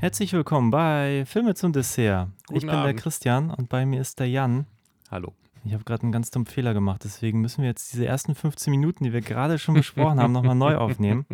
[0.00, 2.30] Herzlich willkommen bei Filme zum Dessert.
[2.46, 3.00] Guten ich bin der Abend.
[3.00, 4.64] Christian und bei mir ist der Jan.
[5.10, 5.34] Hallo.
[5.62, 8.70] Ich habe gerade einen ganz dummen Fehler gemacht, deswegen müssen wir jetzt diese ersten 15
[8.70, 11.26] Minuten, die wir gerade schon besprochen haben, nochmal neu aufnehmen.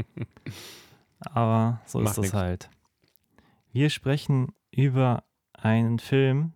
[1.20, 2.34] Aber so Macht ist das nix.
[2.34, 2.70] halt.
[3.70, 5.22] Wir sprechen über
[5.52, 6.52] einen Film,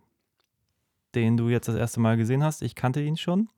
[1.14, 2.62] den du jetzt das erste Mal gesehen hast.
[2.62, 3.50] Ich kannte ihn schon.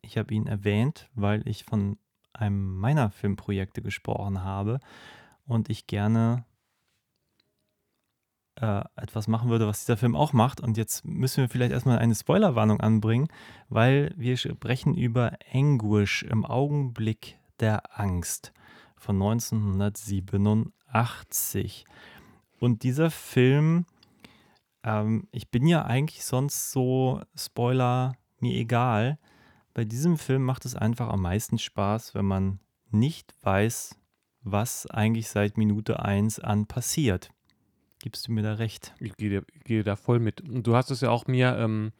[0.00, 1.98] Ich habe ihn erwähnt, weil ich von
[2.32, 4.80] einem meiner Filmprojekte gesprochen habe
[5.44, 6.46] und ich gerne
[8.62, 10.60] äh, etwas machen würde, was dieser Film auch macht.
[10.60, 13.26] Und jetzt müssen wir vielleicht erstmal eine Spoilerwarnung anbringen,
[13.68, 18.52] weil wir sprechen über Anguish im Augenblick der Angst
[18.96, 21.84] von 1987.
[22.60, 23.84] Und dieser Film,
[24.84, 29.18] ähm, ich bin ja eigentlich sonst so Spoiler mir egal.
[29.74, 32.60] Bei diesem Film macht es einfach am meisten Spaß, wenn man
[32.92, 33.96] nicht weiß,
[34.42, 37.32] was eigentlich seit Minute 1 an passiert.
[38.02, 38.92] Gibst du mir da recht?
[38.98, 40.40] Ich gehe, gehe da voll mit.
[40.40, 41.92] Und du hast es ja auch mir ähm,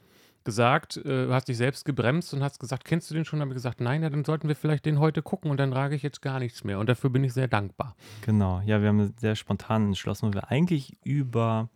[0.43, 3.41] gesagt, äh, du hast dich selbst gebremst und hast gesagt, kennst du den schon?
[3.41, 5.95] Habe ich gesagt, nein, ja, dann sollten wir vielleicht den heute gucken und dann trage
[5.95, 6.81] ich jetzt gar nichts mehr.
[6.81, 7.95] Und dafür bin ich sehr dankbar.
[8.23, 11.71] Genau, ja, wir haben sehr spontan entschlossen, weil wir eigentlich über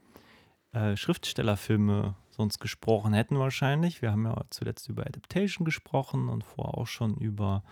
[0.72, 4.02] äh, Schriftstellerfilme sonst gesprochen hätten wahrscheinlich.
[4.02, 7.62] Wir haben ja zuletzt über Adaptation gesprochen und vorher auch schon über,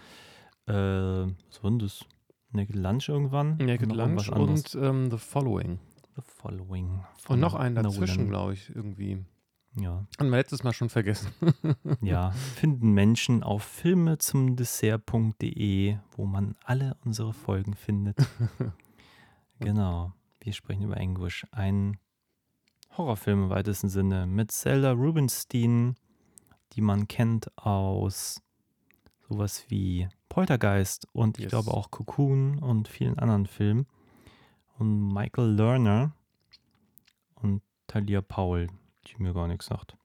[0.66, 2.04] äh, was war denn das?
[2.52, 3.56] Naked Lunch irgendwann?
[3.56, 5.80] Naked Lunch und ähm, The Following.
[6.16, 7.00] The Following.
[7.28, 9.24] Und noch einen dazwischen, glaube ich, irgendwie.
[9.76, 11.32] Ja, Haben wir letztes Mal schon vergessen.
[12.00, 18.16] ja, finden Menschen auf filme zum Dessert.de, wo man alle unsere Folgen findet.
[19.58, 21.98] genau, wir sprechen über Anguish, ein
[22.96, 25.96] Horrorfilm im weitesten Sinne mit Zelda Rubinstein,
[26.74, 28.40] die man kennt aus
[29.28, 31.50] sowas wie Poltergeist und ich Yes.
[31.50, 33.86] glaube auch Cocoon und vielen anderen Filmen.
[34.84, 36.12] Und Michael Lerner
[37.36, 38.66] und Talia Powell,
[39.06, 39.96] die mir gar nichts sagt.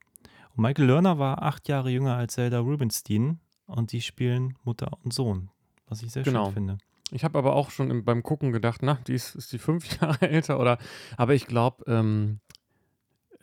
[0.55, 5.11] Und Michael Lerner war acht Jahre jünger als Zelda Rubinstein und die spielen Mutter und
[5.13, 5.49] Sohn,
[5.89, 6.45] was ich sehr Genau.
[6.45, 6.77] schön finde.
[7.11, 9.85] Ich habe aber auch schon im, beim Gucken gedacht, na, die ist, ist die fünf
[10.01, 10.77] Jahre älter oder.
[11.17, 12.39] Aber ich glaube, ähm,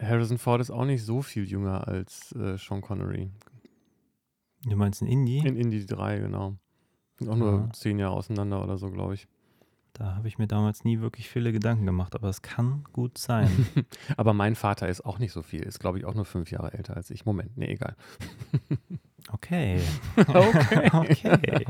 [0.01, 3.31] Harrison Ford ist auch nicht so viel jünger als äh, Sean Connery.
[4.65, 5.41] Du meinst ein Indie?
[5.47, 6.57] In Indie 3, genau.
[7.19, 7.73] Sind auch nur Ja.
[7.75, 9.29] zehn Jahre auseinander oder so, glaube ich.
[9.99, 13.49] Da habe ich mir damals nie wirklich viele Gedanken gemacht, aber es kann gut sein.
[14.19, 16.75] Aber mein Vater ist auch nicht so viel, ist, glaube ich, auch nur fünf Jahre
[16.75, 17.25] älter als ich.
[17.25, 17.97] Moment, nee, egal.
[19.33, 19.81] Okay.
[20.29, 20.91] Okay.
[20.93, 21.65] okay.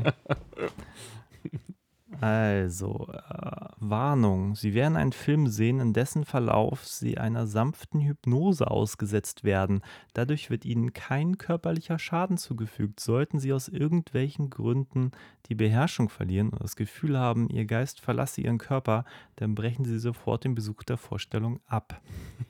[2.20, 4.54] Also, äh, Warnung.
[4.54, 9.82] Sie werden einen Film sehen, in dessen Verlauf Sie einer sanften Hypnose ausgesetzt werden.
[10.14, 13.00] Dadurch wird Ihnen kein körperlicher Schaden zugefügt.
[13.00, 15.12] Sollten Sie aus irgendwelchen Gründen
[15.48, 19.04] die Beherrschung verlieren und das Gefühl haben, Ihr Geist verlasse Ihren Körper,
[19.36, 22.00] dann brechen Sie sofort den Besuch der Vorstellung ab.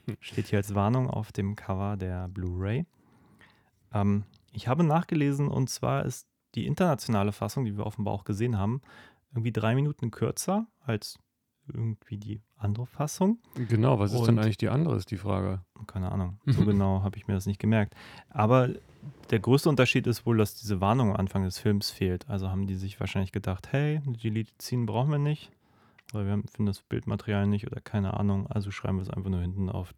[0.20, 2.86] Steht hier als Warnung auf dem Cover der Blu-ray.
[3.92, 8.58] Ähm, ich habe nachgelesen und zwar ist die internationale Fassung, die wir offenbar auch gesehen
[8.58, 8.80] haben,
[9.32, 11.18] irgendwie drei Minuten kürzer als
[11.72, 13.38] irgendwie die andere Fassung.
[13.54, 15.64] Genau, was ist denn Und- eigentlich die andere, ist die Frage.
[15.86, 17.94] Keine Ahnung, so genau habe ich mir das nicht gemerkt.
[18.28, 18.70] Aber
[19.30, 22.28] der größte Unterschied ist wohl, dass diese Warnung am Anfang des Films fehlt.
[22.28, 25.50] Also haben die sich wahrscheinlich gedacht, hey, die Scene brauchen wir nicht,
[26.12, 28.46] weil wir finden das Bildmaterial nicht oder keine Ahnung.
[28.46, 29.94] Also schreiben wir es einfach nur hinten auf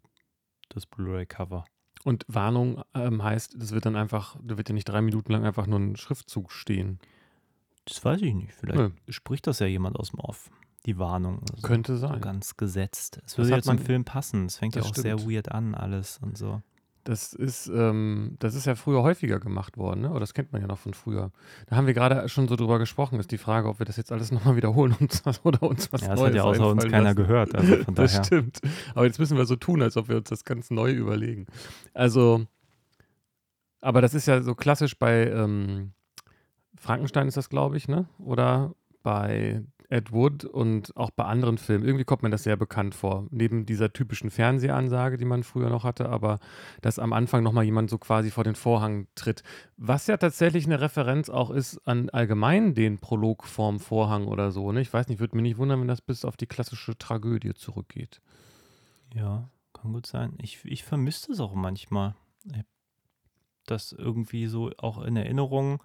[0.69, 1.65] das Blu-ray-Cover.
[2.03, 5.43] Und Warnung ähm, heißt, das wird dann einfach, da wird ja nicht drei Minuten lang
[5.45, 6.99] einfach nur ein Schriftzug stehen.
[7.89, 8.53] Das weiß ich nicht.
[8.53, 8.89] Vielleicht Nö.
[9.09, 10.49] spricht das ja jemand aus dem Off.
[10.85, 11.41] Die Warnung.
[11.51, 12.21] Also Könnte So sein.
[12.21, 13.19] ganz gesetzt.
[13.25, 14.45] Es würde jetzt zum Film passen.
[14.45, 15.31] Es fängt ja auch sehr stimmt.
[15.33, 16.61] weird an, alles und so.
[17.05, 20.11] Das ist, ähm, das ist ja früher häufiger gemacht worden, ne?
[20.11, 21.31] Oder das kennt man ja noch von früher.
[21.67, 23.19] Da haben wir gerade schon so drüber gesprochen.
[23.19, 26.09] Ist die Frage, ob wir das jetzt alles nochmal wiederholen und, oder uns was Ja,
[26.09, 27.15] das Neues hat ja außer uns keiner lassen.
[27.15, 27.55] gehört.
[27.55, 28.23] Also von Das daher.
[28.25, 28.59] stimmt.
[28.93, 31.47] Aber jetzt müssen wir so tun, als ob wir uns das ganz neu überlegen.
[31.93, 32.45] Also,
[33.81, 35.93] aber das ist ja so klassisch bei ähm,
[36.79, 38.07] Frankenstein ist das, glaube ich, ne?
[38.17, 38.73] Oder
[39.03, 41.83] bei Ed Wood und auch bei anderen Filmen.
[41.83, 43.25] Irgendwie kommt mir das sehr bekannt vor.
[43.31, 46.39] Neben dieser typischen Fernsehansage, die man früher noch hatte, aber
[46.81, 49.41] dass am Anfang nochmal jemand so quasi vor den Vorhang tritt.
[49.77, 54.71] Was ja tatsächlich eine Referenz auch ist an allgemein den Prolog vorm Vorhang oder so.
[54.71, 54.81] Ne?
[54.81, 58.21] Ich weiß nicht, würde mich nicht wundern, wenn das bis auf die klassische Tragödie zurückgeht.
[59.15, 60.33] Ja, kann gut sein.
[60.39, 62.15] Ich, ich vermisse es auch manchmal.
[63.65, 65.81] Das irgendwie so auch in Erinnerung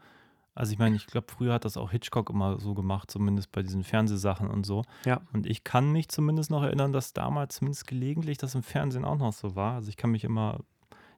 [0.54, 3.62] Also ich meine, ich glaube, früher hat das auch Hitchcock immer so gemacht, zumindest bei
[3.62, 4.82] diesen Fernsehsachen und so.
[5.04, 5.20] Ja.
[5.32, 9.18] Und ich kann mich zumindest noch erinnern, dass damals zumindest gelegentlich das im Fernsehen auch
[9.18, 9.74] noch so war.
[9.74, 10.60] Also ich kann mich immer,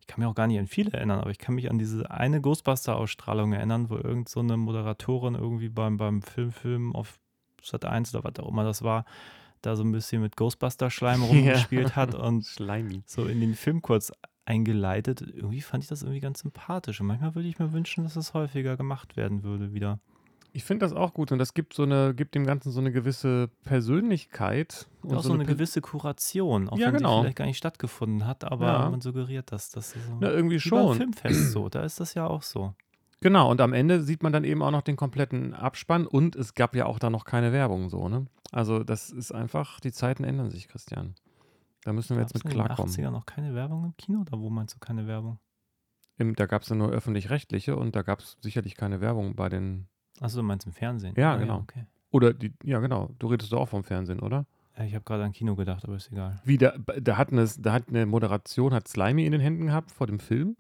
[0.01, 2.11] ich kann mich auch gar nicht an viele erinnern, aber ich kann mich an diese
[2.11, 7.19] eine Ghostbuster-Ausstrahlung erinnern, wo irgend so eine Moderatorin irgendwie beim, beim Filmfilm auf
[7.63, 9.05] Sat 1 oder was auch immer das war,
[9.61, 13.03] da so ein bisschen mit Ghostbuster-Schleim rumgespielt hat und Slimy.
[13.05, 14.13] so in den Film kurz
[14.47, 15.21] eingeleitet.
[15.21, 17.01] Irgendwie fand ich das irgendwie ganz sympathisch.
[17.01, 19.99] Und manchmal würde ich mir wünschen, dass das häufiger gemacht werden würde wieder.
[20.53, 22.91] Ich finde das auch gut und das gibt so eine, gibt dem Ganzen so eine
[22.91, 24.87] gewisse Persönlichkeit.
[25.03, 27.19] Und auch so eine Per- gewisse Kuration, auch Ja, wenn genau.
[27.19, 28.91] die vielleicht gar nicht stattgefunden hat, aber Ja.
[28.91, 29.71] man suggeriert das.
[29.71, 30.17] das ist so.
[30.21, 30.97] Na, irgendwie Wie beim schon.
[30.97, 32.75] Filmfest so, da ist das ja auch so.
[33.21, 36.55] Genau, und am Ende sieht man dann eben auch noch den kompletten Abspann und es
[36.55, 38.27] gab ja auch da noch keine Werbung so, ne?
[38.53, 41.15] Also das ist einfach, die Zeiten ändern sich, Christian.
[41.87, 42.93] Da müssen wir jetzt Gab's mit in den klarkommen.
[42.93, 44.23] 80er noch keine Werbung im Kino?
[44.23, 45.39] Oder wo meinst du keine Werbung?
[46.19, 49.49] Im, da gab es ja nur öffentlich-rechtliche und da gab es sicherlich keine Werbung bei
[49.49, 49.87] den.
[50.21, 51.15] Achso, du meinst im Fernsehen?
[51.17, 51.59] Ja, Ah, genau.
[51.61, 51.87] okay.
[52.11, 54.47] Oder die, ja genau, du redest doch auch vom Fernsehen, oder?
[54.77, 56.41] Ja, Ich habe gerade an Kino gedacht, aber ist egal.
[56.45, 59.93] Wie, da, da, hat eine, da hat eine Moderation, hat Slimy in den Händen gehabt
[59.93, 60.57] vor dem Film?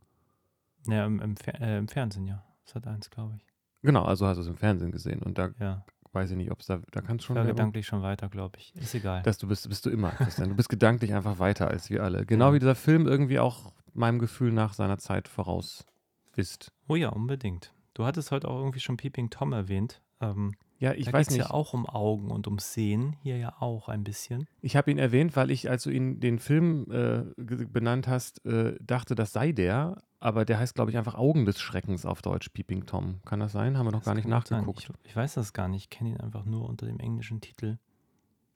[0.86, 2.44] Ja, im, im, Fer äh, im Fernsehen, ja.
[2.66, 3.44] Sat 1, glaube ich.
[3.82, 5.84] Genau, also hast du es im Fernsehen gesehen und da Ja.
[6.16, 8.28] Weiß ich nicht, ob es da, da kannst Ich schon war Werbung gedanklich schon weiter,
[8.28, 8.74] glaube ich.
[8.74, 9.22] Ist egal.
[9.22, 10.48] Das du bist, bist du immer, Christian.
[10.48, 12.26] Du bist gedanklich einfach weiter als wir alle.
[12.26, 15.86] Genau wie dieser Film irgendwie auch meinem Gefühl nach seiner Zeit voraus
[16.34, 16.72] ist.
[16.88, 17.72] oh ja, unbedingt.
[17.94, 20.02] Du hattest heute auch irgendwie schon Peeping Tom erwähnt.
[20.20, 21.38] Ähm, Ja, ich da weiß nicht.
[21.38, 23.16] ja auch um Augen und um Sehen.
[23.22, 24.46] Hier ja auch ein bisschen.
[24.60, 27.22] Ich habe ihn erwähnt, weil ich, als du ihn den Film äh,
[27.66, 30.02] benannt hast, äh, dachte, das sei der.
[30.26, 33.20] Aber der heißt, glaube ich, einfach Augen des Schreckens auf Deutsch, Peeping Tom.
[33.24, 33.78] Kann das sein?
[33.78, 34.80] Haben wir noch Das gar nicht nachgeguckt.
[34.80, 35.84] Ich, ich weiß das gar nicht.
[35.84, 37.78] Ich kenne ihn einfach nur unter dem englischen Titel.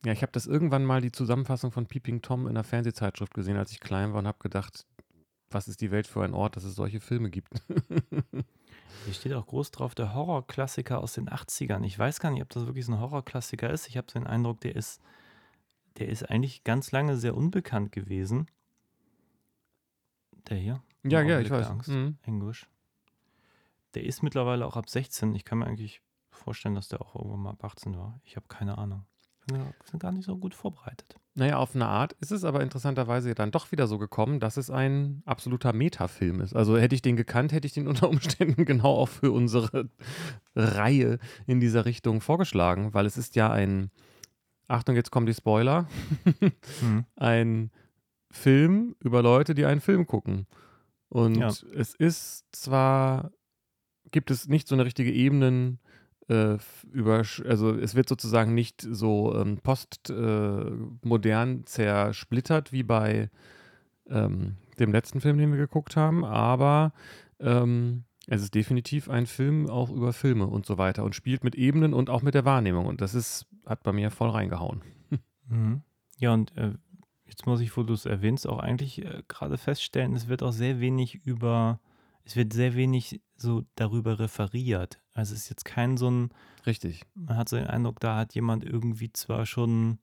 [0.04, 3.56] Ja, ich habe das irgendwann mal die Zusammenfassung von Peeping Tom in einer Fernsehzeitschrift gesehen,
[3.56, 4.84] als ich klein war und habe gedacht,
[5.48, 7.52] was ist die Welt für ein Ort, dass es solche Filme gibt.
[9.04, 11.84] Hier steht auch groß drauf, der Horrorklassiker aus den 80ern.
[11.84, 13.86] Ich weiß gar nicht, ob das wirklich so ein Horrorklassiker ist.
[13.86, 15.00] Ich habe so den Eindruck, der ist,
[15.98, 18.48] der ist eigentlich ganz lange sehr unbekannt gewesen.
[20.48, 20.82] Der hier.
[21.04, 21.66] Ja, ja, ich weiß.
[21.68, 21.88] Angst.
[21.88, 22.18] Mhm.
[22.22, 22.68] Englisch.
[23.94, 25.34] Der ist mittlerweile auch ab 16.
[25.34, 26.00] Ich kann mir eigentlich
[26.30, 28.20] vorstellen, dass der auch irgendwann mal ab 18 war.
[28.24, 29.04] Ich habe keine Ahnung.
[29.50, 31.16] Wir sind gar nicht so gut vorbereitet.
[31.34, 34.70] Naja, auf eine Art ist es aber interessanterweise dann doch wieder so gekommen, dass es
[34.70, 36.54] ein absoluter Metafilm ist.
[36.54, 39.88] Also hätte ich den gekannt, hätte ich den unter Umständen genau auch für unsere
[40.54, 43.90] Reihe in dieser Richtung vorgeschlagen, weil es ist ja ein,
[44.68, 45.88] Achtung, jetzt kommen die Spoiler,
[46.82, 47.04] Mhm.
[47.16, 47.70] ein
[48.30, 50.46] Film über Leute, die einen Film gucken.
[51.10, 51.48] Und Ja.
[51.48, 53.30] es ist zwar,
[54.10, 55.78] gibt es nicht so eine richtige Ebenen,
[56.28, 56.56] äh,
[56.92, 63.28] über, also es wird sozusagen nicht so ähm, postmodern zersplittert wie bei
[64.08, 66.92] ähm, dem letzten Film, den wir geguckt haben, aber
[67.40, 71.56] ähm, es ist definitiv ein Film auch über Filme und so weiter und spielt mit
[71.56, 74.82] Ebenen und auch mit der Wahrnehmung und das ist, hat bei mir voll reingehauen.
[75.48, 75.82] Mhm.
[76.18, 76.74] Ja, und äh,
[77.30, 80.52] jetzt muss ich, wo du es erwähnst, auch eigentlich äh, gerade feststellen, es wird auch
[80.52, 81.80] sehr wenig über,
[82.24, 85.00] es wird sehr wenig so darüber referiert.
[85.14, 86.30] Also es ist jetzt kein so ein,
[86.66, 87.02] Richtig.
[87.14, 89.98] man hat so den Eindruck, da hat jemand irgendwie zwar schon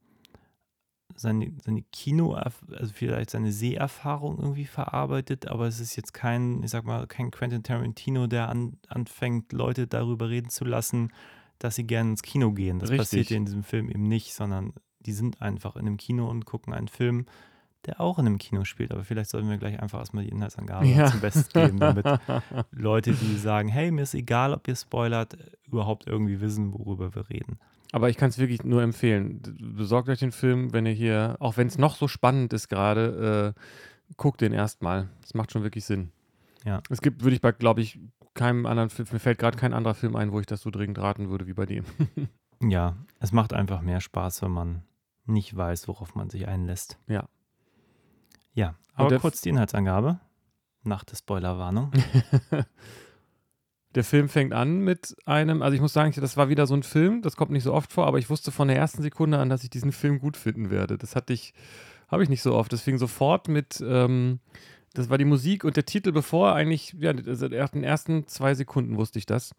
[1.14, 6.70] seine, seine Kino, also vielleicht seine Seherfahrung irgendwie verarbeitet, aber es ist jetzt kein, ich
[6.70, 11.12] sag mal, kein Quentin Tarantino, der an, anfängt, Leute darüber reden zu lassen,
[11.58, 12.78] dass sie gerne ins Kino gehen.
[12.78, 12.98] Das Richtig.
[12.98, 14.72] passiert in diesem Film eben nicht, sondern
[15.08, 17.24] die sind einfach in einem Kino und gucken einen Film,
[17.86, 18.92] der auch in einem Kino spielt.
[18.92, 21.06] Aber vielleicht sollten wir gleich einfach erstmal die Inhaltsangabe Ja.
[21.10, 22.04] zum Besten geben, damit
[22.72, 27.30] Leute, die sagen, hey, mir ist egal, ob ihr spoilert, überhaupt irgendwie wissen, worüber wir
[27.30, 27.58] reden.
[27.92, 29.40] Aber ich kann es wirklich nur empfehlen.
[29.76, 33.54] Besorgt euch den Film, wenn ihr hier, auch wenn es noch so spannend ist gerade,
[33.56, 35.08] äh, guckt den erstmal.
[35.22, 36.10] Das macht schon wirklich Sinn.
[36.66, 36.82] Ja.
[36.90, 37.98] Es gibt, würde ich bei, glaube ich,
[38.34, 40.98] keinem anderen Film, mir fällt gerade kein anderer Film ein, wo ich das so dringend
[40.98, 41.84] raten würde wie bei dem.
[42.60, 44.82] Ja, es macht einfach mehr Spaß, wenn man
[45.28, 46.98] nicht weiß, worauf man sich einlässt.
[47.06, 47.28] Ja.
[48.52, 50.20] Ja, aber der kurz die Inhaltsangabe
[50.82, 51.92] nach der Spoilerwarnung.
[53.94, 56.82] Der Film fängt an mit einem, also ich muss sagen, das war wieder so ein
[56.82, 59.48] Film, das kommt nicht so oft vor, aber ich wusste von der ersten Sekunde an,
[59.48, 60.98] dass ich diesen Film gut finden werde.
[60.98, 61.54] Das hatte ich,
[62.06, 62.72] habe ich nicht so oft.
[62.72, 64.40] Das fing sofort mit, ähm,
[64.92, 68.54] das war die Musik und der Titel, bevor eigentlich, ja, also in den ersten zwei
[68.54, 69.54] Sekunden wusste ich das.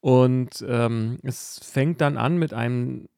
[0.00, 3.08] Und ähm, es fängt dann an mit einem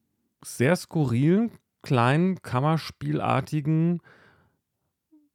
[0.43, 1.51] sehr skurrilen,
[1.83, 4.01] kleinen, Kammerspielartigen,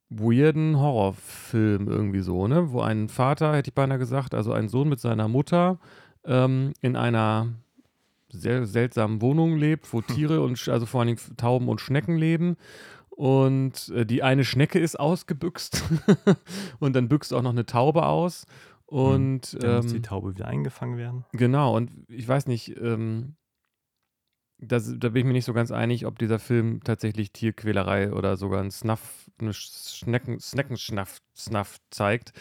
[0.09, 2.71] weirden Horrorfilm irgendwie so, ne?
[2.71, 5.79] Wo ein Vater, hätte ich beinahe gesagt, also ein Sohn mit seiner Mutter
[6.25, 7.47] ähm, in einer
[8.31, 12.57] sehr seltsamen Wohnung lebt, wo Tiere und also vor allen Dingen Tauben und Schnecken leben.
[13.09, 15.83] Und äh, die eine Schnecke ist ausgebüxt
[16.79, 18.45] und dann büxt auch noch eine Taube aus.
[18.85, 21.25] Und Dann muss die ähm, Taube wieder eingefangen werden.
[21.33, 23.35] genau, und ich weiß nicht, ähm,
[24.61, 28.37] das, da bin ich mir nicht so ganz einig, ob dieser Film tatsächlich Tierquälerei oder
[28.37, 32.33] sogar ein Snuff, eine Schnecken, Sneckenschnaff Snuff zeigt.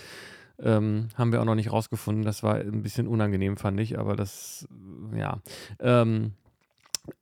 [0.60, 2.24] Ähm, haben wir auch noch nicht rausgefunden.
[2.24, 4.66] Das war ein bisschen unangenehm, fand ich, aber das,
[5.14, 5.40] ja.
[5.78, 6.32] Ähm,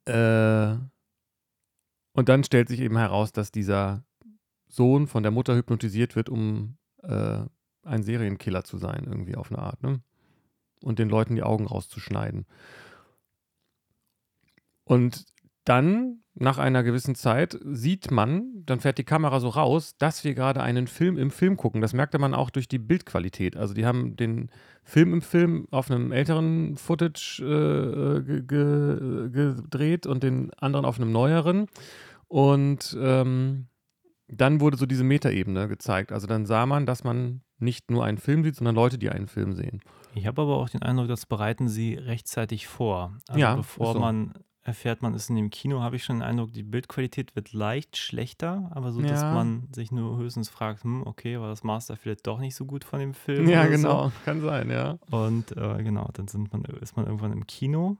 [0.07, 0.76] äh,
[2.12, 4.03] und dann stellt sich eben heraus, dass dieser
[4.69, 7.41] Sohn von der Mutter hypnotisiert wird, um äh,
[7.83, 10.00] ein Serienkiller zu sein, irgendwie auf eine Art, ne?
[10.83, 12.47] Und den Leuten die Augen rauszuschneiden.
[14.87, 15.26] Und
[15.64, 20.35] dann, nach einer gewissen Zeit, sieht man, dann fährt die Kamera so raus, dass wir
[20.35, 21.81] gerade einen Film im Film gucken.
[21.81, 23.57] Das merkte man auch durch die Bildqualität.
[23.57, 24.50] Also die haben den
[24.85, 31.00] Film im Film auf einem älteren Footage äh, ge ge gedreht und den anderen auf
[31.00, 31.66] einem neueren.
[32.28, 33.66] Und ähm,
[34.28, 36.12] dann wurde so diese Metaebene gezeigt.
[36.12, 39.26] Also dann sah man, dass man nicht nur einen Film sieht, sondern Leute, die einen
[39.26, 39.81] Film sehen.
[40.14, 43.16] Ich habe aber auch den Eindruck, das bereiten sie rechtzeitig vor.
[43.28, 43.99] Also Ja, bevor so.
[43.99, 44.35] man
[44.66, 47.96] erfährt, man ist in dem Kino, habe ich schon den Eindruck, die Bildqualität wird leicht
[47.96, 49.32] schlechter, aber so, dass Ja.
[49.32, 52.85] man sich nur höchstens fragt, hm, okay, war das Master vielleicht doch nicht so gut
[52.85, 53.49] von dem Film?
[53.49, 54.11] Ja, genau.
[54.25, 54.99] Kann sein, ja.
[55.11, 55.16] So.
[55.16, 57.96] Und äh, genau, dann sind man, ist man irgendwann im Kino.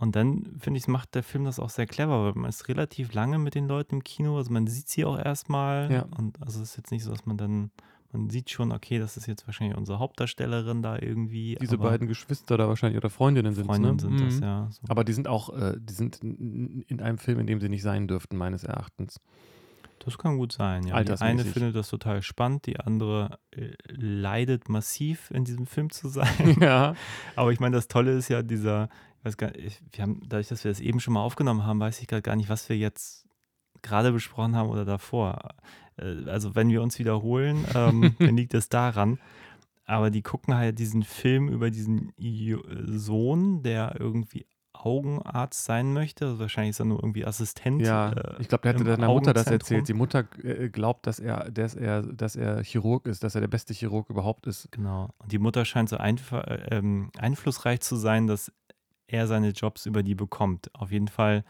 [0.00, 3.12] Und dann, finde ich, macht der Film das auch sehr clever, weil man ist relativ
[3.14, 4.36] lange mit den Leuten im Kino.
[4.36, 5.90] Also man sieht sie auch erstmal.
[5.90, 6.02] Ja.
[6.16, 7.72] Und also es ist jetzt nicht so, dass man dann,
[8.12, 11.58] man sieht schon, okay, das ist jetzt wahrscheinlich unsere Hauptdarstellerin da irgendwie.
[11.60, 14.00] Diese beiden Geschwister da wahrscheinlich oder Freundinnen sind Freundinnen ne?
[14.00, 14.42] sind das, Mhm.
[14.42, 14.68] ja.
[14.70, 14.80] So.
[14.88, 17.82] Aber die sind auch, äh, die sind in in einem Film, in dem sie nicht
[17.82, 19.20] sein dürften, meines Erachtens.
[20.04, 21.02] Das kann gut sein, ja.
[21.02, 26.08] Die eine findet das total spannend, die andere äh, leidet massiv in diesem Film zu
[26.08, 26.56] sein.
[26.60, 26.94] ja.
[27.36, 28.88] Aber ich meine, das Tolle ist ja dieser,
[29.18, 31.80] ich weiß gar nicht, wir haben, dadurch, dass wir das eben schon mal aufgenommen haben,
[31.80, 33.26] weiß ich gerade gar nicht, was wir jetzt
[33.82, 35.54] gerade besprochen haben oder davor.
[35.96, 39.18] Äh, Also wenn wir uns wiederholen, ähm, dann liegt es daran.
[39.84, 42.12] Aber die gucken halt diesen Film über diesen
[42.98, 44.44] Sohn, der irgendwie
[44.74, 46.26] Augenarzt sein möchte.
[46.26, 47.82] Also wahrscheinlich ist er nur irgendwie Assistent.
[47.82, 49.88] Ja, äh, ich glaube, der hatte im deiner Mutter das erzählt.
[49.88, 53.48] Die Mutter äh, glaubt, dass er, dass er, dass er Chirurg ist, dass er der
[53.48, 54.70] beste Chirurg überhaupt ist.
[54.70, 55.10] Genau.
[55.18, 58.52] Und die Mutter scheint so einf äh, ähm, einflussreich zu sein, dass
[59.06, 60.70] er seine Jobs über die bekommt.
[60.74, 61.44] Auf jeden Fall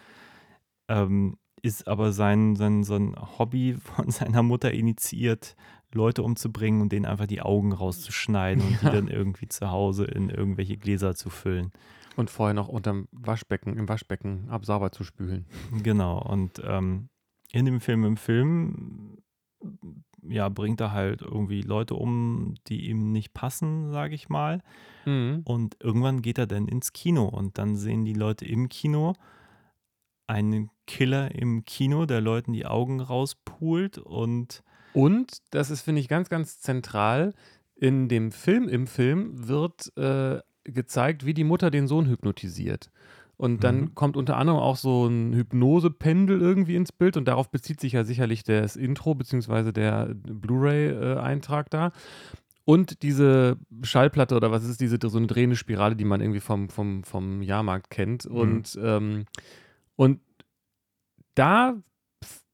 [0.89, 5.57] ähm, ist aber sein, sein, sein Hobby von seiner Mutter initiiert,
[5.93, 8.93] Leute umzubringen und denen einfach die Augen rauszuschneiden und die Ja.
[8.93, 11.73] dann irgendwie zu Hause in irgendwelche Gläser zu füllen.
[12.17, 15.47] Und vorher noch unterm Waschbecken, im Waschbecken absauber zu spülen.
[15.83, 16.21] Genau.
[16.21, 17.09] Und ähm,
[17.53, 19.19] in dem Film, im Film,
[20.29, 24.61] ja, bringt er halt irgendwie Leute um, die ihm nicht passen, sage ich mal.
[25.07, 25.43] Mhm.
[25.45, 29.15] Und irgendwann geht er dann ins Kino und dann sehen die Leute im Kino
[30.27, 34.65] einen Killer im Kino, der Leuten die Augen rauspult und
[34.95, 37.35] Und, das ist, finde ich, ganz, ganz zentral,
[37.77, 42.91] in dem Film, im Film wird äh, gezeigt, wie die Mutter den Sohn hypnotisiert.
[43.37, 43.95] Und dann Mhm.
[43.95, 48.03] kommt unter anderem auch so ein Hypnosependel irgendwie ins Bild und darauf bezieht sich ja
[48.03, 51.93] sicherlich das Intro beziehungsweise der Blu-ray-Eintrag da.
[52.65, 56.41] Und diese Schallplatte oder was ist es, diese so eine drehende Spirale, die man irgendwie
[56.41, 58.27] vom, vom, vom Jahrmarkt kennt.
[58.27, 59.25] Und, ähm,
[59.95, 60.21] und
[61.39, 61.77] da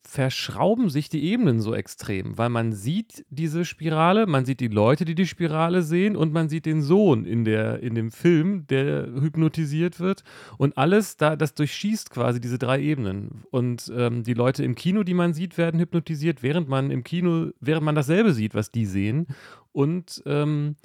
[0.06, 5.04] verschrauben sich die Ebenen so extrem, weil man sieht diese Spirale, man sieht die Leute,
[5.04, 9.06] die die Spirale sehen und man sieht den Sohn in, der, in dem Film, der
[9.06, 10.22] hypnotisiert wird.
[10.56, 13.42] Und alles, da, das durchschießt quasi diese drei Ebenen.
[13.50, 17.50] Und ähm, die Leute im Kino, die man sieht, werden hypnotisiert, während man im Kino,
[17.58, 19.26] während man dasselbe sieht, was die sehen.
[19.72, 20.76] Und ähm,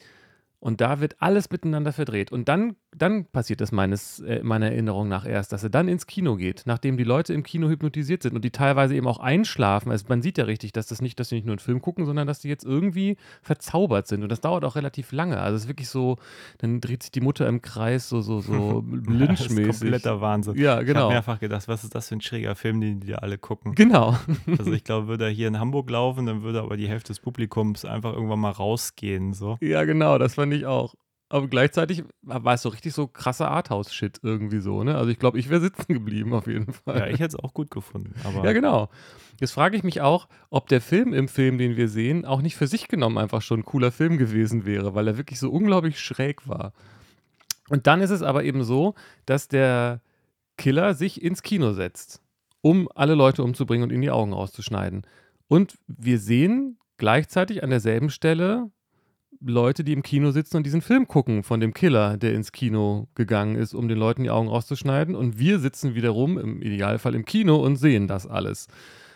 [0.60, 2.32] und da wird alles miteinander verdreht.
[2.32, 6.08] Und dann, dann passiert es meines, äh, meiner Erinnerung nach erst, dass er dann ins
[6.08, 9.92] Kino geht, nachdem die Leute im Kino hypnotisiert sind und die teilweise eben auch einschlafen.
[9.92, 12.06] Also man sieht ja richtig, dass das nicht, dass sie nicht nur einen Film gucken,
[12.06, 14.24] sondern dass die jetzt irgendwie verzaubert sind.
[14.24, 15.40] Und das dauert auch relativ lange.
[15.40, 16.18] Also es ist wirklich so,
[16.58, 19.08] dann dreht sich die Mutter im Kreis, so, so, so das ist
[19.50, 19.80] lynchmäßig.
[19.80, 20.56] kompletter Wahnsinn.
[20.56, 21.10] Ja, Ich habe genau.
[21.10, 23.76] mehrfach gedacht, was ist das für ein schräger Film, den die da alle gucken.
[23.76, 24.18] Genau.
[24.58, 27.20] Also ich glaube, würde er hier in Hamburg laufen, dann würde aber die Hälfte des
[27.20, 29.34] Publikums einfach irgendwann mal rausgehen.
[29.34, 29.58] So.
[29.62, 30.96] Ja, genau, das fand ich auch.
[31.32, 34.96] Aber gleichzeitig war es so richtig so krasser Arthouse-Shit irgendwie so, ne?
[34.96, 36.98] Also ich glaube, ich wäre sitzen geblieben auf jeden Fall.
[36.98, 38.16] Ja, ich hätte es auch gut gefunden.
[38.24, 38.90] Aber Ja, genau.
[39.40, 42.56] Jetzt frage ich mich auch, ob der Film im Film, den wir sehen, auch nicht
[42.56, 46.00] für sich genommen einfach schon ein cooler Film gewesen wäre, weil er wirklich so unglaublich
[46.00, 46.74] schräg war.
[47.70, 48.96] Und dann ist es aber eben so,
[49.28, 50.02] dass der
[50.58, 52.22] Killer sich ins Kino setzt,
[52.62, 55.06] um alle Leute umzubringen und ihnen die Augen rauszuschneiden.
[55.48, 58.72] Und wir sehen gleichzeitig an derselben Stelle
[59.42, 63.08] Leute, die im Kino sitzen und diesen Film gucken von dem Killer, der ins Kino
[63.16, 65.16] gegangen ist, um den Leuten die Augen rauszuschneiden.
[65.16, 68.68] Und wir sitzen wiederum im Idealfall im Kino und sehen das alles.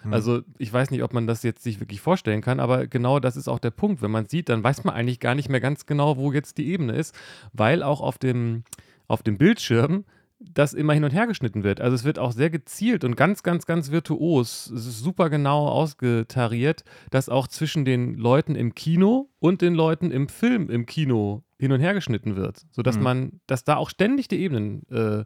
[0.03, 0.13] Hm.
[0.13, 3.35] Also ich weiß nicht, ob man das jetzt sich wirklich vorstellen kann, aber genau das
[3.35, 4.01] ist auch der Punkt.
[4.01, 6.69] Wenn man sieht, dann weiß man eigentlich gar nicht mehr ganz genau, wo jetzt die
[6.69, 7.13] Ebene ist,
[7.51, 8.63] weil auch auf dem,
[9.07, 10.05] auf dem Bildschirm
[10.51, 11.81] das immer hin und her geschnitten wird.
[11.81, 14.69] Also es wird auch sehr gezielt und ganz, ganz, ganz virtuos.
[14.69, 20.11] Es ist super genau ausgetariert, dass auch zwischen den Leuten im Kino und den Leuten
[20.11, 23.03] im Film im Kino hin und her geschnitten wird, sodass Mhm.
[23.03, 25.25] man, dass da auch ständig die Ebenen äh,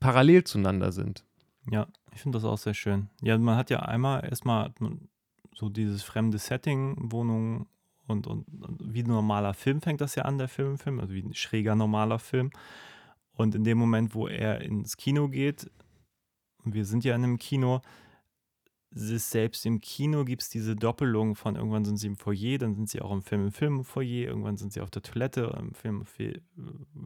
[0.00, 1.24] parallel zueinander sind.
[1.70, 3.08] Ja, ich finde das auch sehr schön.
[3.22, 4.72] Ja, man hat ja einmal erstmal
[5.54, 7.66] so dieses fremde Setting, Wohnung
[8.08, 10.98] und, und, und wie ein normaler Film fängt das ja an, der Film im Film,
[11.00, 12.50] also wie ein schräger normaler Film.
[13.32, 15.70] Und in dem Moment, wo er ins Kino geht,
[16.64, 17.80] und wir sind ja in einem Kino,
[18.92, 22.90] selbst im Kino gibt es diese Doppelung von irgendwann sind sie im Foyer, dann sind
[22.90, 25.74] sie auch im Film im Film im Foyer, irgendwann sind sie auf der Toilette, im
[25.74, 26.42] Film, Film,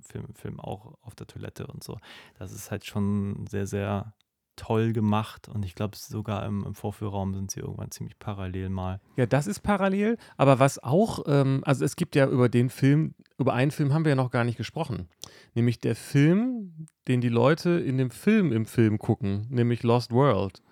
[0.01, 1.99] Film, Film auch auf der Toilette und so.
[2.39, 4.15] Das ist halt schon sehr, sehr
[4.57, 9.01] toll gemacht und ich glaube sogar im, im Vorführraum sind sie irgendwann ziemlich parallel mal.
[9.17, 13.15] Ja, das ist parallel, aber was auch, ähm, also es gibt ja über den Film,
[13.39, 15.09] über einen Film haben wir ja noch gar nicht gesprochen.
[15.55, 20.63] Nämlich der Film, den die Leute in dem Film im Film gucken, nämlich Lost World.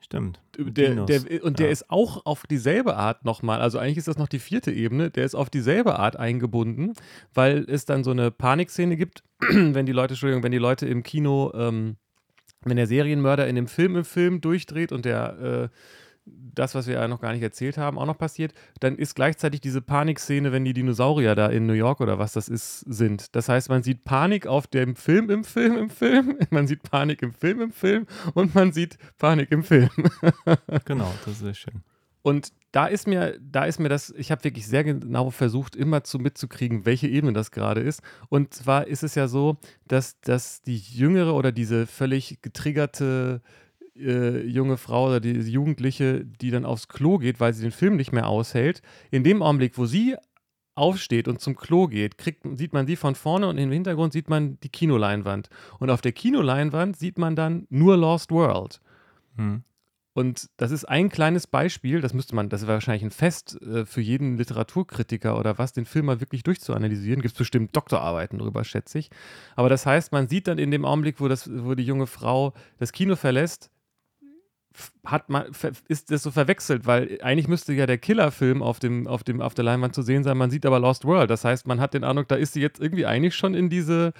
[0.00, 0.40] Stimmt.
[0.56, 1.72] Der, der, und der Ja.
[1.72, 5.24] ist auch auf dieselbe Art nochmal, also eigentlich ist das noch die vierte Ebene, der
[5.24, 6.94] ist auf dieselbe Art eingebunden,
[7.34, 11.02] weil es dann so eine Panikszene gibt, wenn die Leute, Entschuldigung, wenn die Leute im
[11.02, 11.96] Kino, ähm,
[12.68, 15.76] wenn der Serienmörder in dem Film im Film durchdreht und der äh,
[16.54, 19.60] das, was wir ja noch gar nicht erzählt haben, auch noch passiert, dann ist gleichzeitig
[19.60, 23.34] diese Panikszene, wenn die Dinosaurier da in New York oder was das ist, sind.
[23.36, 27.22] Das heißt, man sieht Panik auf dem Film im Film im Film, man sieht Panik
[27.22, 29.90] im Film im Film und man sieht Panik im Film.
[30.84, 31.82] Genau, das ist sehr schön.
[32.22, 36.04] Und da ist mir, da ist mir das, ich habe wirklich sehr genau versucht, immer
[36.04, 38.02] zu mitzukriegen, welche Ebene das gerade ist.
[38.28, 39.56] Und zwar ist es ja so,
[39.86, 43.40] dass, dass die jüngere oder diese völlig getriggerte
[43.96, 47.96] äh, junge Frau oder die Jugendliche, die dann aufs Klo geht, weil sie den Film
[47.96, 50.16] nicht mehr aushält, in dem Augenblick, wo sie
[50.74, 54.30] aufsteht und zum Klo geht, kriegt, sieht man sie von vorne und im Hintergrund sieht
[54.30, 55.48] man die Kinoleinwand.
[55.80, 58.80] Und auf der Kinoleinwand sieht man dann nur Lost World.
[59.36, 59.64] Hm.
[60.18, 63.86] Und das ist ein kleines Beispiel, das müsste man, das wäre wahrscheinlich ein Fest äh,
[63.86, 67.22] für jeden Literaturkritiker oder was, den Film mal wirklich durchzuanalysieren.
[67.22, 69.10] Gibt es bestimmt Doktorarbeiten drüber, schätze ich.
[69.54, 72.52] Aber das heißt, man sieht dann in dem Augenblick, wo, das, wo die junge Frau
[72.78, 73.70] das Kino verlässt,
[75.04, 75.52] hat man,
[75.86, 79.54] ist das so verwechselt, weil eigentlich müsste ja der Killerfilm auf, dem, auf, dem, auf
[79.54, 81.30] der Leinwand zu sehen sein, man sieht aber Lost World.
[81.30, 84.12] Das heißt, man hat den Eindruck, da ist sie jetzt irgendwie eigentlich schon in diese,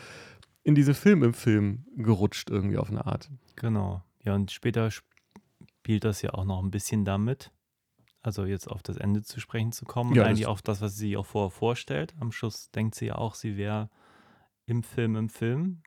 [0.63, 3.29] in diese Film im Film gerutscht, irgendwie auf eine Art.
[3.57, 4.05] Genau.
[4.25, 4.93] Ja, und später
[5.89, 7.51] spielt das ja auch noch ein bisschen damit.
[8.21, 10.97] Also jetzt auf das Ende zu sprechen zu kommen Ja, und eigentlich auf das, was
[10.97, 12.15] sie auch vorher vorstellt.
[12.21, 13.89] Am Schluss denkt sie ja auch, sie wäre
[14.67, 15.81] im Film im Film.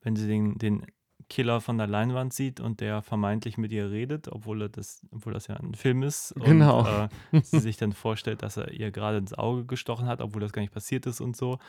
[0.00, 0.84] Wenn sie den, den
[1.28, 5.32] Killer von der Leinwand sieht und der vermeintlich mit ihr redet, obwohl, er das, obwohl
[5.32, 6.34] das ja ein Film ist.
[6.34, 6.80] Genau.
[6.80, 6.86] Und
[7.32, 10.50] äh, sie sich dann vorstellt, dass er ihr gerade ins Auge gestochen hat, obwohl das
[10.50, 11.60] gar nicht passiert ist und so.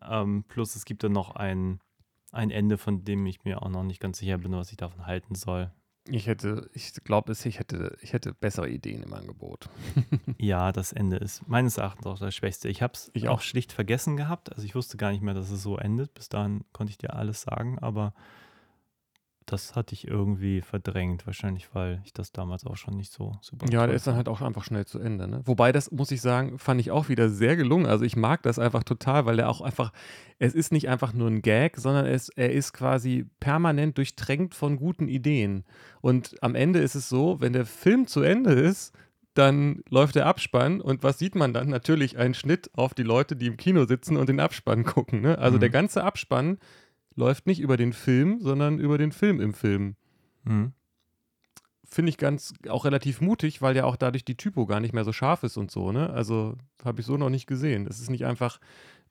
[0.00, 1.78] Ähm, plus es gibt dann noch ein,
[2.32, 5.06] ein Ende, von dem ich mir auch noch nicht ganz sicher bin, was ich davon
[5.06, 5.70] halten soll.
[6.08, 9.68] Ich hätte, ich glaube, ich hätte, ich hätte bessere Ideen im Angebot.
[10.38, 12.68] Ja, das Ende ist meines Erachtens auch das Schwächste.
[12.68, 13.40] Ich habe es auch.
[13.40, 14.50] schlicht vergessen gehabt.
[14.52, 16.14] Also ich wusste gar nicht mehr, dass es so endet.
[16.14, 18.12] Bis dahin konnte ich dir alles sagen, aber
[19.52, 21.26] das hatte ich irgendwie verdrängt.
[21.26, 24.28] Wahrscheinlich, weil ich das damals auch schon nicht so super Ja, der ist dann halt
[24.28, 25.28] auch einfach schnell zu Ende.
[25.28, 25.42] Ne?
[25.44, 27.86] Wobei, das muss ich sagen, fand ich auch wieder sehr gelungen.
[27.86, 29.92] Also ich mag das einfach total, weil er auch einfach,
[30.38, 34.76] es ist nicht einfach nur ein Gag, sondern es, er ist quasi permanent durchtränkt von
[34.76, 35.64] guten Ideen.
[36.00, 38.94] Und am Ende ist es so, wenn der Film zu Ende ist,
[39.34, 41.68] dann läuft der Abspann und was sieht man dann?
[41.70, 45.22] Natürlich ein Schnitt auf die Leute, die im Kino sitzen und den Abspann gucken.
[45.22, 45.38] Ne?
[45.38, 45.60] Also Mhm.
[45.60, 46.58] der ganze Abspann
[47.14, 49.96] läuft nicht über den Film, sondern über den Film im Film
[50.44, 50.72] Mhm.
[51.84, 55.04] finde ich ganz auch relativ mutig, weil ja auch dadurch die Typo gar nicht mehr
[55.04, 56.10] so scharf ist und so, ne?
[56.10, 57.86] Also habe ich so noch nicht gesehen.
[57.86, 58.58] Es ist nicht einfach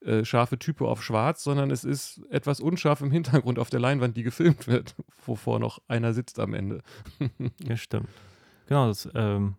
[0.01, 4.17] äh, scharfe Typo auf schwarz, sondern es ist etwas unscharf im Hintergrund auf der Leinwand,
[4.17, 6.81] die gefilmt wird, wovor noch einer sitzt am Ende.
[7.63, 8.09] Ja, stimmt.
[8.67, 9.55] Genau, das ähm,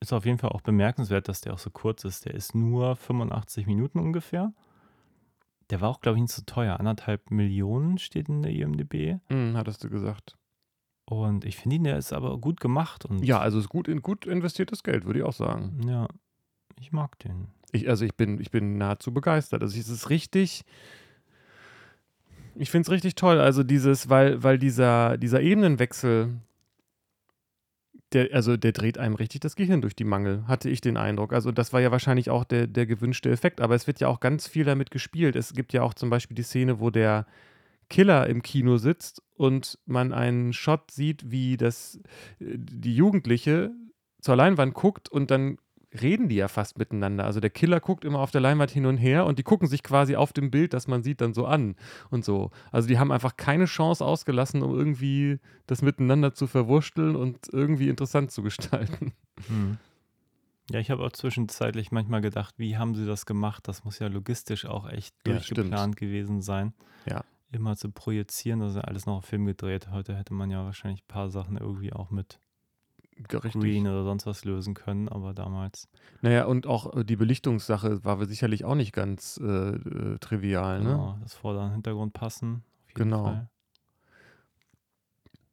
[0.00, 2.26] ist auf jeden Fall auch bemerkenswert, dass der auch so kurz ist.
[2.26, 4.52] Der ist nur 85 Minuten ungefähr.
[5.70, 6.78] Der war auch, glaube ich, nicht so teuer.
[6.78, 9.20] Anderthalb Millionen steht in der IMDb.
[9.28, 10.36] Hm, hattest du gesagt.
[11.08, 13.04] Und ich finde ihn, der ist aber gut gemacht.
[13.04, 15.80] Und Ja, also ist gut, in, gut investiertes Geld, würde ich auch sagen.
[15.88, 16.08] Ja,
[16.80, 17.48] ich mag den.
[17.72, 19.62] Ich, also ich bin, ich bin nahezu begeistert.
[19.62, 20.64] Also es ist richtig.
[22.54, 23.38] Ich finde es richtig toll.
[23.40, 26.40] Also dieses, weil, weil dieser, dieser Ebenenwechsel,
[28.12, 31.32] der, also der dreht einem richtig das Gehirn durch die Mangel, hatte ich den Eindruck.
[31.32, 34.20] Also das war ja wahrscheinlich auch der, der gewünschte Effekt, aber es wird ja auch
[34.20, 35.36] ganz viel damit gespielt.
[35.36, 37.26] Es gibt ja auch zum Beispiel die Szene, wo der
[37.88, 42.00] Killer im Kino sitzt und man einen Shot sieht, wie das,
[42.40, 43.72] äh, die Jugendliche
[44.20, 45.58] zur Leinwand guckt und dann
[46.02, 47.24] reden die ja fast miteinander.
[47.24, 49.82] Also der Killer guckt immer auf der Leinwand hin und her und die gucken sich
[49.82, 51.76] quasi auf dem Bild, das man sieht, dann so an
[52.10, 52.50] und so.
[52.72, 57.88] Also die haben einfach keine Chance ausgelassen, um irgendwie das miteinander zu verwursteln und irgendwie
[57.88, 59.12] interessant zu gestalten.
[59.48, 59.78] Hm.
[60.70, 63.68] Ja, ich habe auch zwischenzeitlich manchmal gedacht, wie haben sie das gemacht?
[63.68, 66.74] Das muss ja logistisch auch echt Ja, durchgeplant gewesen sein.
[67.08, 67.24] Ja.
[67.52, 69.88] Immer zu projizieren, das ist ja alles noch auf Film gedreht.
[69.92, 72.40] Heute hätte man ja wahrscheinlich ein paar Sachen irgendwie auch mit
[73.32, 73.52] Richtig.
[73.62, 75.88] Green oder sonst was lösen können, aber damals.
[76.20, 80.90] Naja, und auch äh, die Belichtungssache war sicherlich auch nicht ganz äh, äh, trivial, ne?
[80.90, 82.62] Genau, das Vorder- und Hintergrund passen.
[82.84, 83.22] Auf jeden Genau.
[83.24, 83.48] Fall.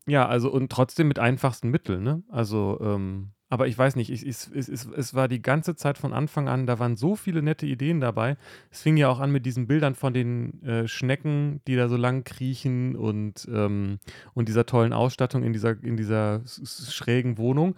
[0.05, 2.23] Ja, also und trotzdem mit einfachsten Mitteln, ne?
[2.29, 5.99] Also, ähm, aber ich weiß nicht, ich, ich, es, es, es war die ganze Zeit
[5.99, 8.35] von Anfang an, da waren so viele nette Ideen dabei.
[8.71, 11.95] Es fing ja auch an mit diesen Bildern von den äh, Schnecken, die da so
[11.95, 13.99] lang kriechen und, ähm,
[14.33, 17.75] und dieser tollen Ausstattung in dieser, in dieser schrägen Wohnung.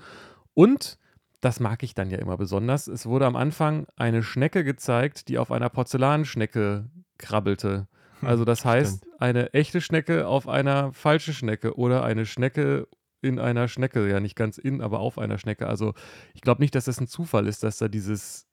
[0.54, 0.98] Und
[1.42, 2.88] das mag ich dann ja immer besonders.
[2.88, 6.86] Es wurde am Anfang eine Schnecke gezeigt, die auf einer Porzellanschnecke
[7.18, 7.90] krabbelte.
[8.22, 12.88] Also das heißt, eine echte Schnecke auf einer falschen Schnecke oder eine Schnecke
[13.26, 15.68] in einer Schnecke, ja nicht ganz in, aber auf einer Schnecke.
[15.68, 15.94] Also
[16.34, 18.48] ich glaube nicht, dass das ein Zufall ist, dass da dieses,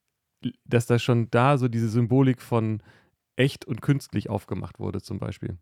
[0.64, 2.82] dass da schon da so diese Symbolik von
[3.36, 5.58] echt und künstlich aufgemacht wurde zum Beispiel.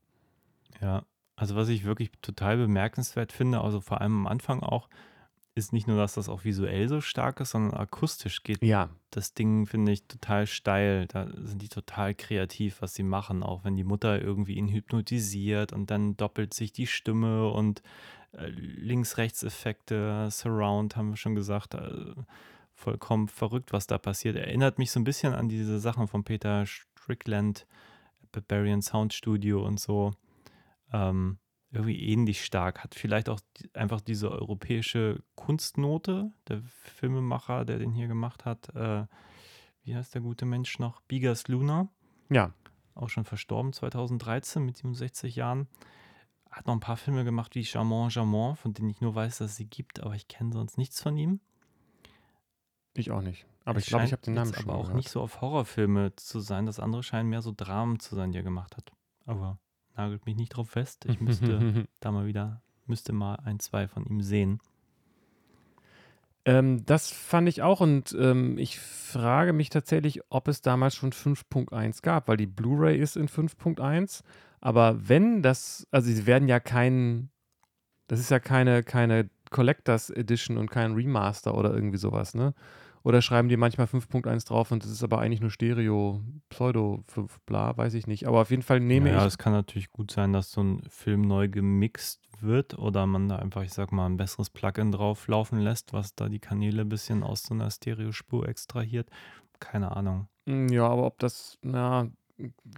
[0.80, 1.04] Ja,
[1.36, 4.88] also was ich wirklich total bemerkenswert finde, also vor allem am Anfang auch,
[5.54, 9.34] ist nicht nur, dass das auch visuell so stark ist, sondern akustisch geht Ja, das
[9.34, 11.06] Ding, finde ich, total steil.
[11.06, 15.72] Da sind die total kreativ, was sie machen, auch wenn die Mutter irgendwie ihn hypnotisiert
[15.72, 17.82] und dann doppelt sich die Stimme und
[18.32, 21.74] Links-Rechts-Effekte, Surround, haben wir schon gesagt.
[21.74, 22.14] Äh,
[22.74, 24.36] vollkommen verrückt, was da passiert.
[24.36, 27.66] Erinnert mich so ein bisschen an diese Sachen von Peter Strickland,
[28.32, 30.12] Barbarian Sound Studio und so.
[30.92, 31.38] Ähm,
[31.72, 32.82] irgendwie ähnlich stark.
[32.82, 33.40] Hat vielleicht auch
[33.74, 38.74] einfach diese europäische Kunstnote, der Filmemacher, der den hier gemacht hat.
[38.74, 39.06] Äh,
[39.82, 41.00] wie heißt der gute Mensch noch?
[41.02, 41.88] Bigas Luna,
[42.28, 42.52] ja,
[42.94, 45.68] auch schon verstorben 2013 mit 67 Jahren.
[46.50, 49.52] Hat noch ein paar Filme gemacht wie Charmant Charmant, von denen ich nur weiß, dass
[49.52, 51.40] es sie gibt, aber ich kenne sonst nichts von ihm.
[52.94, 53.46] ich auch nicht.
[53.64, 54.96] Aber Es ich glaube, ich scheint habe den Namen jetzt schon aber auch gehört.
[54.96, 56.66] nicht so auf Horrorfilme zu sein.
[56.66, 58.92] Das andere scheinen mehr so Dramen zu sein, die er gemacht hat.
[59.26, 59.58] Aber
[59.96, 61.04] nagelt mich nicht drauf fest.
[61.06, 64.60] Ich müsste da mal wieder, müsste mal ein, zwei von ihm sehen.
[66.46, 71.12] Ähm, das fand ich auch und ähm, ich frage mich tatsächlich, ob es damals schon
[71.12, 74.22] 5.1 gab, weil die Blu-ray ist in 5.1.
[74.60, 77.30] Aber wenn das, also sie werden ja kein,
[78.08, 82.54] das ist ja keine, keine Collectors Edition und kein Remaster oder irgendwie sowas, ne?
[83.02, 86.20] Oder schreiben die manchmal 5.1 drauf und das ist aber eigentlich nur Stereo,
[86.50, 88.26] Pseudo 5, bla, weiß ich nicht.
[88.26, 89.24] Aber auf jeden Fall nehme ja, ich.
[89.24, 93.36] es kann natürlich gut sein, dass so ein Film neu gemixt wird oder man da
[93.36, 96.88] einfach, ich sag mal, ein besseres Plugin drauf laufen lässt, was da die Kanäle ein
[96.90, 99.08] bisschen aus so einer Stereospur extrahiert.
[99.60, 100.28] Keine Ahnung.
[100.46, 102.08] Mm, Ja, aber ob das, na,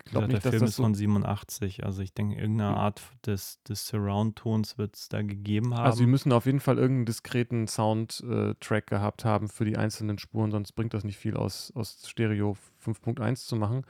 [0.04, 1.84] glaube nicht, der Film ist so von 87.
[1.84, 2.76] Also ich denke, irgendeine.
[2.76, 5.84] Art des, des Surround-Tons wird es da gegeben haben.
[5.84, 10.50] Also sie müssen auf jeden Fall irgendeinen diskreten Soundtrack gehabt haben für die einzelnen Spuren,
[10.50, 13.84] sonst bringt das nicht viel aus, aus Stereo 5.1 zu machen.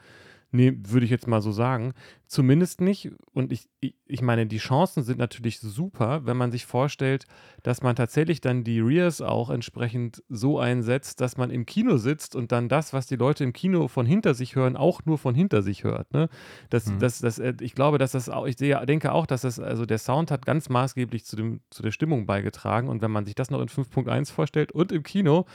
[0.51, 1.93] Nee, würde ich jetzt mal so sagen.
[2.33, 3.11] Zumindest nicht.
[3.31, 7.27] Und ich, ich, meine, die Chancen sind natürlich super, wenn man sich vorstellt,
[7.61, 12.35] dass man tatsächlich dann die Rears auch entsprechend so einsetzt, dass man im Kino sitzt
[12.35, 15.35] und dann das, was die Leute im Kino von hinter sich hören, auch nur von
[15.35, 16.11] hinter sich hört.
[16.11, 16.27] Ne?
[16.71, 16.97] Das, Mhm.
[16.97, 19.99] das, das, äh, ich glaube, dass das auch, ich denke auch, dass das, also der
[19.99, 22.89] Sound hat ganz maßgeblich zu, dem, zu der Stimmung beigetragen.
[22.89, 25.45] Und wenn man sich das noch in 5.1 vorstellt und im Kino,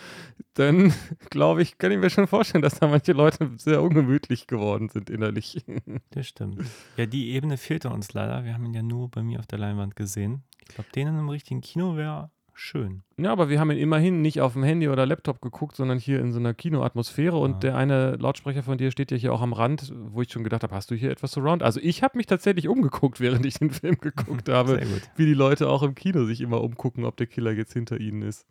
[0.55, 0.93] dann
[1.31, 5.11] glaube ich, kann ich mir schon vorstellen, dass da manche Leute sehr ungemütlich geworden sind
[5.11, 5.65] innerlich.
[6.11, 6.68] Das stimmt.
[6.97, 8.45] Ja, die Ebene fehlte uns leider.
[8.45, 10.43] Wir haben ihn ja nur bei mir auf der Leinwand gesehen.
[10.69, 13.03] Ich glaube, den in einem richtigen Kino wäre schön.
[13.17, 16.19] Ja, aber wir haben ihn immerhin nicht auf dem Handy oder Laptop geguckt, sondern hier
[16.21, 17.37] in so einer Kinoatmosphäre.
[17.39, 17.59] Und Ja.
[17.61, 20.65] der eine Lautsprecher von dir steht ja hier auch am Rand, wo ich schon gedacht
[20.65, 21.63] habe, hast du hier etwas Surround?
[21.63, 24.81] Also ich habe mich tatsächlich umgeguckt, während ich den Film geguckt habe,
[25.17, 28.23] wie die Leute auch im Kino sich immer umgucken, ob der Killer jetzt hinter ihnen
[28.23, 28.45] ist.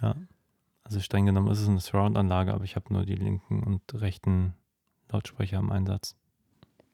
[0.00, 0.16] Ja.
[0.84, 4.54] Also streng genommen ist es eine Surround-Anlage, aber ich habe nur die linken und rechten
[5.10, 6.16] Lautsprecher im Einsatz.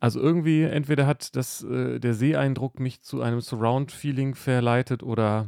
[0.01, 5.47] Also irgendwie, entweder hat das, äh, der Seeeindruck mich zu einem Surround-Feeling verleitet oder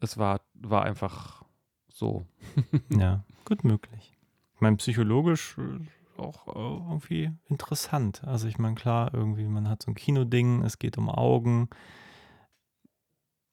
[0.00, 1.44] es war, war einfach
[1.88, 2.26] so.
[2.90, 4.16] Ja, gut möglich.
[4.54, 8.22] Ich meine, psychologisch äh, auch äh, irgendwie interessant.
[8.24, 11.70] Also ich meine, klar, irgendwie, man hat so ein Kinoding, es geht um Augen.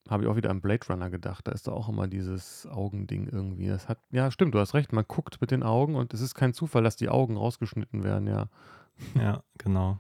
[0.10, 1.48] Habe ich auch wieder an Blade Runner gedacht.
[1.48, 3.68] Da ist da auch immer dieses Augending irgendwie.
[3.68, 4.92] Das hat, ja, stimmt, du hast recht.
[4.92, 8.28] Man guckt mit den Augen und es ist kein Zufall, dass die Augen rausgeschnitten werden,
[8.28, 8.50] ja.
[9.16, 10.00] Ja, genau.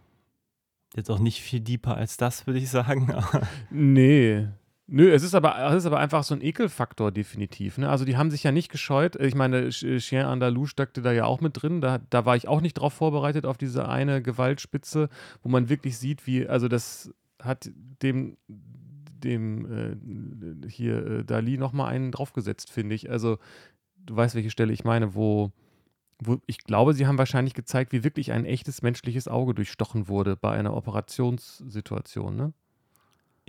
[0.95, 3.13] Jetzt auch nicht viel deeper als das, würde ich sagen.
[3.69, 4.47] Nee.
[4.89, 7.77] Nö, es ist aber, es ist aber einfach so ein Ekelfaktor definitiv.
[7.77, 7.89] Ne?
[7.89, 9.17] Also die haben sich ja nicht gescheut.
[9.17, 11.81] Ich meine, Ch- Chien Andalou steckte da ja auch mit drin.
[11.81, 15.09] Da, da war ich auch nicht drauf vorbereitet auf diese eine Gewaltspitze,
[15.43, 17.69] wo man wirklich sieht, wie, also das hat
[18.01, 19.65] dem, dem
[20.63, 23.09] äh, hier äh, Dali nochmal einen draufgesetzt, finde ich.
[23.09, 23.39] Also
[23.97, 25.51] du weißt, welche Stelle ich meine, wo,
[26.23, 30.35] wo ich glaube, sie haben wahrscheinlich gezeigt, wie wirklich ein echtes menschliches Auge durchstochen wurde
[30.35, 32.53] bei einer Operationssituation, ne?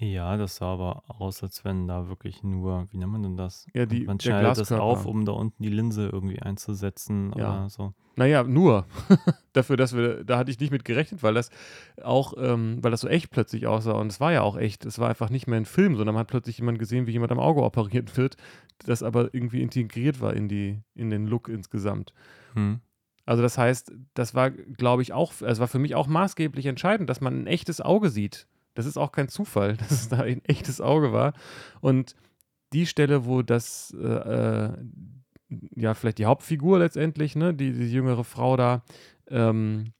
[0.01, 3.67] Ja, das sah aber aus, als wenn da wirklich nur, wie nennt man denn das?
[3.75, 4.83] Ja, die- man der schneidet das Glaskörper.
[4.85, 7.63] auf, um da unten die Linse irgendwie einzusetzen Ja.
[7.63, 7.95] oder so.
[8.15, 8.87] Naja, nur.
[9.53, 11.51] Dafür, dass wir, da hatte ich nicht mit gerechnet, weil das
[12.03, 13.93] auch, ähm, weil das so echt plötzlich aussah.
[13.93, 14.85] Und es war ja auch echt.
[14.85, 17.33] Es war einfach nicht mehr ein Film, sondern man hat plötzlich jemand gesehen, wie jemand
[17.33, 18.37] am Auge operiert wird,
[18.85, 22.13] das aber irgendwie integriert war in die, in den Look insgesamt.
[22.55, 22.81] Hm.
[23.25, 27.11] Also das heißt, das war, glaube ich, auch, es war für mich auch maßgeblich entscheidend,
[27.11, 28.47] dass man ein echtes Auge sieht.
[28.79, 31.33] Das ist auch kein Zufall, dass es da ein echtes Auge war.
[31.81, 32.15] Und
[32.73, 34.73] die Stelle, wo das, äh, äh,
[35.75, 38.85] ja, vielleicht die Hauptfigur letztendlich, ne, die, die jüngere Frau da,
[39.27, 39.95] ähm,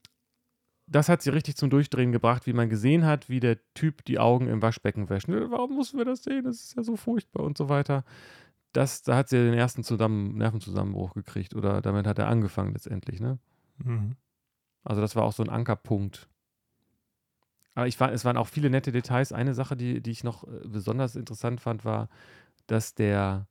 [0.87, 4.21] das hat sie richtig zum Durchdrehen gebracht, wie man gesehen hat, wie der Typ die
[4.21, 5.27] Augen im Waschbecken wäscht.
[5.27, 6.45] Ne, Warum mussten wir das sehen?
[6.45, 8.05] Das ist ja so furchtbar und so weiter.
[8.73, 13.19] Das, da hat sie den ersten Zusammen Nervenzusammenbruch gekriegt oder damit hat er angefangen letztendlich,
[13.19, 13.41] ne?
[13.79, 14.15] Mhm.
[14.85, 16.29] Also das war auch so ein Ankerpunkt.
[17.75, 19.33] Aber ich war, es waren auch viele nette Details.
[19.33, 22.09] Eine Sache, die, die ich noch äh, besonders interessant fand, war,
[22.67, 23.47] dass der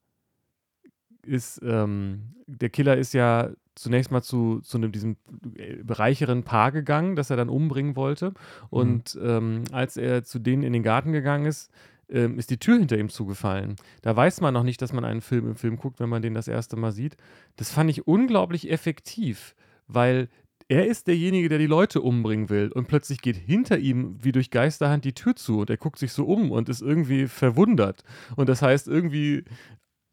[1.24, 5.18] ist, ähm, der Killer ist ja zunächst mal zu, zu einem, diesem
[5.56, 8.34] äh, reicheren Paar gegangen, das er dann umbringen wollte.
[8.70, 11.72] Und ähm, als er zu denen in den Garten gegangen ist,
[12.10, 13.76] ähm, ist die Tür hinter ihm zugefallen.
[14.02, 16.34] Da weiß man noch nicht, dass man einen Film im Film guckt, wenn man den
[16.34, 17.18] das erste Mal sieht.
[17.58, 19.56] Das fand ich unglaublich effektiv,
[19.88, 20.30] weil
[20.70, 24.52] er ist derjenige, der die Leute umbringen will und plötzlich geht hinter ihm wie durch
[24.52, 28.04] Geisterhand die Tür zu und er guckt sich so um und ist irgendwie verwundert.
[28.36, 29.46] Und das heißt irgendwie,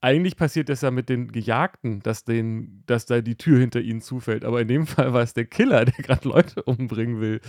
[0.00, 4.00] eigentlich passiert das ja mit den Gejagten, dass, den, dass da die Tür hinter ihnen
[4.00, 4.44] zufällt.
[4.44, 7.40] Aber in dem Fall war es der Killer, der gerade Leute umbringen will.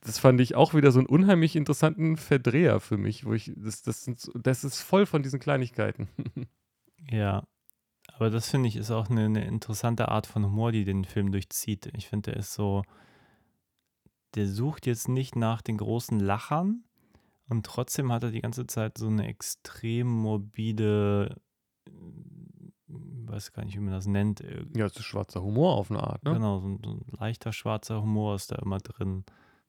[0.00, 3.82] Das fand ich auch wieder so einen unheimlich interessanten Verdreher für mich, wo ich, das,
[3.82, 6.08] das, das ist voll von diesen Kleinigkeiten.
[7.10, 7.44] Ja,
[8.16, 11.32] aber das finde ich ist auch eine, eine interessante Art von Humor, die den Film
[11.32, 11.90] durchzieht.
[11.96, 12.82] Ich finde, der ist so,
[14.34, 16.84] der sucht jetzt nicht nach den großen Lachern
[17.48, 21.40] und trotzdem hat er die ganze Zeit so eine extrem morbide,
[21.86, 21.90] äh,
[22.88, 24.42] weiß gar nicht, wie man das nennt.
[24.74, 26.34] Ja, es ist schwarzer Humor auf eine Art, ne?
[26.34, 29.24] Genau, so ein, so ein leichter schwarzer Humor ist da immer drin.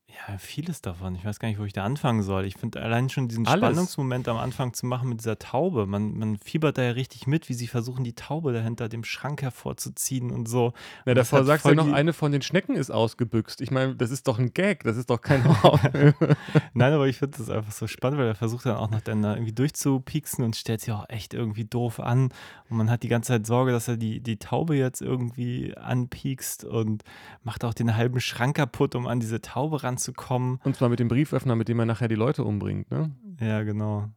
[0.07, 1.15] Ja, vieles davon.
[1.15, 2.45] Ich weiß gar nicht, wo ich da anfangen soll.
[2.45, 3.59] Ich finde allein schon diesen Alles.
[3.59, 5.87] Spannungsmoment am Anfang zu machen mit dieser Taube.
[5.87, 9.41] Man, man fiebert da ja richtig mit, wie sie versuchen, die Taube dahinter dem Schrank
[9.41, 10.73] hervorzuziehen und so.
[11.05, 13.61] Na, Und davor sagst du ja noch, eine von den Schnecken ist ausgebüxt.
[13.61, 15.43] Ich meine, das ist doch ein Gag, das ist doch kein.
[16.73, 19.21] Nein, aber ich finde das einfach so spannend, weil er versucht dann auch noch dann
[19.21, 22.29] da irgendwie durchzupieksen und stellt sich auch echt irgendwie doof an.
[22.69, 26.63] Und man hat die ganze Zeit Sorge, dass er die, die Taube jetzt irgendwie anpiekst
[26.63, 27.03] und
[27.43, 30.59] macht auch den halben Schrank kaputt, um an diese Taube ranzukommen.
[30.63, 33.11] Und zwar mit dem Brieföffner, mit dem er nachher die Leute umbringt, ne?
[33.39, 34.09] Ja, genau.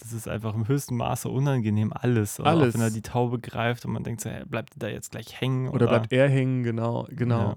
[0.00, 2.40] Das ist einfach im höchsten Maße unangenehm, alles.
[2.40, 2.74] Also Alles.
[2.74, 5.40] Auch wenn er die Taube greift und man denkt so, hey, bleibt da jetzt gleich
[5.40, 5.68] hängen?
[5.68, 7.50] Oder bleibt er hängen, genau, genau.
[7.50, 7.56] Ja.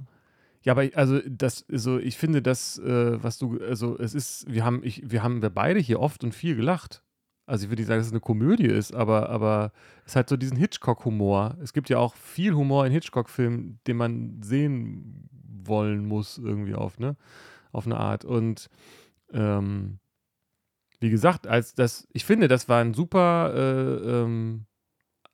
[0.61, 4.65] Ja, aber also das, so ich finde das, äh, was du, also es ist, wir
[4.65, 7.01] haben, ich, wir haben wir beide hier oft und viel gelacht.
[7.45, 9.71] Also ich würde nicht sagen, dass es eine Komödie ist, aber, aber
[10.05, 11.55] es hat so diesen Hitchcock-Humor.
[11.63, 15.29] Es gibt ja auch viel Humor in Hitchcock-Filmen, den man sehen
[15.63, 17.15] wollen muss, irgendwie auf, ne?
[17.71, 18.25] Auf eine Art.
[18.25, 18.69] Und
[19.31, 19.99] ähm,
[20.99, 24.65] wie gesagt, als das, ich finde, das war ein super äh, ähm,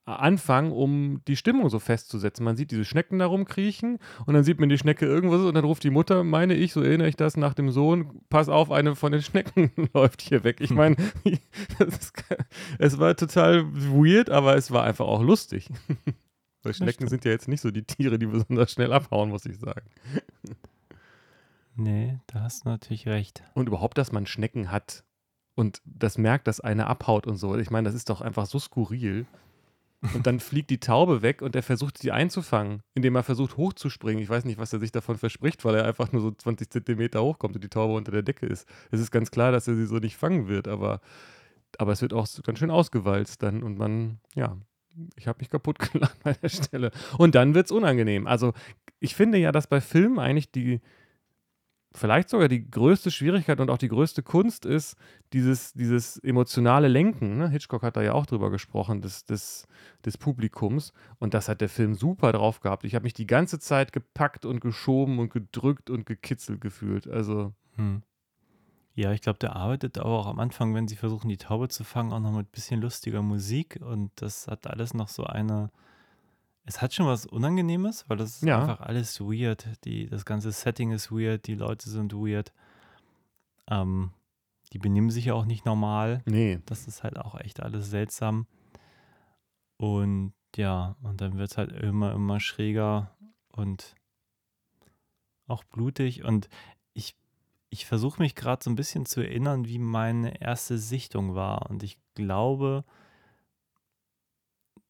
[0.06, 2.44] Anfang, um die Stimmung so festzusetzen.
[2.44, 5.64] Man sieht diese Schnecken da rumkriechen und dann sieht man die Schnecke irgendwas und dann
[5.64, 8.94] ruft die Mutter, meine ich, so erinnere ich das nach dem Sohn, pass auf, eine
[8.94, 10.60] von den Schnecken läuft hier weg.
[10.60, 10.94] Ich meine,
[12.78, 15.68] es war total weird, aber es war einfach auch lustig.
[16.62, 19.58] Weil Schnecken sind ja jetzt nicht so die Tiere, die besonders schnell abhauen, muss ich
[19.58, 19.86] sagen.
[21.76, 23.42] Nee, da hast du natürlich recht.
[23.54, 25.04] Und überhaupt, dass man Schnecken hat
[25.54, 27.56] und das merkt, dass eine abhaut und so.
[27.56, 29.26] Ich meine, das ist doch einfach so skurril.
[30.14, 34.22] Und dann fliegt die Taube weg und er versucht sie einzufangen, indem er versucht hochzuspringen.
[34.22, 37.22] Ich weiß nicht, was er sich davon verspricht, weil er einfach nur so 20 Zentimeter
[37.22, 38.68] hochkommt und die Taube unter der Decke ist.
[38.90, 41.00] Es ist ganz klar, dass er sie so nicht fangen wird, aber,
[41.78, 44.56] aber es wird auch ganz schön ausgewalzt dann und man, ja,
[45.16, 46.90] ich habe mich kaputt gelacht bei der Stelle.
[47.16, 48.26] Und dann wird es unangenehm.
[48.26, 48.52] Also
[49.00, 50.80] ich finde ja, dass bei Filmen eigentlich die,
[51.96, 54.96] vielleicht sogar die größte Schwierigkeit und auch die größte Kunst ist,
[55.32, 57.36] dieses, dieses emotionale Lenken.
[57.36, 57.48] Ne?
[57.48, 59.66] Hitchcock hat da ja auch drüber gesprochen, des, des,
[60.04, 60.92] des Publikums.
[61.18, 62.84] Und das hat der Film super drauf gehabt.
[62.84, 67.08] Ich habe mich die ganze Zeit gepackt und geschoben und gedrückt und gekitzelt gefühlt.
[67.08, 68.02] Also, Hm.
[68.94, 71.84] Ja, ich glaube, der arbeitet aber auch am Anfang, wenn sie versuchen, die Taube zu
[71.84, 75.70] fangen, auch noch mit bisschen lustiger Musik und das hat alles noch so eine
[76.66, 78.60] es hat schon was Unangenehmes, weil das ist Ja.
[78.60, 79.66] einfach alles weird.
[79.84, 82.52] Die das ganze Setting ist weird, die Leute sind weird.
[83.68, 84.10] Ähm,
[84.72, 86.22] die benehmen sich ja auch nicht normal.
[86.26, 86.58] Nee.
[86.66, 88.46] Das ist halt auch echt alles seltsam.
[89.76, 93.10] Und ja, und dann wird es halt immer, immer schräger
[93.52, 93.94] und
[95.46, 96.24] auch blutig.
[96.24, 96.48] Und
[96.94, 97.14] ich,
[97.70, 101.70] ich versuche mich gerade so ein bisschen zu erinnern, wie meine erste Sichtung war.
[101.70, 102.84] Und ich glaube,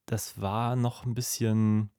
[0.07, 1.91] das war noch ein bisschen,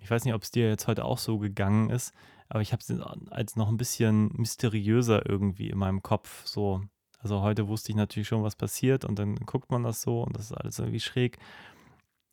[0.00, 2.12] ich weiß nicht, ob es dir jetzt heute auch so gegangen ist,
[2.48, 2.90] aber ich habe es
[3.30, 6.44] als noch ein bisschen mysteriöser irgendwie in meinem Kopf.
[6.46, 6.82] So,
[7.18, 10.36] also heute wusste ich natürlich schon, was passiert und dann guckt man das so und
[10.36, 11.38] das ist alles irgendwie schräg.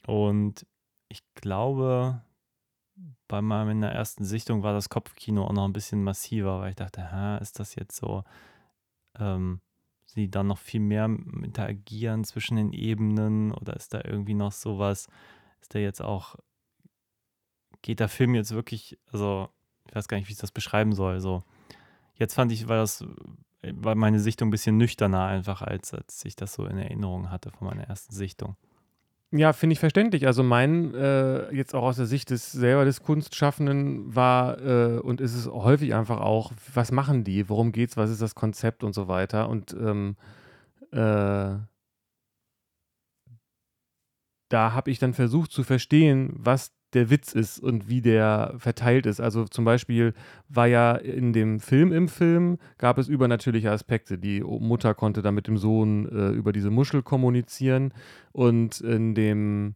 [0.06, 0.66] Und
[1.08, 2.22] ich glaube,
[3.28, 7.12] bei meiner ersten Sichtung war das Kopfkino auch noch ein bisschen massiver, weil ich dachte,
[7.12, 8.24] hä, ist das jetzt so,
[9.18, 9.62] ähm,
[10.14, 15.08] sie dann noch viel mehr interagieren zwischen den Ebenen oder ist da irgendwie noch sowas,
[15.62, 16.36] ist der jetzt auch,
[17.82, 19.50] geht der Film jetzt wirklich, also
[19.88, 21.44] ich weiß gar nicht, wie ich das beschreiben soll, so.
[22.16, 23.06] Jetzt fand ich, war das,
[23.62, 27.52] war meine Sichtung ein bisschen nüchterner einfach, als, als ich das so in Erinnerung hatte
[27.52, 28.58] von meiner ersten Sichtung.
[29.32, 30.26] Ja, finde ich verständlich.
[30.26, 35.22] Also mein, äh, jetzt auch aus der Sicht des selber des Kunstschaffenden war äh, und
[35.22, 38.94] ist es häufig einfach auch, was machen die, worum geht's, was ist das Konzept und
[38.94, 39.48] so weiter.
[39.50, 40.16] Und ähm,
[40.92, 41.58] äh,
[44.50, 49.06] da habe ich dann versucht zu verstehen, was der Witz ist und wie der verteilt
[49.06, 49.20] ist.
[49.20, 50.14] Also zum Beispiel
[50.48, 54.18] war ja in dem Film im Film gab es übernatürliche Aspekte.
[54.18, 57.94] Die Mutter konnte dann mit dem Sohn äh, über diese Muschel kommunizieren
[58.32, 59.76] und in dem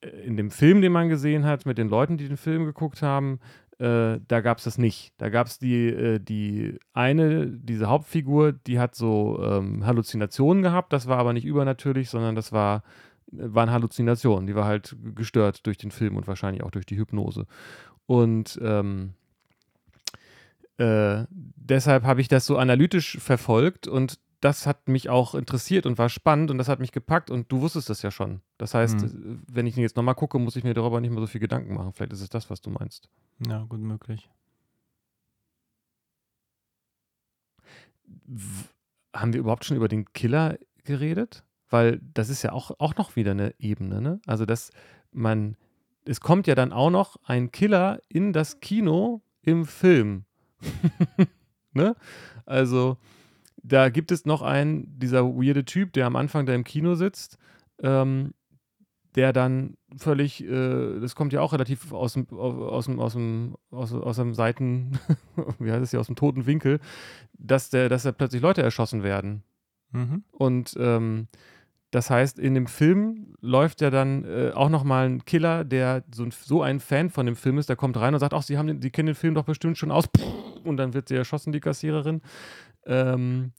[0.00, 3.02] äh, in dem Film, den man gesehen hat, mit den Leuten, die den Film geguckt
[3.02, 3.40] haben,
[3.78, 5.12] äh, da gab es das nicht.
[5.18, 10.92] Da gab es die, äh, die eine, diese Hauptfigur, die hat so ähm, Halluzinationen gehabt.
[10.92, 12.82] Das war aber nicht übernatürlich, sondern das war,
[13.32, 14.46] waren Halluzinationen.
[14.46, 17.46] Die war halt gestört durch den Film und wahrscheinlich auch durch die Hypnose.
[18.06, 19.14] Und ähm,
[20.78, 25.98] äh, deshalb habe ich das so analytisch verfolgt und das hat mich auch interessiert und
[25.98, 28.42] war spannend und das hat mich gepackt und du wusstest das ja schon.
[28.58, 29.42] Das heißt, Hm.
[29.48, 31.74] wenn ich ihn jetzt nochmal gucke, muss ich mir darüber nicht mehr so viel Gedanken
[31.74, 31.92] machen.
[31.94, 33.08] Vielleicht ist es das, was du meinst.
[33.48, 34.28] Ja, gut möglich.
[38.26, 38.64] W
[39.14, 41.42] haben wir überhaupt schon über den Killer geredet?
[41.68, 44.20] Weil das ist ja auch, auch noch wieder eine Ebene, ne?
[44.26, 44.70] Also, dass
[45.12, 45.56] man,
[46.04, 50.24] es kommt ja dann auch noch ein Killer in das Kino im Film.
[51.72, 51.96] ne?
[52.44, 52.98] Also,
[53.62, 57.36] da gibt es noch einen, dieser weirde Typ, der am Anfang da im Kino sitzt,
[57.82, 58.32] ähm,
[59.16, 63.56] der dann völlig, äh, das kommt ja auch relativ aus dem, aus dem, aus dem,
[63.70, 64.98] aus, aus dem Seiten,
[65.58, 66.80] wie heißt es ja, aus dem toten Winkel,
[67.32, 69.42] dass der, dass da plötzlich Leute erschossen werden.
[69.90, 70.24] Mhm.
[70.32, 71.28] Und ähm,
[71.90, 76.24] das heißt, in dem Film läuft ja dann äh, auch nochmal ein Killer, der so
[76.24, 78.58] ein, so ein Fan von dem Film ist, der kommt rein und sagt, ach, Sie,
[78.58, 80.06] haben den, Sie kennen den Film doch bestimmt schon aus.
[80.64, 82.22] Und dann wird sie erschossen, die Kassiererin.
[82.86, 83.52] Ähm,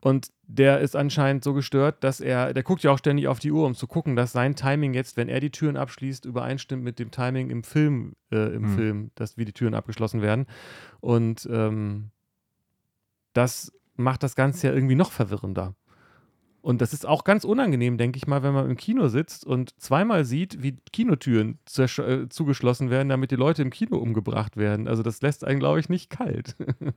[0.00, 3.52] und der ist anscheinend so gestört, dass er, der guckt ja auch ständig auf die
[3.52, 6.98] Uhr, um zu gucken, dass sein Timing jetzt, wenn er die Türen abschließt, übereinstimmt mit
[6.98, 8.74] dem Timing im Film, äh, im Hm.
[8.74, 10.46] Film, dass wie die Türen abgeschlossen werden.
[11.00, 12.10] Und ähm,
[13.32, 15.74] das macht das Ganze ja irgendwie noch verwirrender.
[16.68, 19.80] Und das ist auch ganz unangenehm, denke ich mal, wenn man im Kino sitzt und
[19.80, 24.86] zweimal sieht, wie Kinotüren äh, zugeschlossen werden, damit die Leute im Kino umgebracht werden.
[24.86, 26.56] Also das lässt einen, glaube ich, nicht kalt.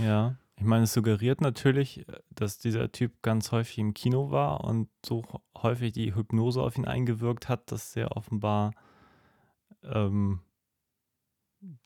[0.00, 4.64] Ja, ich meine, es suggeriert natürlich, äh, dass dieser Typ ganz häufig im Kino war
[4.64, 5.22] und so
[5.56, 8.72] häufig die Hypnose auf ihn eingewirkt hat, dass er offenbar
[9.84, 10.40] ähm,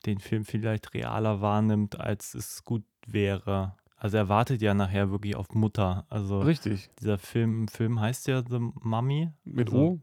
[0.07, 3.75] den Film vielleicht realer wahrnimmt, als es gut wäre.
[4.01, 6.07] Also er wartet ja nachher wirklich auf Mutter.
[6.09, 6.89] Also Richtig.
[6.99, 9.29] dieser Film, Film heißt ja The Mummy.
[9.43, 9.99] Mit also O?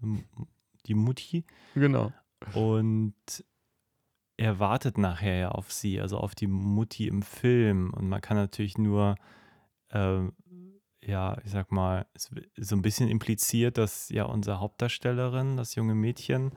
[0.87, 1.45] Die Mutti.
[1.75, 2.13] Genau.
[2.55, 3.17] Und
[4.37, 7.93] er wartet nachher ja auf sie, also auf die Mutti im Film.
[7.93, 9.17] Und man kann natürlich nur,
[9.91, 10.33] ähm,
[11.03, 16.53] ja, ich sag mal, so ein bisschen impliziert, dass ja unsere Hauptdarstellerin, das junge Mädchen,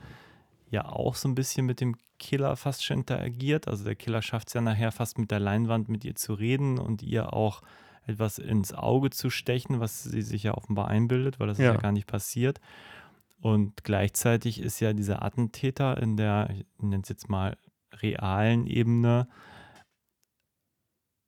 [0.71, 3.67] ja auch so ein bisschen mit dem Killer fast schon interagiert.
[3.67, 6.79] Also der Killer schafft es ja nachher fast mit der Leinwand mit ihr zu reden
[6.79, 7.61] und ihr auch
[8.07, 11.73] etwas ins Auge zu stechen, was sie sich ja offenbar einbildet, weil das ist Ja.
[11.73, 12.59] ja gar nicht passiert.
[13.41, 17.57] Und gleichzeitig ist ja dieser Attentäter in der, ich nenne es jetzt mal,
[18.01, 19.27] realen Ebene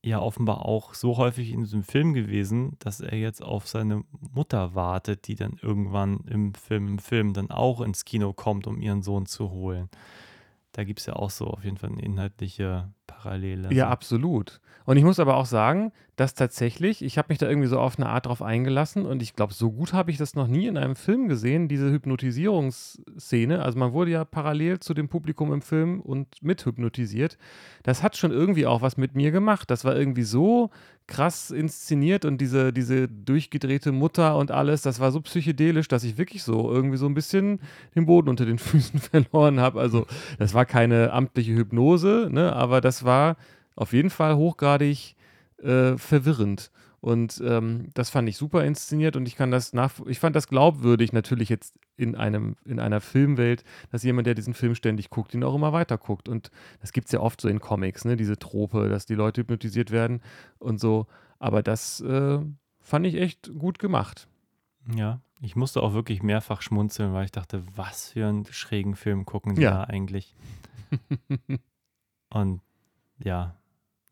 [0.04, 4.76] ja offenbar auch so häufig in diesem Film gewesen, dass er jetzt auf seine Mutter
[4.76, 9.02] wartet, die dann irgendwann im Film, im Film dann auch ins Kino kommt, um ihren
[9.02, 9.90] Sohn zu holen.
[10.74, 13.74] Da gibt es ja auch so auf jeden Fall eine inhaltliche Parallele.
[13.74, 13.92] Ja, so.
[13.92, 14.60] absolut.
[14.86, 17.98] Und ich muss aber auch sagen, dass tatsächlich, ich habe mich da irgendwie so auf
[17.98, 20.78] eine Art drauf eingelassen und ich glaube, so gut habe ich das noch nie in
[20.78, 23.64] einem Film gesehen, diese Hypnotisierungsszene.
[23.64, 27.40] Also man wurde ja parallel zu dem Publikum im Film und mit hypnotisiert.
[27.82, 29.72] Das hat schon irgendwie auch was mit mir gemacht.
[29.72, 30.70] Das war irgendwie so
[31.08, 36.18] krass inszeniert und diese, diese durchgedrehte Mutter und alles, das war so psychedelisch, dass ich
[36.18, 37.60] wirklich so irgendwie so ein bisschen
[37.96, 39.82] den Boden unter den Füßen verloren habe.
[39.82, 40.06] Also
[40.38, 43.36] das war keine amtliche Hypnose, ne, aber das war
[43.76, 45.16] auf jeden Fall hochgradig
[45.64, 46.72] äh, verwirrend.
[47.00, 50.48] Und ähm, das fand ich super inszeniert und ich kann das nach, ich fand das
[50.48, 55.34] glaubwürdig natürlich jetzt in einem, in einer Filmwelt, dass jemand, der diesen Film ständig guckt,
[55.34, 56.30] ihn auch immer weiter guckt.
[56.30, 56.50] Und
[56.80, 59.92] das gibt es ja oft so in Comics, ne, diese Trope, dass die Leute hypnotisiert
[59.92, 60.22] werden
[60.60, 61.08] und so.
[61.40, 62.40] Aber das äh,
[62.80, 64.30] fand ich echt gut gemacht.
[64.96, 69.26] Ja, ich musste auch wirklich mehrfach schmunzeln, weil ich dachte, was für einen schrägen Film
[69.26, 69.72] gucken die Ja.
[69.72, 70.38] da eigentlich?
[72.30, 72.62] Und
[73.20, 73.56] ja,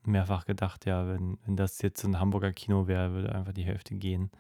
[0.04, 3.96] mehrfach gedacht, ja, wenn, wenn das jetzt ein Hamburger Kino wäre, würde einfach die Hälfte
[3.96, 4.32] gehen.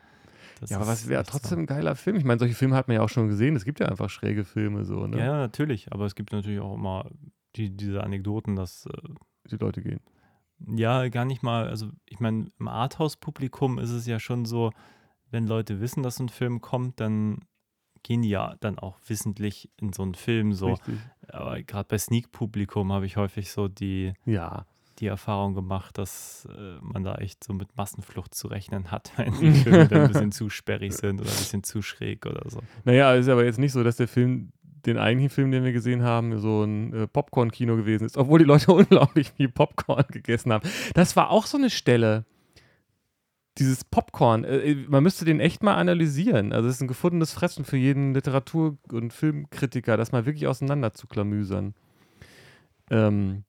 [0.59, 2.15] Das Ja, aber was wäre trotzdem ein geiler Film?
[2.17, 3.55] Ich meine, solche Filme hat man ja auch schon gesehen.
[3.55, 5.17] Es gibt ja einfach schräge Filme so, ne?
[5.17, 7.09] Ja, ja, natürlich, aber es gibt natürlich auch immer
[7.55, 8.91] die, diese Anekdoten, dass äh,
[9.49, 9.99] Die Leute gehen.
[10.67, 11.67] Ja, gar nicht mal.
[11.67, 14.71] Also, ich meine, im Arthouse-Publikum ist es ja schon so,
[15.31, 17.39] wenn Leute wissen, dass ein Film kommt, dann
[18.03, 20.73] gehen die ja dann auch wissentlich in so einen Film so.
[20.73, 20.99] Richtig.
[21.27, 24.65] Aber gerade bei Sneak-Publikum habe ich häufig so die, Ja.
[25.01, 29.33] Die Erfahrung gemacht, dass äh, man da echt so mit Massenflucht zu rechnen hat, wenn
[29.33, 32.59] die Filme dann ein bisschen zu sperrig sind oder ein bisschen zu schräg oder so.
[32.85, 34.53] Naja, ist aber jetzt nicht so, dass der Film,
[34.85, 38.45] den eigentlichen Film, den wir gesehen haben, so ein äh, Popcorn-Kino gewesen ist, obwohl die
[38.45, 40.67] Leute unglaublich viel Popcorn gegessen haben.
[40.93, 42.25] Das war auch so eine Stelle.
[43.57, 46.53] Dieses Popcorn, äh, man müsste den echt mal analysieren.
[46.53, 50.93] Also, es ist ein gefundenes Fressen für jeden Literatur- und Filmkritiker, das mal wirklich auseinander
[50.93, 51.73] zu klamüsern.
[52.91, 53.45] Ähm,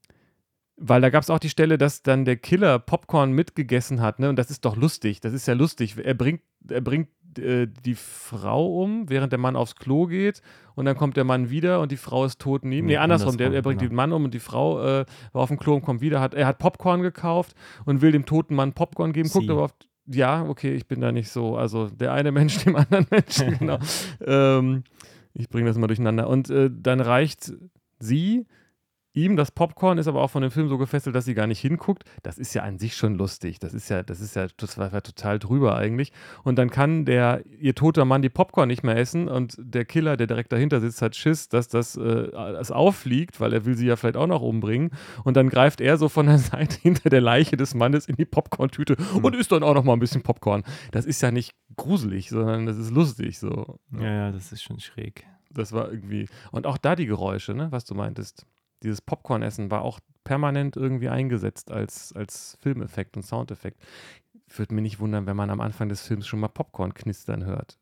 [0.77, 4.29] weil da gab es auch die Stelle, dass dann der Killer Popcorn mitgegessen hat, ne?
[4.29, 5.21] Und das ist doch lustig.
[5.21, 5.97] Das ist ja lustig.
[6.03, 7.09] Er bringt, er bringt
[7.39, 10.43] äh, die Frau um, während der Mann aufs Klo geht.
[10.75, 12.87] Und dann kommt der Mann wieder und die Frau ist tot neben.
[12.87, 13.37] Nee, Nee, andersrum.
[13.37, 13.91] Der, er bringt genau.
[13.91, 16.21] den Mann um und die Frau äh, war auf dem Klo und kommt wieder.
[16.21, 17.55] Hat, er hat Popcorn gekauft
[17.85, 19.29] und will dem toten Mann Popcorn geben.
[19.29, 19.51] Guckt Sie.
[19.51, 19.75] aber auf.
[20.07, 21.57] Ja, okay, ich bin da nicht so.
[21.57, 23.79] Also der eine Mensch dem anderen Menschen, genau.
[24.25, 24.85] ähm,
[25.35, 26.29] ich bringe das mal durcheinander.
[26.29, 27.53] Und äh, dann reicht
[27.99, 28.47] sie
[29.15, 31.61] ihm das Popcorn, ist aber auch von dem Film so gefesselt, dass sie gar nicht
[31.61, 32.05] hinguckt.
[32.23, 33.59] Das ist ja an sich schon lustig.
[33.59, 36.13] Das ist ja, das ist ja das war, war total drüber eigentlich.
[36.45, 40.17] Und dann kann der ihr toter Mann die Popcorn nicht mehr essen und der Killer,
[40.17, 43.87] der direkt dahinter sitzt, hat Schiss, dass das, äh, das auffliegt, weil er will sie
[43.87, 44.91] ja vielleicht auch noch umbringen.
[45.25, 48.25] Und dann greift er so von der Seite hinter der Leiche des Mannes in die
[48.25, 50.63] Popcorn-Tüte und isst dann auch noch mal ein bisschen Popcorn.
[50.91, 53.79] Das ist ja nicht gruselig, sondern das ist lustig so.
[53.93, 55.27] Ja, ja, das ist schon schräg.
[55.51, 56.29] Das war irgendwie.
[56.51, 58.47] Und auch da die Geräusche, ne, was du meintest.
[58.83, 63.81] Dieses Popcorn-Essen war auch permanent irgendwie eingesetzt als, als Filmeffekt und Soundeffekt.
[64.49, 67.79] Würde mich nicht wundern, wenn man am Anfang des Films schon mal Popcorn knistern hört.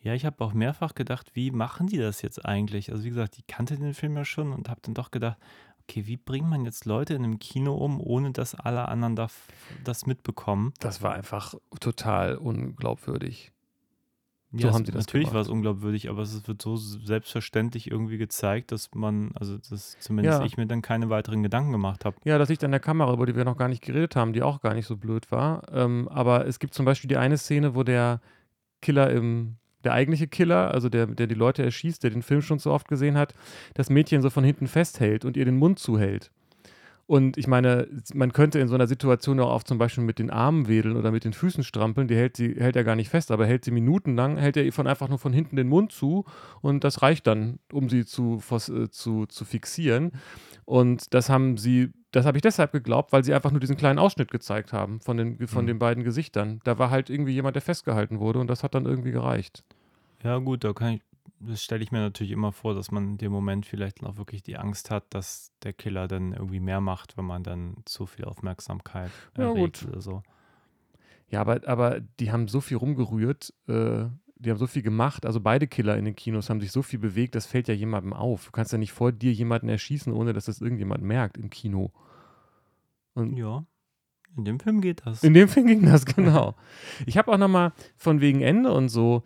[0.00, 2.92] Ja, ich habe auch mehrfach gedacht, wie machen die das jetzt eigentlich?
[2.92, 5.38] Also wie gesagt, ich kannte den Film ja schon und habe dann doch gedacht,
[5.80, 9.28] okay, wie bringt man jetzt Leute in einem Kino um, ohne dass alle anderen da
[9.82, 10.72] das mitbekommen?
[10.78, 13.52] Das war einfach total unglaubwürdig.
[14.52, 15.56] Ja, haben sie das natürlich war es gemacht.
[15.56, 20.46] unglaubwürdig, aber es wird so selbstverständlich irgendwie gezeigt, dass man, also dass zumindest Ja.
[20.46, 22.16] ich mir dann keine weiteren Gedanken gemacht habe.
[22.24, 24.42] Ja, das liegt an der Kamera, über die wir noch gar nicht geredet haben, die
[24.42, 25.62] auch gar nicht so blöd war.
[25.72, 28.20] Ähm, aber es gibt zum Beispiel die eine Szene, wo der
[28.82, 32.58] Killer im, der eigentliche Killer, also der, der die Leute erschießt, der den Film schon
[32.58, 33.34] so oft gesehen hat,
[33.74, 36.30] das Mädchen so von hinten festhält und ihr den Mund zuhält.
[37.08, 40.28] Und ich meine, man könnte in so einer Situation auch auf zum Beispiel mit den
[40.30, 43.30] Armen wedeln oder mit den Füßen strampeln, die hält sie, hält er gar nicht fest,
[43.30, 46.24] aber hält sie minutenlang, hält er ihr von einfach nur von hinten den Mund zu
[46.62, 50.12] und das reicht dann, um sie zu, äh, zu, zu fixieren.
[50.64, 54.00] Und das haben sie, das habe ich deshalb geglaubt, weil sie einfach nur diesen kleinen
[54.00, 55.68] Ausschnitt gezeigt haben von den, von Mhm.
[55.68, 56.58] den beiden Gesichtern.
[56.64, 59.62] Da war halt irgendwie jemand, der festgehalten wurde und das hat dann irgendwie gereicht.
[60.24, 61.02] Ja, gut, da kann ich,
[61.46, 64.42] das stelle ich mir natürlich immer vor, dass man in dem Moment vielleicht auch wirklich
[64.42, 68.24] die Angst hat, dass der Killer dann irgendwie mehr macht, wenn man dann zu viel
[68.24, 69.88] Aufmerksamkeit Ja, erregt gut.
[69.92, 70.22] oder so.
[71.28, 74.04] Ja, aber, aber die haben so viel rumgerührt, äh,
[74.38, 75.24] die haben so viel gemacht.
[75.26, 78.12] Also beide Killer in den Kinos haben sich so viel bewegt, das fällt ja jemandem
[78.12, 78.44] auf.
[78.46, 81.92] Du kannst ja nicht vor dir jemanden erschießen, ohne dass das irgendjemand merkt im Kino.
[83.14, 83.64] Und Ja,
[84.36, 85.22] in dem Film geht das.
[85.24, 86.54] in dem Film ging das, genau.
[87.06, 89.22] Ich habe auch nochmal von wegen Ende und so,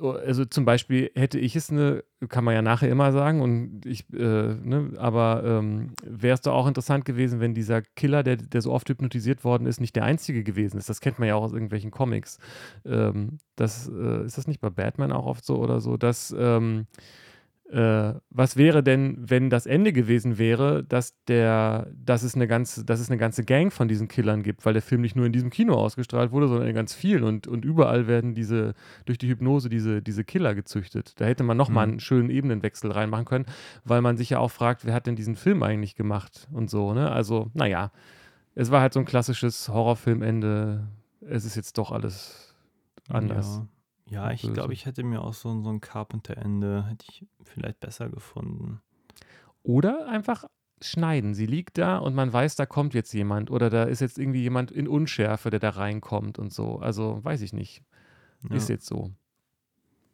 [0.00, 4.04] also zum Beispiel hätte ich es eine, kann man ja nachher immer sagen, und ich,
[4.12, 8.62] äh, ne, aber ähm, wäre es doch auch interessant gewesen, wenn dieser Killer, der, der
[8.62, 10.88] so oft hypnotisiert worden ist, nicht der einzige gewesen ist.
[10.88, 12.38] Das kennt man ja auch aus irgendwelchen Comics.
[12.84, 16.86] Ähm, das, äh, ist das nicht bei Batman auch oft so oder so, dass ähm,
[17.70, 22.84] äh, was wäre denn, wenn das Ende gewesen wäre, dass der, dass es eine ganze,
[22.84, 25.32] dass es eine ganze Gang von diesen Killern gibt, weil der Film nicht nur in
[25.32, 29.28] diesem Kino ausgestrahlt wurde, sondern in ganz vielen und, und überall werden diese, durch die
[29.28, 31.14] Hypnose diese, diese Killer gezüchtet.
[31.20, 31.92] Da hätte man nochmal Mhm.
[31.92, 33.46] einen schönen Ebenenwechsel reinmachen können,
[33.84, 36.94] weil man sich ja auch fragt, wer hat denn diesen Film eigentlich gemacht und so,
[36.94, 37.10] ne?
[37.10, 37.90] Also, naja,
[38.54, 40.86] es war halt so ein klassisches Horrorfilmende.
[41.28, 42.54] Es ist jetzt doch alles
[43.08, 43.56] anders.
[43.62, 43.66] Ja,
[44.08, 48.08] ja ich glaube, ich hätte mir auch so, so ein Carpenter-Ende, hätte ich vielleicht besser
[48.08, 48.80] gefunden.
[49.62, 50.44] Oder einfach
[50.82, 51.34] schneiden.
[51.34, 54.42] Sie liegt da und man weiß, da kommt jetzt jemand oder da ist jetzt irgendwie
[54.42, 56.78] jemand in Unschärfe, der da reinkommt und so.
[56.78, 57.82] Also weiß ich nicht.
[58.48, 58.56] Ja.
[58.56, 59.12] Ist jetzt so.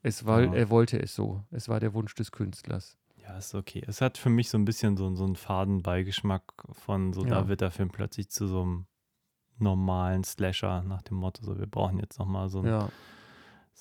[0.03, 0.55] Es war, Ja.
[0.55, 1.45] Er wollte es so.
[1.51, 2.97] Es war der Wunsch des Künstlers.
[3.20, 3.82] Ja, ist okay.
[3.86, 7.30] Es hat für mich so ein bisschen so, so einen faden Beigeschmack von so, Ja.
[7.43, 8.86] da wird der Film plötzlich zu so einem
[9.59, 12.88] normalen Slasher nach dem Motto, so wir brauchen jetzt nochmal so, ein, Ja,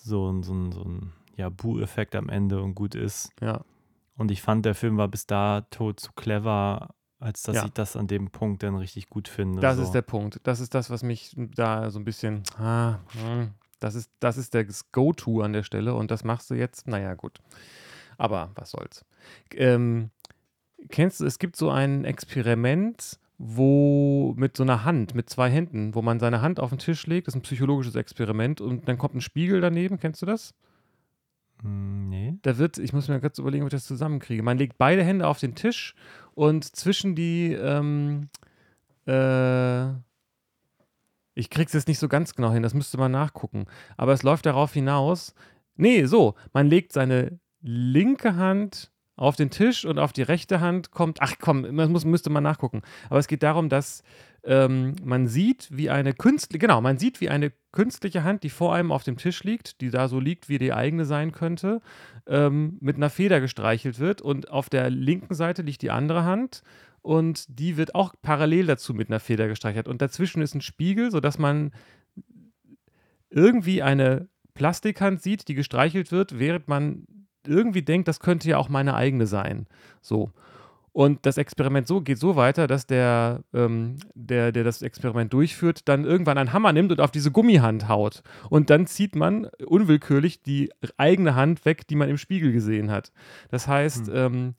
[0.04, 3.30] so, ein, so ein, so ein ja, Bu-Effekt am Ende und gut ist.
[3.41, 3.62] ja.
[4.18, 7.66] Und ich fand, der Film war bis dato zu clever, als dass Ja.
[7.66, 9.62] ich das an dem Punkt dann richtig gut finde.
[9.62, 9.84] Das so.
[9.84, 10.39] ist der Punkt.
[10.43, 12.43] Das ist das, was mich da so ein bisschen.
[12.60, 16.54] Ah, hm, das ist, das ist das Go-To an der Stelle und das machst du
[16.56, 16.88] jetzt.
[16.88, 17.39] Naja, gut.
[18.20, 19.06] Aber was soll's.
[19.56, 20.12] Ähm,
[20.89, 25.96] kennst du, es gibt so ein Experiment, wo mit so einer Hand, mit zwei Händen,
[25.96, 29.00] wo man seine Hand auf den Tisch legt, das ist ein psychologisches Experiment und dann
[29.00, 30.54] kommt ein Spiegel daneben, kennst du das?
[31.64, 32.36] Hm, nee.
[32.44, 34.44] Da wird, ich muss mir kurz überlegen, ob ich das zusammenkriege.
[34.44, 35.96] Man legt beide Hände auf den Tisch
[36.36, 38.30] und zwischen die, ähm,
[39.08, 39.89] äh,
[41.34, 43.66] ich krieg's jetzt nicht so ganz genau hin, das müsste man nachgucken.
[43.98, 45.34] Aber es läuft darauf hinaus,
[45.78, 48.91] nee, so, man legt seine linke Hand
[49.22, 52.41] auf den Tisch und auf die rechte Hand kommt, ach komm, das muss, müsste man
[52.41, 52.82] nachgucken.
[53.07, 54.01] Aber es geht darum, dass
[54.43, 58.74] ähm, man sieht, wie eine künstliche, genau, man sieht, wie eine künstliche Hand, die vor
[58.74, 61.82] einem auf dem Tisch liegt, die da so liegt, wie die eigene sein könnte,
[62.26, 66.63] ähm, mit einer Feder gestreichelt wird und auf der linken Seite liegt die andere Hand
[67.03, 71.11] und die wird auch parallel dazu mit einer Feder gestreichelt und dazwischen ist ein Spiegel,
[71.11, 71.74] sodass man
[73.30, 77.05] irgendwie eine Plastikhand sieht, die gestreichelt wird, während man
[77.48, 79.68] irgendwie denkt, das könnte ja auch meine eigene sein.
[80.02, 80.32] So.
[80.94, 85.88] Und das Experiment so geht so weiter, dass der, ähm, der, der das Experiment durchführt,
[85.88, 88.24] dann irgendwann einen Hammer nimmt und auf diese Gummihand haut.
[88.50, 93.14] Und dann zieht man unwillkürlich die eigene Hand weg, die man im Spiegel gesehen hat.
[93.50, 94.16] Das heißt, Hm.
[94.16, 94.56] ähm,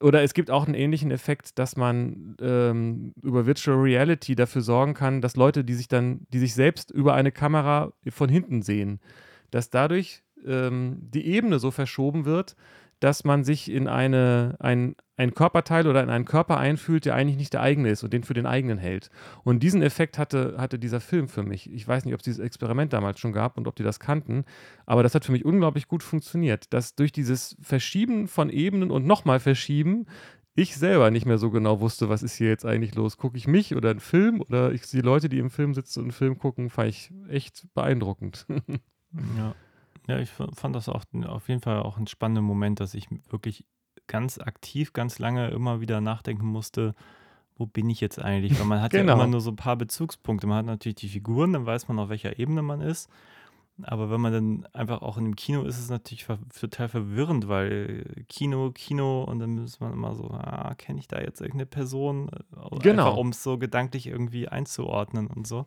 [0.00, 4.94] oder es gibt auch einen ähnlichen Effekt, dass man ähm, über Virtual Reality dafür sorgen
[4.94, 9.00] kann, dass Leute, die sich dann, die sich selbst über eine Kamera von hinten sehen,
[9.50, 12.56] dass dadurch ähm, die Ebene so verschoben wird,
[13.00, 17.36] dass man sich in eine, ein, ein Körperteil oder in einen Körper einfühlt, der eigentlich
[17.36, 19.10] nicht der eigene ist und den für den eigenen hält.
[19.44, 21.72] Und diesen Effekt hatte, hatte dieser Film für mich.
[21.72, 24.44] Ich weiß nicht, ob es dieses Experiment damals schon gab und ob die das kannten,
[24.84, 29.06] aber das hat für mich unglaublich gut funktioniert, dass durch dieses Verschieben von Ebenen und
[29.06, 30.06] nochmal Verschieben
[30.54, 33.16] ich selber nicht mehr so genau wusste, was ist hier jetzt eigentlich los.
[33.16, 36.06] Gucke ich mich oder einen Film oder ich die Leute, die im Film sitzen und
[36.06, 38.46] einen Film gucken, fand ich echt beeindruckend.
[39.38, 39.54] Ja.
[40.08, 43.64] Ja, ich fand das auch auf jeden Fall auch ein spannender Moment, dass ich wirklich
[44.06, 46.94] ganz aktiv, ganz lange immer wieder nachdenken musste,
[47.56, 48.58] wo bin ich jetzt eigentlich?
[48.58, 49.08] Weil man hat Genau.
[49.08, 50.46] ja immer nur so ein paar Bezugspunkte.
[50.46, 53.10] Man hat natürlich die Figuren, dann weiß man, auf welcher Ebene man ist.
[53.82, 56.26] Aber wenn man dann einfach auch in dem Kino ist, ist es natürlich
[56.58, 61.20] total verwirrend, weil Kino, Kino und dann ist man immer so, ah, kenne ich da
[61.20, 62.28] jetzt irgendeine Person?
[62.30, 63.14] Äh, Genau.
[63.16, 65.66] Um es so gedanklich irgendwie einzuordnen und so.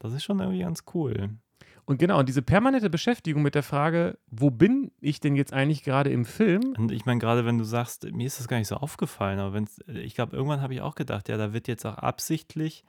[0.00, 1.30] Das ist schon irgendwie ganz cool.
[1.86, 5.82] Und genau, und diese permanente Beschäftigung mit der Frage, wo bin ich denn jetzt eigentlich
[5.82, 6.74] gerade im Film?
[6.78, 9.52] Und ich meine, gerade wenn du sagst, mir ist das gar nicht so aufgefallen, aber
[9.52, 12.84] wenn's, ich glaube, irgendwann habe ich auch gedacht, ja, da wird jetzt auch absichtlich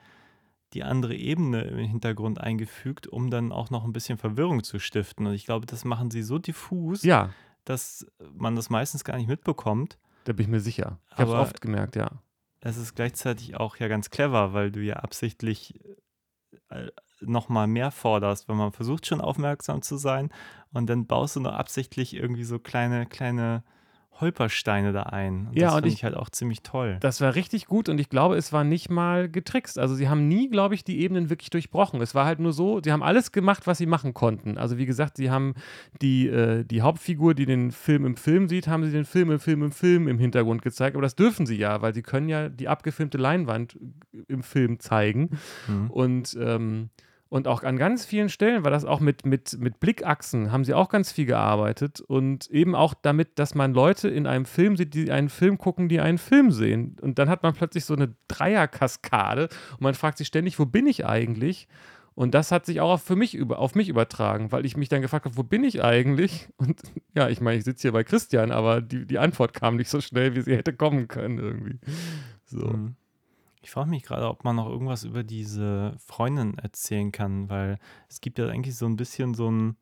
[0.73, 5.27] die andere Ebene im Hintergrund eingefügt, um dann auch noch ein bisschen Verwirrung zu stiften.
[5.27, 7.29] Und ich glaube, das machen sie so diffus, Ja,
[7.65, 9.97] dass man das meistens gar nicht mitbekommt.
[10.25, 10.99] da bin ich mir sicher.
[11.11, 12.09] Ich habe es oft gemerkt, ja.
[12.61, 15.79] Es ist gleichzeitig auch ja ganz clever, weil du ja absichtlich
[16.75, 20.29] äh, nochmal mehr forderst, wenn man versucht schon aufmerksam zu sein
[20.73, 23.63] und dann baust du nur absichtlich irgendwie so kleine, kleine
[24.21, 25.49] Holpersteine da ein.
[25.53, 26.97] Ja, das und finde ich- ich halt auch ziemlich toll.
[27.01, 29.77] Das war richtig gut und ich glaube, es war nicht mal getrickst.
[29.77, 31.99] Also sie haben nie, glaube ich, die Ebenen wirklich durchbrochen.
[32.01, 34.57] Es war halt nur so, sie haben alles gemacht, was sie machen konnten.
[34.57, 35.53] Also wie gesagt, sie haben
[36.01, 39.39] die, äh, die Hauptfigur, die den Film im Film sieht, haben sie den Film im
[39.39, 40.95] Film im Film im Hintergrund gezeigt.
[40.95, 43.77] Aber das dürfen sie ja, weil sie können ja die abgefilmte Leinwand
[44.29, 45.31] im Film zeigen.
[45.67, 45.91] Mhm.
[45.91, 46.89] Und, ähm,
[47.27, 50.73] und auch an ganz vielen Stellen war das auch mit, mit, mit Blickachsen, haben sie
[50.73, 51.99] auch ganz viel gearbeitet.
[51.99, 55.89] Und eben auch damit, dass man Leute in einem Film sieht, die einen Film gucken,
[55.89, 56.97] die einen Film sehen.
[57.01, 60.85] Und dann hat man plötzlich so eine Dreierkaskade und man fragt sich ständig, wo bin
[60.85, 61.67] ich eigentlich?
[62.13, 65.01] Und das hat sich auch für mich über, auf mich übertragen, weil ich mich dann
[65.01, 66.47] gefragt habe, wo bin ich eigentlich?
[66.57, 66.81] Und
[67.13, 69.99] ja, ich meine, ich sitze hier bei Christian, aber die, die Antwort kam nicht so
[69.99, 71.79] schnell, wie sie hätte kommen können irgendwie.
[72.45, 72.67] So.
[72.67, 72.95] Mhm.
[73.65, 78.21] Ich frage mich gerade, ob man noch irgendwas über diese Freundin erzählen kann, weil es
[78.21, 79.75] gibt ja eigentlich so ein bisschen so ein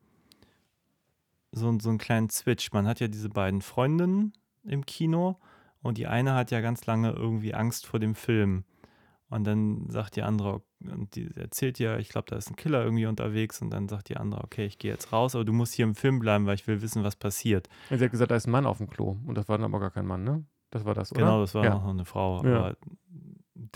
[1.52, 2.72] so, so einen kleinen Switch.
[2.72, 4.32] Man hat ja diese beiden Freundinnen
[4.62, 5.36] im Kino
[5.82, 8.64] und die eine hat ja ganz lange irgendwie Angst vor dem Film.
[9.28, 12.82] Und dann sagt die andere, und die erzählt ja, ich glaube, da ist ein Killer
[12.82, 15.74] irgendwie unterwegs und dann sagt die andere, okay, ich gehe jetzt raus, aber du musst
[15.74, 17.68] hier im Film bleiben, weil ich will wissen, was passiert.
[17.90, 19.18] Und sie hat gesagt, da ist ein Mann auf dem Klo.
[19.26, 20.42] Und das war dann aber gar kein Mann, ne?
[20.70, 21.20] Das war das, oder?
[21.20, 21.74] Genau, das war ja.
[21.74, 22.56] noch eine Frau, Ja.
[22.56, 22.76] aber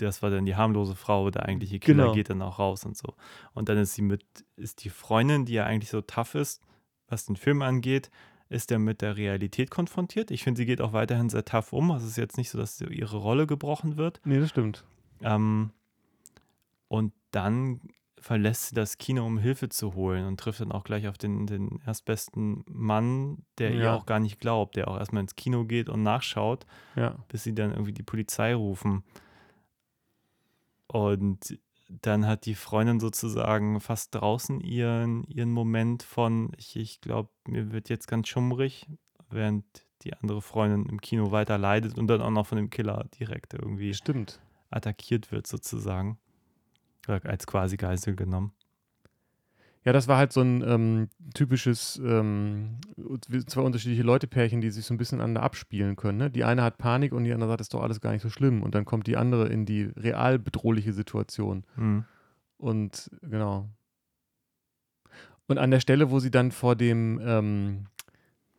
[0.01, 2.13] das war dann die harmlose Frau, der eigentliche Killer Genau.
[2.13, 3.13] geht dann auch raus und so.
[3.53, 4.23] Und dann ist sie mit,
[4.55, 6.61] ist die Freundin, die ja eigentlich so tough ist,
[7.07, 8.09] was den Film angeht,
[8.49, 10.31] ist er mit der Realität konfrontiert.
[10.31, 11.91] Ich finde, sie geht auch weiterhin sehr tough um.
[11.91, 14.19] Also es ist jetzt nicht so, dass ihre Rolle gebrochen wird.
[14.25, 14.83] Nee, das stimmt.
[15.21, 15.71] Ähm,
[16.87, 17.81] und dann
[18.19, 21.47] verlässt sie das Kino, um Hilfe zu holen und trifft dann auch gleich auf den,
[21.47, 23.95] den erstbesten Mann, der ihr Ja.
[23.95, 27.15] auch gar nicht glaubt, der auch erstmal ins Kino geht und nachschaut Ja.
[27.29, 29.03] bis sie dann irgendwie die Polizei rufen.
[30.91, 31.59] Und
[31.89, 37.71] dann hat die Freundin sozusagen fast draußen ihren, ihren Moment von, ich, ich glaube, mir
[37.71, 38.87] wird jetzt ganz schummrig,
[39.29, 39.65] während
[40.03, 43.53] die andere Freundin im Kino weiter leidet und dann auch noch von dem Killer direkt
[43.53, 44.39] irgendwie Stimmt.
[44.69, 46.19] attackiert wird sozusagen.
[47.07, 48.53] Oder als quasi Geisel genommen.
[49.89, 52.77] Ja, das war halt so ein ähm, typisches, ähm,
[53.47, 56.19] zwei unterschiedliche Leute-Pärchen, die sich so ein bisschen aneinander abspielen können.
[56.19, 56.29] Ne?
[56.29, 58.61] Die eine hat Panik und die andere sagt, ist doch alles gar nicht so schlimm.
[58.61, 61.63] Und dann kommt die andere in die real bedrohliche Situation.
[61.73, 62.05] Hm.
[62.57, 63.67] Und genau.
[65.47, 67.85] Und an der Stelle, wo sie dann vor dem, ähm,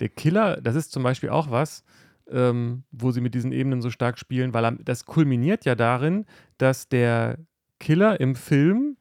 [0.01, 1.85] der Killer, das ist zum Beispiel auch was,
[2.29, 6.27] ähm, wo sie mit diesen Ebenen so stark spielen, weil das kulminiert ja darin,
[6.59, 7.39] dass der
[7.79, 8.97] Killer im Film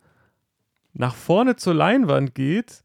[1.00, 2.84] nach vorne zur Leinwand geht,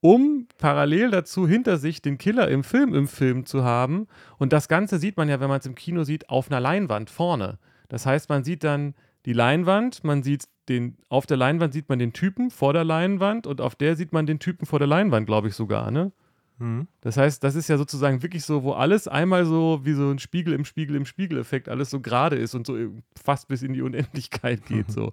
[0.00, 4.06] um parallel dazu hinter sich den Killer im Film im Film zu haben.
[4.38, 7.10] Und das Ganze sieht man ja, wenn man es im Kino sieht, auf einer Leinwand
[7.10, 7.58] vorne.
[7.88, 8.94] Das heißt, man sieht dann
[9.26, 13.46] die Leinwand, man sieht den, auf der Leinwand sieht man den Typen vor der Leinwand
[13.46, 16.12] und auf der sieht man den Typen vor der Leinwand, glaube ich sogar, ne?
[16.60, 16.88] Hm.
[17.02, 20.18] Das heißt, das ist ja sozusagen wirklich so, wo alles einmal so wie so ein
[20.18, 22.76] Spiegel im Spiegel im Spiegel-Effekt alles so gerade ist und so
[23.22, 24.86] fast bis in die Unendlichkeit geht.
[24.90, 25.12] So.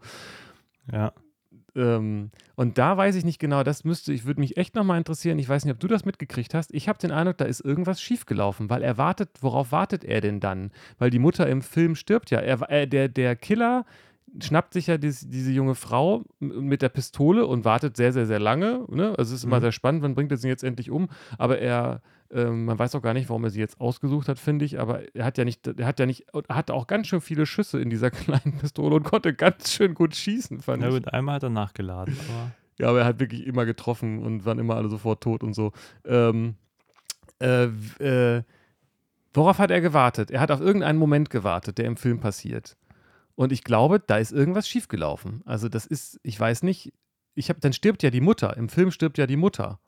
[0.92, 1.12] Ja.
[1.78, 5.38] Ähm, und da weiß ich nicht genau, das müsste, ich würde mich echt nochmal interessieren.
[5.40, 6.74] Ich weiß nicht, ob du das mitgekriegt hast.
[6.74, 10.40] Ich habe den Eindruck, da ist irgendwas schiefgelaufen, weil er wartet, worauf wartet er denn
[10.40, 10.72] dann?
[10.98, 12.40] Weil die Mutter im Film stirbt ja.
[12.40, 13.86] Er, äh, der, der Killer
[14.42, 18.40] schnappt sich ja dies, diese junge Frau mit der Pistole und wartet sehr, sehr, sehr
[18.40, 18.86] lange.
[18.90, 19.10] Ne?
[19.18, 19.62] Also es ist immer Mhm.
[19.62, 21.08] sehr spannend, wann bringt er sie jetzt endlich um?
[21.38, 24.66] Aber er, ähm, man weiß auch gar nicht, warum er sie jetzt ausgesucht hat, finde
[24.66, 24.80] ich.
[24.80, 27.46] Aber er hat ja nicht, er hat ja nicht, er hatte auch ganz schön viele
[27.46, 30.94] Schüsse in dieser kleinen Pistole und konnte ganz schön gut schießen, fand Na ich.
[30.94, 34.60] gut, einmal hat er nachgeladen, aber Ja, aber er hat wirklich immer getroffen und waren
[34.60, 35.72] immer alle sofort tot und so.
[36.06, 36.56] Ähm,
[37.40, 37.66] äh,
[38.04, 38.44] äh,
[39.34, 40.32] worauf hat er gewartet?
[40.32, 42.76] Er hat auf irgendeinen Moment gewartet, der im Film passiert.
[43.38, 45.44] Und ich glaube, da ist irgendwas schiefgelaufen.
[45.46, 46.92] Also das ist, ich weiß nicht,
[47.36, 48.58] ich habe, dann stirbt ja die Mutter.
[48.58, 49.80] Im Film stirbt ja die Mutter.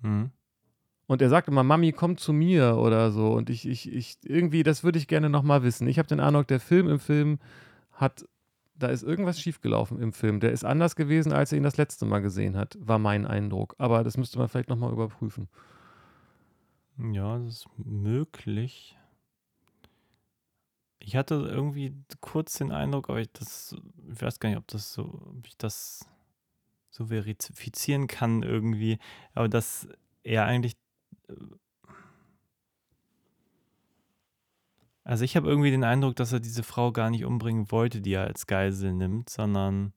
[0.00, 0.30] hm.
[1.06, 3.34] Und er sagt immer, Mami, komm zu mir oder so.
[3.34, 5.86] Und ich, ich, ich, irgendwie, das würde ich gerne nochmal wissen.
[5.86, 7.40] Ich habe den Eindruck, der Film im Film
[7.92, 8.24] hat,
[8.74, 10.40] da ist irgendwas schiefgelaufen im Film.
[10.40, 13.74] Der ist anders gewesen, als er ihn das letzte Mal gesehen hat, war mein Eindruck.
[13.76, 15.50] Aber das müsste man vielleicht nochmal überprüfen.
[16.96, 18.96] Ja, das ist möglich.
[21.06, 23.76] Ich hatte irgendwie kurz den Eindruck, aber ich das,
[24.10, 26.08] ich weiß gar nicht, ob das so, ob ich das
[26.90, 28.98] so verifizieren kann irgendwie,
[29.34, 29.86] aber dass
[30.22, 30.76] er eigentlich,
[31.28, 31.34] äh,
[35.02, 38.12] also ich habe irgendwie den Eindruck, dass er diese Frau gar nicht umbringen wollte, die
[38.14, 39.92] er als Geisel nimmt, sondern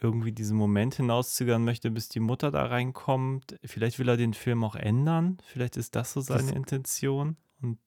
[0.00, 3.58] irgendwie diesen Moment hinauszögern möchte, bis die Mutter da reinkommt.
[3.64, 5.38] Vielleicht will er den Film auch ändern.
[5.44, 7.36] Vielleicht ist das so seine Das- Intention.
[7.60, 7.78] Und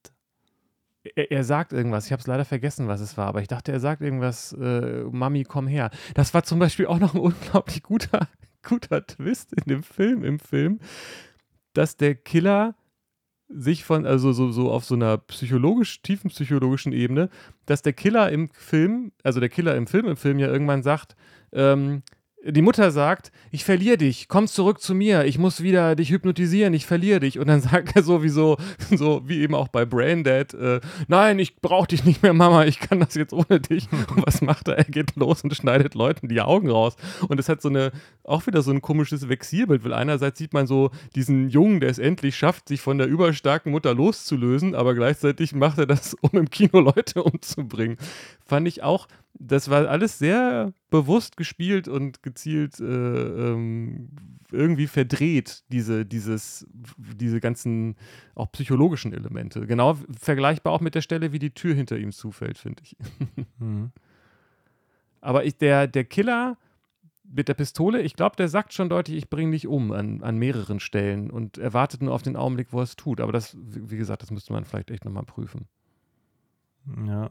[1.16, 3.80] Er, sagt irgendwas, ich habe es leider vergessen, was es war, aber ich dachte, er
[3.80, 5.90] sagt irgendwas, äh, Mami, komm her.
[6.14, 8.28] Das war zum Beispiel auch noch ein unglaublich guter,
[8.62, 10.78] guter Twist in dem Film, im Film,
[11.72, 12.76] dass der Killer
[13.48, 17.28] sich von, also so, so auf so einer psychologisch, tiefen psychologischen Ebene,
[17.66, 21.16] dass der Killer im Film, also der Killer im Film, im Film ja irgendwann sagt,
[21.52, 22.02] ähm,
[22.44, 26.74] die Mutter sagt, ich verliere dich, komm zurück zu mir, ich muss wieder dich hypnotisieren,
[26.74, 27.38] ich verliere dich.
[27.38, 28.56] Und dann sagt er sowieso,
[28.90, 32.80] so wie eben auch bei Braindead, äh, nein, ich brauche dich nicht mehr, Mama, ich
[32.80, 33.88] kann das jetzt ohne dich.
[34.14, 34.78] Und was macht er?
[34.78, 36.96] Er geht los und schneidet Leuten die Augen raus.
[37.28, 37.92] Und es hat so eine,
[38.24, 41.98] auch wieder so ein komisches Vexierbild, weil einerseits sieht man so diesen Jungen, der es
[41.98, 46.50] endlich schafft, sich von der überstarken Mutter loszulösen, aber gleichzeitig macht er das, um im
[46.50, 47.96] Kino Leute umzubringen.
[48.44, 54.10] Fand ich auch, das war alles sehr bewusst gespielt und gezielt äh, ähm,
[54.50, 56.66] irgendwie verdreht, diese, dieses,
[56.96, 57.96] diese ganzen
[58.34, 59.66] auch psychologischen Elemente.
[59.66, 62.96] Genau vergleichbar auch mit der Stelle, wie die Tür hinter ihm zufällt, finde ich.
[63.58, 63.92] Mhm.
[65.20, 66.58] Aber ich, der, der Killer
[67.22, 70.36] mit der Pistole, ich glaube, der sagt schon deutlich, ich bringe dich um an, an
[70.36, 73.20] mehreren Stellen und er wartet nur auf den Augenblick, wo er es tut.
[73.20, 75.66] Aber das, wie wie gesagt, das müsste man vielleicht echt nochmal prüfen.
[77.06, 77.30] Ja.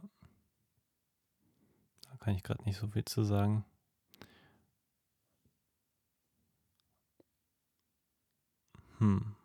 [2.21, 3.65] Kann ich gerade nicht so viel zu sagen.
[8.99, 9.35] Hm.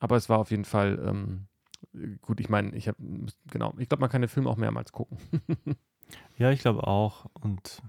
[0.00, 1.46] Aber es war auf jeden Fall ähm,
[2.22, 2.40] gut.
[2.40, 2.98] Ich meine, ich habe,
[3.50, 5.18] genau, ich glaube, man kann den Film auch mehrmals gucken.
[6.38, 7.26] Ja, ich glaube auch.
[7.34, 7.82] Und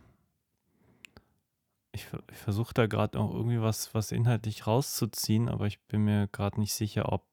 [1.92, 6.28] ich, ich versuche da gerade auch irgendwie was, was inhaltlich rauszuziehen, aber ich bin mir
[6.28, 7.26] gerade nicht sicher, ob.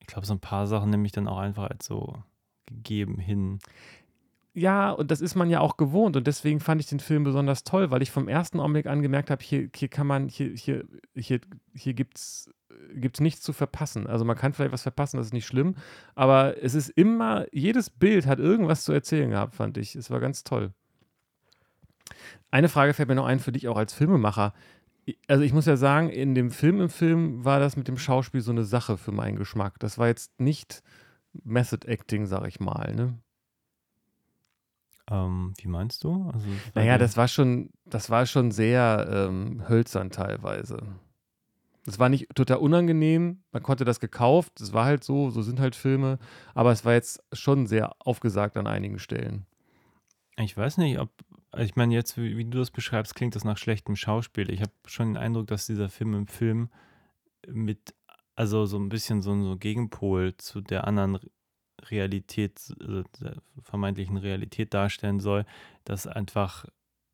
[0.00, 2.22] Ich glaube, so ein paar Sachen nehme ich dann auch einfach als so
[2.66, 3.60] gegeben hin.
[4.56, 7.64] Ja, und das ist man ja auch gewohnt und deswegen fand ich den Film besonders
[7.64, 10.84] toll, weil ich vom ersten Augenblick an gemerkt habe, hier, hier kann man, hier, hier,
[11.16, 11.40] hier,
[11.74, 12.48] hier gibt's
[12.94, 14.06] gibt's nichts zu verpassen.
[14.06, 15.74] Also man kann vielleicht was verpassen, das ist nicht schlimm,
[16.14, 19.96] aber es ist immer, jedes Bild hat irgendwas zu erzählen gehabt, fand ich.
[19.96, 20.72] Es war ganz toll.
[22.50, 24.54] Eine Frage fällt mir noch ein für dich auch als Filmemacher.
[25.26, 28.40] Also ich muss ja sagen, in dem Film im Film war das mit dem Schauspiel
[28.40, 29.80] so eine Sache für meinen Geschmack.
[29.80, 30.82] Das war jetzt nicht
[31.42, 33.18] Method Acting, sag ich mal, ne?
[35.10, 36.30] Ähm, wie meinst du?
[36.32, 40.82] Also, Naja, das war schon, das war schon sehr ähm, hölzern teilweise.
[41.86, 45.60] Es war nicht total unangenehm, man konnte das gekauft, es war halt so, so sind
[45.60, 46.18] halt Filme,
[46.54, 49.44] aber es war jetzt schon sehr aufgesagt an einigen Stellen.
[50.36, 51.10] Ich weiß nicht, ob.
[51.58, 54.50] Ich meine, jetzt, wie, wie du das beschreibst, klingt das nach schlechtem Schauspiel.
[54.50, 56.68] Ich habe schon den Eindruck, dass dieser Film im Film
[57.46, 57.94] mit,
[58.34, 61.30] also so ein bisschen so ein so Gegenpol zu der anderen Re-
[61.90, 65.44] Realität, also der vermeintlichen Realität darstellen soll,
[65.84, 66.66] dass einfach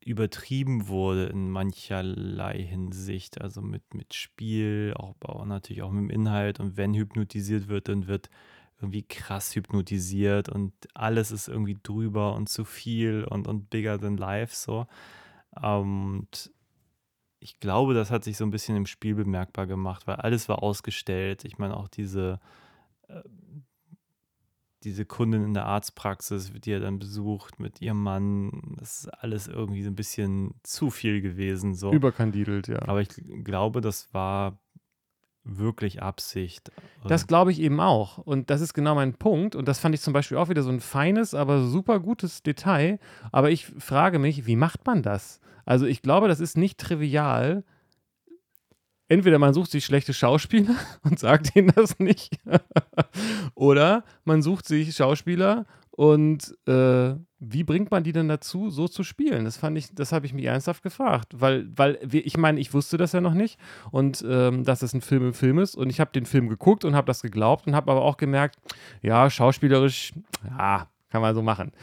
[0.03, 3.41] übertrieben wurde in mancherlei Hinsicht.
[3.41, 6.59] Also mit, mit Spiel, auch, auch natürlich auch mit dem Inhalt.
[6.59, 8.29] Und wenn hypnotisiert wird, dann wird
[8.81, 14.17] irgendwie krass hypnotisiert und alles ist irgendwie drüber und zu viel und, und bigger than
[14.17, 14.87] life so.
[15.51, 16.51] Und
[17.39, 20.63] ich glaube, das hat sich so ein bisschen im Spiel bemerkbar gemacht, weil alles war
[20.63, 21.45] ausgestellt.
[21.45, 22.39] Ich meine, auch diese,
[23.07, 23.21] äh,
[24.83, 29.47] diese Kundin in der Arztpraxis, die er dann besucht mit ihrem Mann, das ist alles
[29.47, 31.75] irgendwie so ein bisschen zu viel gewesen.
[31.75, 31.91] So.
[31.91, 32.81] Überkandidelt, ja.
[32.87, 33.09] Aber ich
[33.43, 34.59] glaube, das war
[35.43, 36.71] wirklich Absicht.
[37.07, 38.19] Das glaube ich eben auch.
[38.19, 39.55] Und das ist genau mein Punkt.
[39.55, 42.99] Und das fand ich zum Beispiel auch wieder so ein feines, aber super gutes Detail.
[43.31, 45.39] Aber ich frage mich, wie macht man das?
[45.65, 47.63] Also ich glaube, das ist nicht trivial.
[49.11, 52.39] Entweder man sucht sich schlechte Schauspieler und sagt ihnen das nicht.
[53.55, 59.03] Oder man sucht sich Schauspieler und äh, wie bringt man die denn dazu, so zu
[59.03, 59.43] spielen?
[59.43, 61.33] Das fand ich, das habe ich mich ernsthaft gefragt.
[61.35, 63.59] Weil, weil ich meine, ich wusste das ja noch nicht
[63.91, 65.75] und ähm, dass es ein Film im Film ist.
[65.75, 68.59] Und ich habe den Film geguckt und habe das geglaubt und habe aber auch gemerkt,
[69.01, 70.13] ja, schauspielerisch,
[70.57, 71.73] ja, kann man so machen.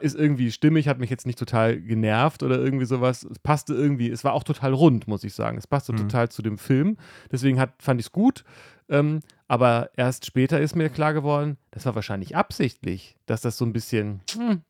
[0.00, 3.22] Ist irgendwie stimmig, hat mich jetzt nicht total genervt oder irgendwie sowas.
[3.24, 5.56] Es passte irgendwie, es war auch total rund, muss ich sagen.
[5.58, 5.96] Es passte Mhm.
[5.98, 6.96] total zu dem Film.
[7.32, 8.44] Deswegen hat, fand ich es gut.
[8.88, 13.64] Ähm, aber erst später ist mir klar geworden, das war wahrscheinlich absichtlich, dass das so
[13.64, 14.62] ein bisschen, hm,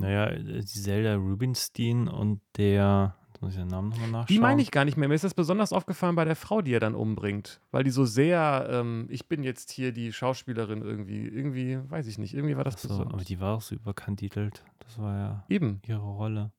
[0.00, 4.26] Naja, die Zelda Rubinstein und der, jetzt muss ich den Namen nochmal nachschauen.
[4.28, 5.08] Die meine ich gar nicht mehr.
[5.08, 7.60] Mir ist das besonders aufgefallen bei der Frau, die er dann umbringt.
[7.72, 12.18] Weil die so sehr, ähm, ich bin jetzt hier die Schauspielerin irgendwie, irgendwie, weiß ich
[12.18, 14.64] nicht, irgendwie war das So, aber die war auch so überkandidelt.
[14.78, 15.80] Das war ja Eben.
[15.86, 16.52] ihre Rolle.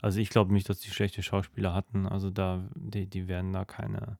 [0.00, 2.06] Also ich glaube nicht, dass die schlechte Schauspieler hatten.
[2.06, 4.18] Also da, die, die werden da keine,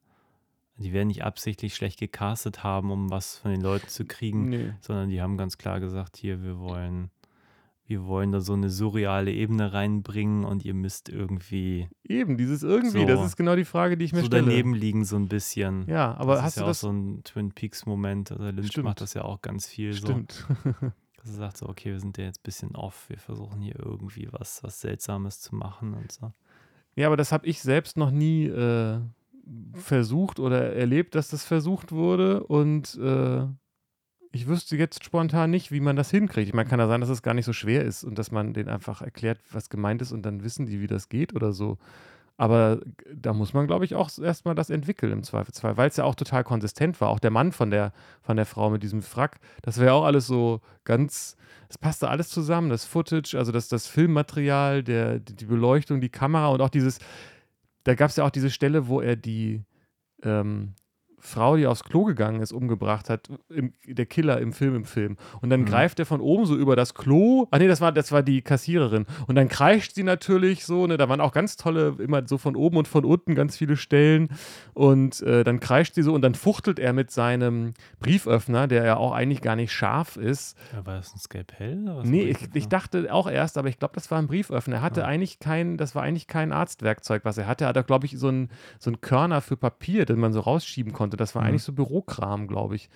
[0.77, 4.73] die werden nicht absichtlich schlecht gecastet haben, um was von den Leuten zu kriegen, Nee.
[4.81, 7.11] sondern die haben ganz klar gesagt, hier, wir wollen,
[7.85, 13.01] wir wollen da so eine surreale Ebene reinbringen und ihr müsst irgendwie Eben, dieses irgendwie,
[13.01, 13.05] So.
[13.07, 14.45] das ist genau die Frage, die ich mir so stelle.
[14.45, 15.85] daneben liegen, so ein bisschen.
[15.87, 16.79] Ja, aber das hast ist ja du auch das?
[16.79, 18.31] so ein Twin Peaks-Moment.
[18.31, 18.85] Also Lynch Stimmt.
[18.85, 20.07] macht das ja auch ganz viel so.
[20.07, 20.47] Stimmt.
[21.17, 23.77] Dass er sagt so, okay, wir sind ja jetzt ein bisschen off, wir versuchen hier
[23.79, 26.33] irgendwie was, was Seltsames zu machen und so.
[26.95, 28.99] ja, aber das habe ich selbst noch nie äh,
[29.73, 33.45] versucht oder erlebt, dass das versucht wurde und äh,
[34.33, 36.47] ich wüsste jetzt spontan nicht, wie man das hinkriegt.
[36.47, 38.53] Ich meine, kann ja sein, dass es gar nicht so schwer ist und dass man
[38.53, 41.77] denen einfach erklärt, was gemeint ist und dann wissen die, wie das geht oder so.
[42.35, 42.81] Aber
[43.13, 46.15] da muss man, glaube ich, auch erstmal das entwickeln im Zweifelsfall, weil es ja auch
[46.15, 47.09] total konsistent war.
[47.09, 50.25] Auch der Mann von der, von der Frau mit diesem Frack, das wäre auch alles
[50.25, 51.37] so ganz,
[51.69, 52.71] es passte alles zusammen.
[52.71, 56.97] Das Footage, also das, das Filmmaterial, der, die die Beleuchtung, die Kamera und auch dieses,
[57.83, 59.61] da gab es ja auch diese Stelle, wo er die
[60.23, 60.73] ähm,
[61.25, 65.15] Frau, die aufs Klo gegangen ist, umgebracht hat, im, der Killer im Film, im Film.
[65.41, 65.65] Und dann Mhm.
[65.65, 67.47] greift er von oben so über das Klo.
[67.49, 69.05] Ah nee, das war, das war die Kassiererin.
[69.27, 72.55] Und dann kreischt sie natürlich so, ne, da waren auch ganz tolle, immer so von
[72.57, 74.29] oben und von unten ganz viele Stellen.
[74.73, 78.97] Und äh, dann kreischt sie so und dann fuchtelt er mit seinem Brieföffner, der ja
[78.97, 80.57] auch eigentlich gar nicht scharf ist.
[80.73, 81.83] Ja, war das ein Skalpell?
[81.83, 84.75] Oder was Nee, ich, ich dachte auch erst, aber ich glaube, das war ein Brieföffner.
[84.77, 85.07] Er hatte Ja.
[85.07, 87.63] eigentlich kein, das war eigentlich kein Arztwerkzeug, was er hatte.
[87.63, 90.91] Er hatte, glaube ich, so ein, so ein Körner für Papier, den man so rausschieben
[90.91, 91.12] konnte.
[91.17, 91.49] Das war Mhm.
[91.49, 92.89] eigentlich so Bürokram, glaube ich.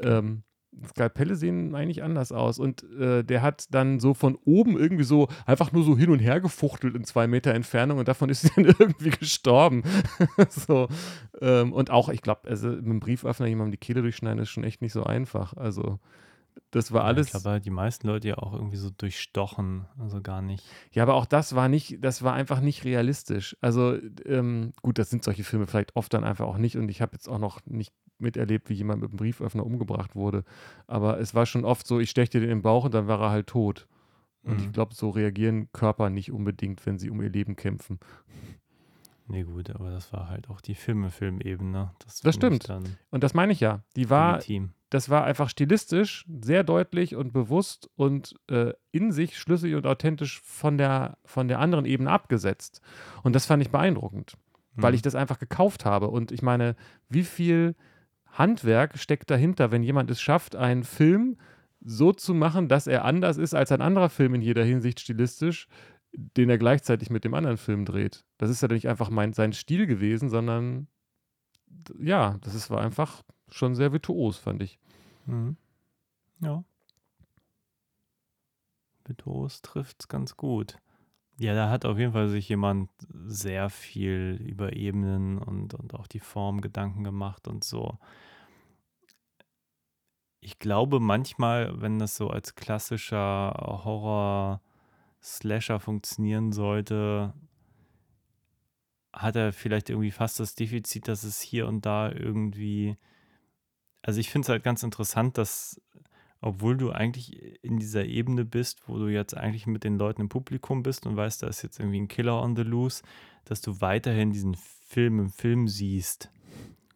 [0.00, 0.42] Ähm,
[0.86, 2.58] Skalpelle sehen eigentlich anders aus.
[2.58, 6.20] Und äh, der hat dann so von oben irgendwie so einfach nur so hin und
[6.20, 9.82] her gefuchtelt in zwei Meter Entfernung und davon ist sie dann irgendwie gestorben.
[10.48, 10.86] so,
[11.40, 14.64] ähm, und auch, ich glaube, also mit dem Brieföffner jemandem die Kehle durchschneiden ist schon
[14.64, 15.54] echt nicht so einfach.
[15.56, 15.98] Also,
[16.70, 17.34] das war Ja, alles.
[17.34, 20.64] Ich glaube, die meisten Leute ja auch irgendwie so durchstochen, also gar nicht.
[20.92, 23.56] Ja, aber auch das war nicht, das war einfach nicht realistisch.
[23.60, 27.00] Also, ähm, gut, das sind solche Filme vielleicht oft dann einfach auch nicht und ich
[27.02, 30.44] habe jetzt auch noch nicht miterlebt, wie jemand mit einem Brieföffner umgebracht wurde.
[30.86, 33.20] Aber es war schon oft so, ich steche dir den im Bauch und dann war
[33.20, 33.86] er halt tot.
[34.42, 34.72] Und ich Mhm.
[34.72, 37.98] glaube, so reagieren Körper nicht unbedingt, wenn sie um ihr Leben kämpfen.
[39.26, 41.92] Nee, gut, aber das war halt auch die Filme-Filmebene.
[42.00, 42.68] Das, Das ich stimmt.
[42.68, 43.82] Dann Und das meine ich ja.
[43.96, 44.40] Die war.
[44.90, 50.40] Das war einfach stilistisch sehr deutlich und bewusst und äh, in sich schlüssig und authentisch
[50.42, 52.80] von der, von der anderen Ebene abgesetzt.
[53.22, 54.36] Und das fand ich beeindruckend.
[54.76, 54.96] weil Mhm.
[54.96, 56.08] ich das einfach gekauft habe.
[56.08, 56.76] Und ich meine,
[57.08, 57.74] wie viel
[58.26, 61.36] Handwerk steckt dahinter, wenn jemand es schafft, einen Film
[61.80, 65.66] so zu machen, dass er anders ist als ein anderer Film in jeder Hinsicht stilistisch,
[66.12, 68.24] den er gleichzeitig mit dem anderen Film dreht.
[68.38, 70.86] Das ist ja nicht einfach mein, sein Stil gewesen, sondern
[71.98, 74.78] ja, das ist, war einfach schon sehr virtuos, fand ich.
[75.26, 75.56] Mhm.
[76.40, 76.64] Ja.
[79.04, 80.78] Virtuos trifft's ganz gut.
[81.38, 82.90] Ja, da hat auf jeden Fall sich jemand
[83.24, 87.98] sehr viel über Ebenen und, und auch die Form Gedanken gemacht und so.
[90.40, 97.32] Ich glaube manchmal, wenn das so als klassischer Horror-Slasher funktionieren sollte,
[99.12, 102.96] hat er vielleicht irgendwie fast das Defizit, dass es hier und da irgendwie.
[104.02, 105.80] Also ich finde es halt ganz interessant, dass,
[106.40, 110.28] obwohl du eigentlich in dieser Ebene bist, wo du jetzt eigentlich mit den Leuten im
[110.28, 113.02] Publikum bist und weißt, da ist jetzt irgendwie ein Killer on the loose,
[113.44, 116.30] dass du weiterhin diesen Film im Film siehst.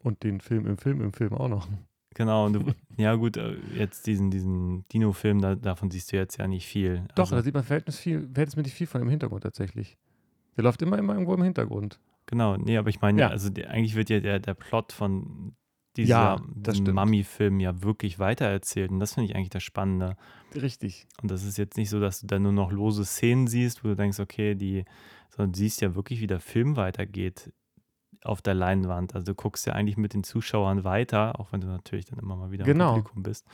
[0.01, 1.67] Und den Film im Film im Film auch noch.
[2.13, 6.37] Genau, und du, ja gut, äh, jetzt diesen, diesen Dino-Film, da, davon siehst du jetzt
[6.37, 7.03] ja nicht viel.
[7.15, 9.97] Doch, also, da sieht man verhältnismäßig viel, verhältnismäßig viel von im Hintergrund tatsächlich.
[10.55, 11.99] Der läuft immer, immer irgendwo im Hintergrund.
[12.27, 13.29] Genau, nee, aber ich meine, Ja.
[13.29, 15.55] also der, eigentlich wird ja der, der Plot von
[15.97, 16.93] dieser, Ja.
[16.93, 20.15] Mummy-Film ja wirklich weitererzählt und das finde ich eigentlich das Spannende.
[20.53, 21.07] Richtig.
[21.21, 23.89] Und das ist jetzt nicht so, dass du da nur noch lose Szenen siehst, wo
[23.89, 24.85] du denkst, okay, die,
[25.29, 27.51] sondern du siehst ja wirklich, wie der Film weitergeht
[28.23, 29.13] auf der Leinwand.
[29.13, 32.35] Also du guckst ja eigentlich mit den Zuschauern weiter, auch wenn du natürlich dann immer
[32.35, 32.95] mal wieder Genau.
[32.95, 33.45] im Publikum bist.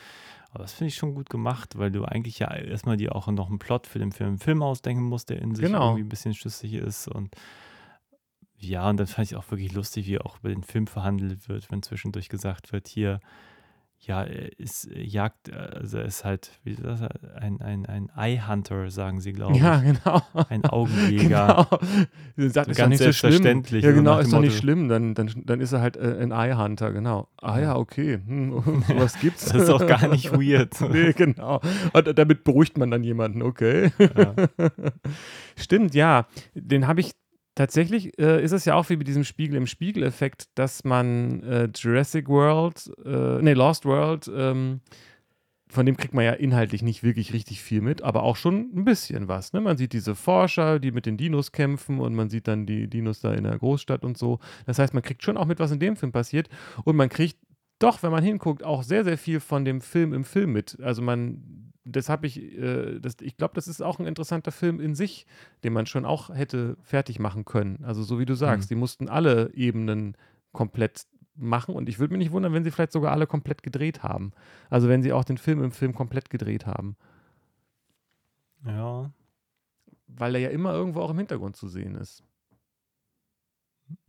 [0.52, 3.50] Aber das finde ich schon gut gemacht, weil du eigentlich ja erstmal dir auch noch
[3.50, 5.90] einen Plot für den Film, Film ausdenken musst, der in sich Genau.
[5.90, 7.08] irgendwie ein bisschen schlüssig ist.
[7.10, 7.36] Und
[8.62, 11.72] ja, und dann fand ich auch wirklich lustig, wie auch über den Film verhandelt wird,
[11.72, 13.20] wenn zwischendurch gesagt wird, hier,
[14.04, 17.02] ja, ist er jagt, also er ist halt, wie ist das,
[17.36, 19.62] ein, ein, ein Eye-Hunter, sagen sie, glaube ich.
[19.62, 20.22] Ja, genau.
[20.50, 21.68] Ein Augenjäger.
[21.78, 21.80] Genau.
[22.36, 23.32] Sie sagt, So ist doch ganz nicht so schlimm.
[23.32, 24.90] selbstverständlich, Ja, genau, ist doch nicht schlimm.
[24.90, 27.28] Dann, dann, dann ist er halt äh, ein Eye-Hunter, genau.
[27.42, 28.20] Ah ja, okay.
[28.26, 29.46] Hm, sowas gibt's.
[29.46, 30.82] Das ist auch gar nicht weird.
[30.92, 31.62] nee, genau.
[31.94, 33.92] Und damit beruhigt man dann jemanden, okay.
[34.00, 34.34] Ja.
[35.56, 36.26] Stimmt, ja.
[36.56, 37.12] Den habe ich
[37.56, 41.70] tatsächlich, äh, ist es ja auch wie mit diesem Spiegel im Spiegel-Effekt, dass man äh,
[41.76, 44.82] Jurassic World, äh, nee, Lost World, ähm,
[45.72, 48.84] von dem kriegt man ja inhaltlich nicht wirklich richtig viel mit, aber auch schon ein
[48.84, 49.54] bisschen was.
[49.54, 49.62] Ne?
[49.62, 53.22] Man sieht diese Forscher, die mit den Dinos kämpfen und man sieht dann die Dinos
[53.22, 54.40] da in der Großstadt und so.
[54.66, 56.50] Das heißt, man kriegt schon auch mit, was in dem Film passiert
[56.84, 57.38] und man kriegt
[57.80, 60.78] doch, wenn man hinguckt, auch sehr, sehr viel von dem Film im Film mit.
[60.82, 61.42] Also man,
[61.84, 65.26] das habe ich, äh, das, ich glaube, das ist auch ein interessanter Film in sich,
[65.64, 67.84] den man schon auch hätte fertig machen können.
[67.84, 70.16] Also so wie du sagst, die mussten alle Ebenen
[70.52, 71.06] komplett
[71.36, 74.32] machen und ich würde mich nicht wundern, wenn sie vielleicht sogar alle komplett gedreht haben.
[74.70, 76.98] Also wenn sie auch den Film im Film komplett gedreht haben.
[78.66, 79.12] ja,
[80.08, 82.24] Weil er ja immer irgendwo auch im Hintergrund zu sehen ist.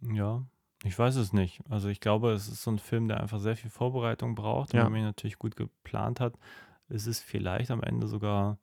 [0.03, 0.45] ja.
[0.85, 1.61] Ich weiß es nicht.
[1.71, 4.73] Also ich glaube, es ist so ein Film, der einfach sehr viel Vorbereitung braucht.
[4.73, 4.85] Und Ja.
[4.87, 6.35] wenn man ihn natürlich gut geplant hat,
[6.93, 8.59] ist es vielleicht am Ende sogar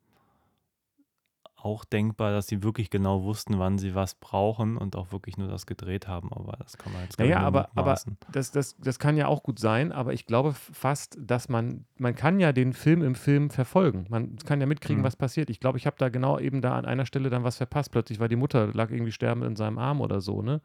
[1.62, 5.50] auch denkbar, dass sie wirklich genau wussten, wann sie was brauchen und auch wirklich nur
[5.50, 6.32] das gedreht haben.
[6.32, 8.18] Aber das kann man jetzt ich, Naja, nur aber, aber mutmaßen.
[8.32, 12.16] das, das, das kann ja auch gut sein, aber ich glaube fast, dass man, man
[12.16, 14.06] kann ja den Film im Film verfolgen.
[14.10, 15.06] Man kann ja mitkriegen, Mhm.
[15.06, 15.50] was passiert.
[15.50, 17.92] Ich glaube, ich habe da genau eben da an einer Stelle dann was verpasst.
[17.92, 20.62] Plötzlich war die Mutter, lag irgendwie sterbend in seinem Arm oder so, ne?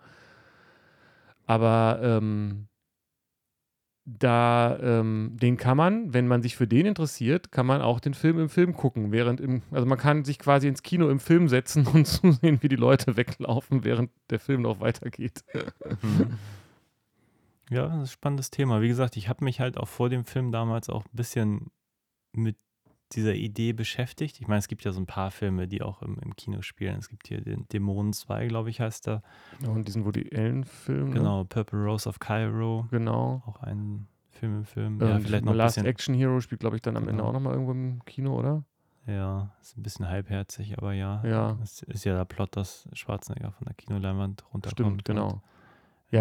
[1.47, 2.69] Aber ähm,
[4.07, 8.13] da, ähm, den kann man, wenn man sich für den interessiert, kann man auch den
[8.13, 11.49] Film im Film gucken, während im, also man kann sich quasi ins Kino im Film
[11.49, 15.45] setzen und zusehen, wie die Leute weglaufen, während der Film noch weitergeht.
[17.71, 18.83] Ja, das ist ein spannendes Thema.
[18.83, 21.71] Wie gesagt, ich habe mich halt auch vor dem Film damals auch ein bisschen
[22.33, 22.57] mit
[23.17, 24.41] dieser Idee beschäftigt.
[24.41, 26.99] Ich meine, es gibt ja so ein paar Filme, die auch im, im Kino spielen.
[26.99, 29.23] Es gibt hier den Dämonen 2, glaube ich, heißt der.
[29.67, 31.09] Und diesen Woody Allen-Film.
[31.09, 31.15] Ne?
[31.15, 32.87] Genau, Purple Rose of Cairo.
[32.91, 33.43] Genau.
[33.47, 35.01] Auch ein Film im Film.
[35.01, 35.87] Ähm, ja, vielleicht noch ein Last bisschen.
[35.87, 37.29] Action Hero spielt, glaube ich, dann am Ende Genau.
[37.29, 38.65] auch nochmal irgendwo im Kino, oder?
[39.07, 41.23] Ja, ist ein bisschen halbherzig, aber ja.
[41.27, 41.59] Ja.
[41.63, 45.03] Es ist ja der Plot, dass Schwarzenegger von der Kinoleinwand runterkommt.
[45.03, 45.09] Stimmt, und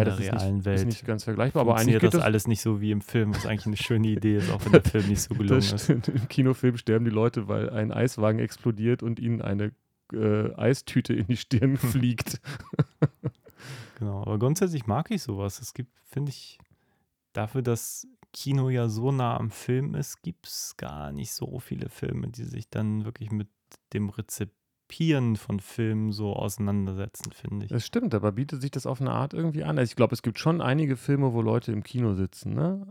[0.00, 2.02] In Ja, der das ist realen nicht, Welt ist nicht ganz vergleichbar, aber eigentlich geht
[2.04, 4.64] das das alles nicht so wie im Film, was eigentlich eine schöne Idee ist, auch
[4.64, 5.88] wenn der Film nicht so gelungen ist.
[5.90, 9.72] Im Kinofilm sterben die Leute, weil ein Eiswagen explodiert und ihnen eine
[10.12, 12.40] äh, Eistüte in die Stirn fliegt.
[13.98, 15.60] Genau, aber grundsätzlich mag ich sowas.
[15.60, 16.58] Es gibt, finde ich,
[17.32, 21.88] dafür, dass Kino ja so nah am Film ist, gibt es gar nicht so viele
[21.88, 23.48] Filme, die sich dann wirklich mit
[23.92, 24.10] dem
[24.94, 27.72] Rezipieren von Filmen so auseinandersetzen, finde ich.
[27.72, 29.78] Das stimmt, aber bietet sich das auf eine Art irgendwie an?
[29.78, 32.86] Also ich glaube, es gibt schon einige Filme, wo Leute im Kino sitzen, ne?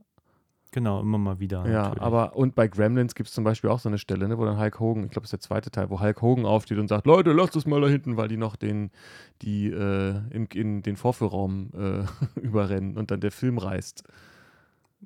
[0.72, 1.68] Genau, immer mal wieder.
[1.68, 2.02] Ja, natürlich.
[2.02, 4.58] aber und bei Gremlins gibt es zum Beispiel auch so eine Stelle, ne, wo dann
[4.58, 7.06] Hulk Hogan, ich glaube, das ist der zweite Teil, wo Hulk Hogan aufsteht und sagt,
[7.06, 8.90] Leute, lasst es mal da hinten, weil die noch den,
[9.44, 14.04] die äh, in, in den Vorführraum äh, überrennen und dann der Film reißt.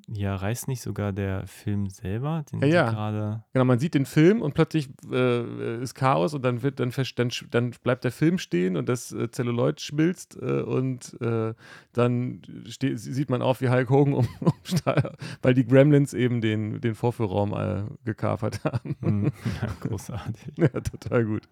[0.06, 2.90] Ja, reißt nicht sogar der Film selber, den Ja, ja.
[2.90, 3.44] gerade.
[3.52, 7.30] Genau, man sieht den Film und plötzlich äh, ist Chaos und dann wird dann, dann,
[7.50, 11.54] dann bleibt der Film stehen und das äh, Zelluloid schmilzt äh, und äh,
[11.92, 16.94] dann sieht man auf, wie Hulk Hogan um, umsteigt, weil die Gremlins eben den, den
[16.94, 18.96] Vorführraum äh, gekapert haben.
[19.00, 19.32] Hm,
[19.62, 20.52] ja, großartig.
[20.58, 21.42] Ja, total gut.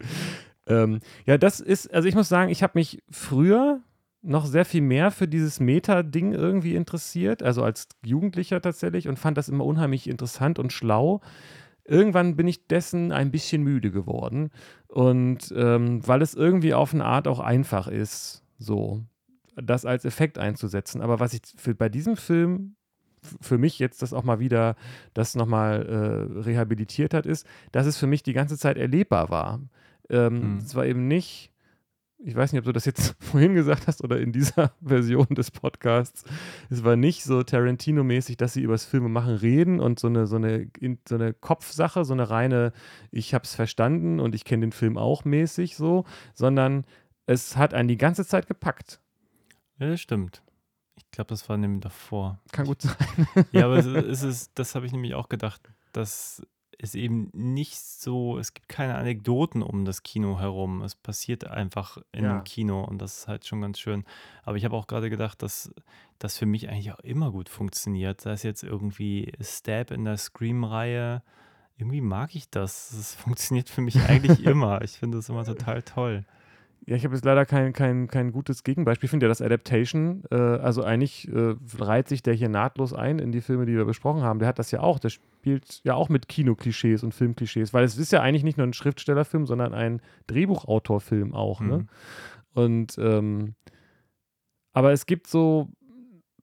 [0.67, 3.81] Ähm, ja, das ist, also ich muss sagen, ich habe mich früher
[4.27, 9.39] noch sehr viel mehr für dieses Meta-Ding irgendwie interessiert, also als Jugendlicher tatsächlich und fand
[9.39, 11.21] das immer unheimlich interessant und schlau.
[11.85, 14.51] Irgendwann bin ich dessen ein bisschen müde geworden
[14.89, 19.05] und ähm, weil es irgendwie auf eine Art auch einfach ist, so
[19.55, 21.01] das als Effekt einzusetzen.
[21.01, 22.75] Aber was ich für, bei diesem Film
[23.41, 24.77] für mich jetzt das auch mal wieder
[25.15, 29.61] das nochmal äh, rehabilitiert hat, ist, dass es für mich die ganze Zeit erlebbar war.
[30.11, 30.59] Ähm, Mhm.
[30.59, 31.53] Es war eben nicht,
[32.27, 35.53] ich weiß nicht, ob du das jetzt vorhin gesagt hast oder in dieser Version des
[35.53, 36.25] Podcasts,
[36.71, 40.37] es war nicht so Tarantino-mäßig, dass sie übers Filme machen reden und so eine, so
[40.37, 42.73] eine, in, so eine Kopfsache, so eine reine,
[43.13, 46.05] ich hab's verstanden und ich kenne den Film auch mäßig so,
[46.35, 46.85] sondern
[47.27, 49.01] es hat einen die ganze Zeit gepackt.
[49.79, 50.43] Ja, das stimmt.
[50.97, 52.41] Ich glaube, das war nämlich davor.
[52.51, 52.97] Kann gut sein.
[53.53, 56.45] Ja, aber es es ist das habe ich nämlich auch gedacht, dass
[56.79, 60.83] es eben nicht so, es gibt keine Anekdoten um das Kino herum.
[60.83, 62.39] Es passiert einfach in Ja.
[62.39, 64.05] dem Kino und das ist halt schon ganz schön.
[64.45, 65.73] Aber ich habe auch gerade gedacht, dass
[66.19, 68.21] das für mich eigentlich auch immer gut funktioniert.
[68.21, 71.23] Sei es jetzt irgendwie Stab in der Scream-Reihe.
[71.79, 72.93] Irgendwie mag ich das.
[72.93, 74.83] Es funktioniert für mich eigentlich immer.
[74.83, 76.25] Ich finde das immer total toll.
[76.89, 79.07] Ja, ich habe jetzt leider kein, kein, kein gutes Gegenbeispiel.
[79.07, 83.19] Ich finde ja, das Adaptation, äh, also eigentlich äh, reiht sich der hier nahtlos ein
[83.19, 84.39] in die Filme, die wir besprochen haben.
[84.39, 85.11] Der hat das ja auch, der
[85.47, 88.73] spielt ja auch mit Kinoklischees und Filmklischees, weil es ist ja eigentlich nicht nur ein
[88.73, 91.61] Schriftstellerfilm, sondern ein Drehbuchautorfilm auch.
[91.61, 91.79] Ne?
[91.79, 91.89] Mhm.
[92.53, 93.55] Und ähm,
[94.73, 95.69] aber es gibt so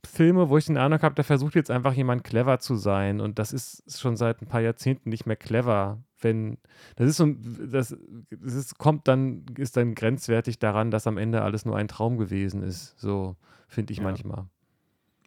[0.05, 3.39] Filme, wo ich den Eindruck habe, da versucht jetzt einfach jemand clever zu sein und
[3.39, 6.01] das ist schon seit ein paar Jahrzehnten nicht mehr clever.
[6.21, 6.57] Wenn
[6.95, 7.95] das ist so, das,
[8.31, 12.17] das ist, kommt dann, ist dann grenzwertig daran, dass am Ende alles nur ein Traum
[12.17, 12.97] gewesen ist.
[12.97, 13.35] So
[13.67, 14.05] finde ich Ja.
[14.05, 14.45] manchmal.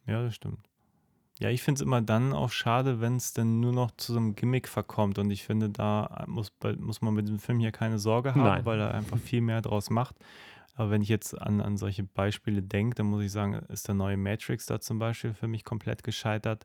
[0.07, 0.61] Ja, das stimmt.
[1.39, 4.19] Ja, ich finde es immer dann auch schade, wenn es dann nur noch zu so
[4.19, 5.19] einem Gimmick verkommt.
[5.19, 8.65] Und ich finde, da muss, muss man mit diesem Film hier keine Sorge haben, Nein.
[8.65, 10.17] weil er einfach viel mehr draus macht.
[10.75, 13.95] Aber wenn ich jetzt an, an solche Beispiele denke, dann muss ich sagen, ist der
[13.95, 16.65] neue Matrix da zum Beispiel für mich komplett gescheitert.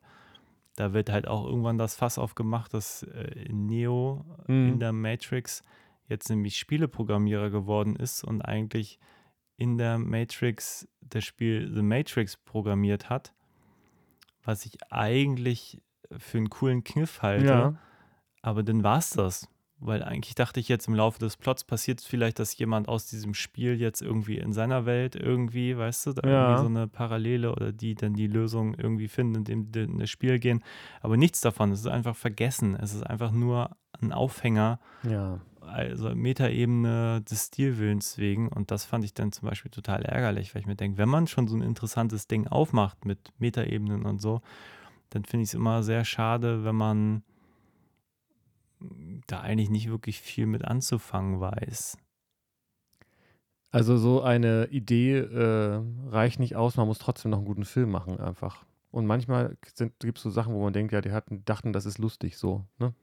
[0.77, 4.67] Da wird halt auch irgendwann das Fass aufgemacht, dass äh, Neo Mhm.
[4.69, 5.63] in der Matrix
[6.07, 8.99] jetzt nämlich Spieleprogrammierer geworden ist und eigentlich
[9.57, 13.33] in der Matrix das Spiel The Matrix programmiert hat,
[14.43, 15.81] was ich eigentlich
[16.17, 17.45] für einen coolen Kniff halte.
[17.45, 17.73] Ja.
[18.41, 19.47] Aber dann war es das.
[19.83, 23.07] Weil eigentlich dachte ich jetzt im Laufe des Plots passiert es vielleicht, dass jemand aus
[23.07, 26.49] diesem Spiel jetzt irgendwie in seiner Welt irgendwie, weißt du, da Ja.
[26.49, 30.11] irgendwie so eine Parallele oder die dann die Lösung irgendwie finden, indem die in das
[30.11, 30.63] Spiel gehen.
[31.01, 31.71] Aber nichts davon.
[31.71, 32.75] Es ist einfach vergessen.
[32.75, 35.39] Es ist einfach nur ein Aufhänger, Ja.
[35.61, 38.47] Also Metaebene des Stilwillens wegen.
[38.47, 41.27] Und das fand ich dann zum Beispiel total ärgerlich, weil ich mir denke, wenn man
[41.27, 44.41] schon so ein interessantes Ding aufmacht mit Metaebenen und so,
[45.09, 47.23] dann finde ich es immer sehr schade, wenn man
[49.27, 51.97] da eigentlich nicht wirklich viel mit anzufangen weiß.
[53.69, 57.89] Also so eine Idee äh, reicht nicht aus, man muss trotzdem noch einen guten Film
[57.89, 58.65] machen einfach.
[58.91, 59.57] Und manchmal
[59.99, 62.65] gibt es so Sachen, wo man denkt, ja, die hatten, dachten, das ist lustig so.
[62.79, 62.93] Ne?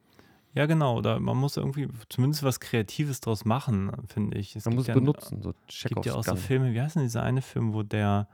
[0.55, 0.97] Ja, genau.
[0.99, 4.57] Oder man muss irgendwie zumindest was Kreatives draus machen, finde ich.
[4.57, 6.37] Es man muss es ja, benutzen, so Es gibt ja auch so.
[6.37, 8.29] Filme, wie heißt denn dieser eine Film, wo der,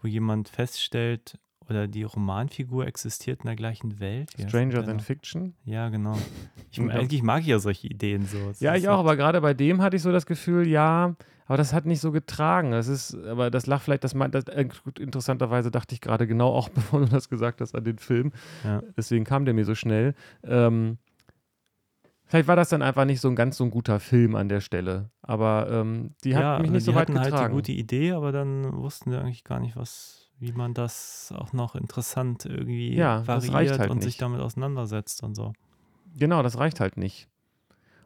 [0.00, 1.38] wo jemand feststellt,
[1.68, 4.30] oder die Romanfigur existiert in der gleichen Welt?
[4.36, 4.98] Wie Stranger Than?
[4.98, 5.54] Fiction.
[5.64, 6.16] Ja, genau.
[6.72, 8.38] Ich, eigentlich mag ich ja solche Ideen so.
[8.50, 11.14] Es Ja, ich auch, halt- aber gerade bei dem hatte ich so das Gefühl, ja,
[11.46, 12.72] aber das hat nicht so getragen.
[12.72, 16.48] Das ist, aber das lag vielleicht, das, meint- das äh, interessanterweise dachte ich gerade genau
[16.52, 18.32] auch, bevor du das gesagt hast, an den Film.
[18.64, 18.82] Ja.
[18.96, 20.14] Deswegen kam der mir so schnell.
[20.42, 20.98] Ähm,
[22.30, 24.60] vielleicht war das dann einfach nicht so ein ganz so ein guter Film an der
[24.60, 25.10] Stelle.
[25.20, 27.54] Aber ähm, die hat ja, mich also nicht so die weit hatten halt getragen.
[27.54, 31.74] gute Idee, aber dann wussten wir eigentlich gar nicht, was, wie man das auch noch
[31.74, 34.22] interessant irgendwie Ja, variiert halt und sich nicht.
[34.22, 35.52] damit auseinandersetzt und so.
[36.16, 37.28] Genau, das reicht halt nicht.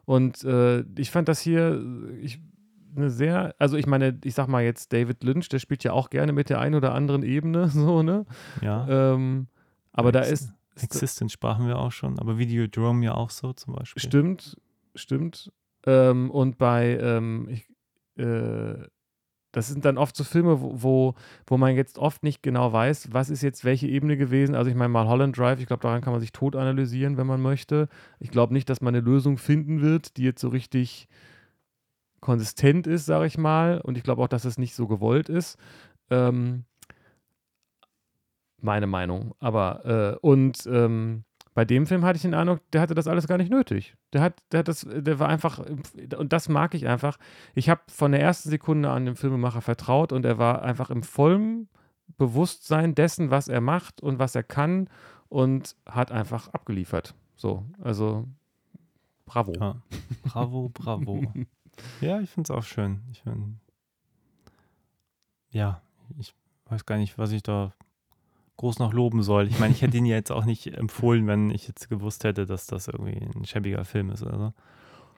[0.05, 2.41] Und äh, ich fand das hier, äh, ich,
[2.95, 6.09] eine sehr, also ich meine, ich sag mal jetzt David Lynch, der spielt ja auch
[6.09, 8.25] gerne mit der einen oder anderen Ebene, so, ne?
[8.61, 8.87] Ja.
[9.13, 9.47] Ähm,
[9.93, 10.51] aber da ist
[10.83, 14.01] Existence sprachen wir auch schon, aber Videodrome ja auch so zum Beispiel.
[14.01, 14.57] stimmt,
[14.95, 15.51] stimmt.
[15.85, 17.67] Ähm, und bei, ähm, ich,
[18.21, 18.87] äh,
[19.51, 21.15] das sind dann oft so Filme, wo, wo,
[21.47, 24.53] wo man jetzt oft nicht genau weiß, was ist jetzt welche Ebene gewesen.
[24.53, 27.27] Also ich meine mal Holland Drive, ich glaube, daran kann man sich tot analysieren, wenn
[27.27, 27.87] man möchte.
[28.19, 31.07] Ich glaube nicht, dass man eine Lösung finden wird, die jetzt so richtig
[32.19, 33.79] konsistent ist, sage ich mal.
[33.79, 35.57] Und ich glaube auch, dass es nicht so gewollt ist.
[36.09, 36.65] Ähm,
[38.65, 39.33] meine Meinung.
[39.39, 43.27] Aber, äh, und ähm, bei dem Film hatte ich den Eindruck, der hatte das alles
[43.27, 43.95] gar nicht nötig.
[44.11, 45.59] Der hat, der hat das, der war einfach,
[46.17, 47.17] und das mag ich einfach.
[47.53, 51.01] Ich habe von der ersten Sekunde an dem Filmemacher vertraut und er war einfach im
[51.01, 51.69] vollen
[52.17, 54.89] Bewusstsein dessen, was er macht und was er kann
[55.29, 57.15] und hat einfach abgeliefert.
[57.37, 58.27] So, also
[59.25, 59.53] bravo.
[59.57, 59.81] Ja.
[60.23, 61.23] Bravo, bravo.
[62.01, 63.01] ja, ich finde es auch schön.
[63.11, 63.59] Ich find,
[65.51, 65.81] ja,
[66.17, 66.35] ich
[66.65, 67.73] weiß gar nicht, was ich da
[68.57, 69.47] groß noch loben soll.
[69.47, 72.45] Ich meine, ich hätte ihn ja jetzt auch nicht empfohlen, wenn ich jetzt gewusst hätte,
[72.45, 74.53] dass das irgendwie ein schäbiger Film ist oder so.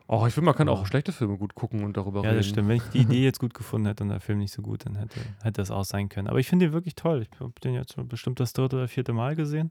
[0.10, 0.86] Oh, ich finde, man kann auch Ja.
[0.86, 2.38] schlechte Filme gut gucken und darüber Ja, reden.
[2.38, 2.70] das stimmt.
[2.70, 4.96] Wenn ich die Idee jetzt gut gefunden hätte und der Film nicht so gut, dann
[4.96, 6.28] hätte, hätte das auch sein können.
[6.30, 7.28] Aber ich finde ihn wirklich toll.
[7.32, 9.70] Ich habe den jetzt bestimmt das dritte oder vierte Mal gesehen.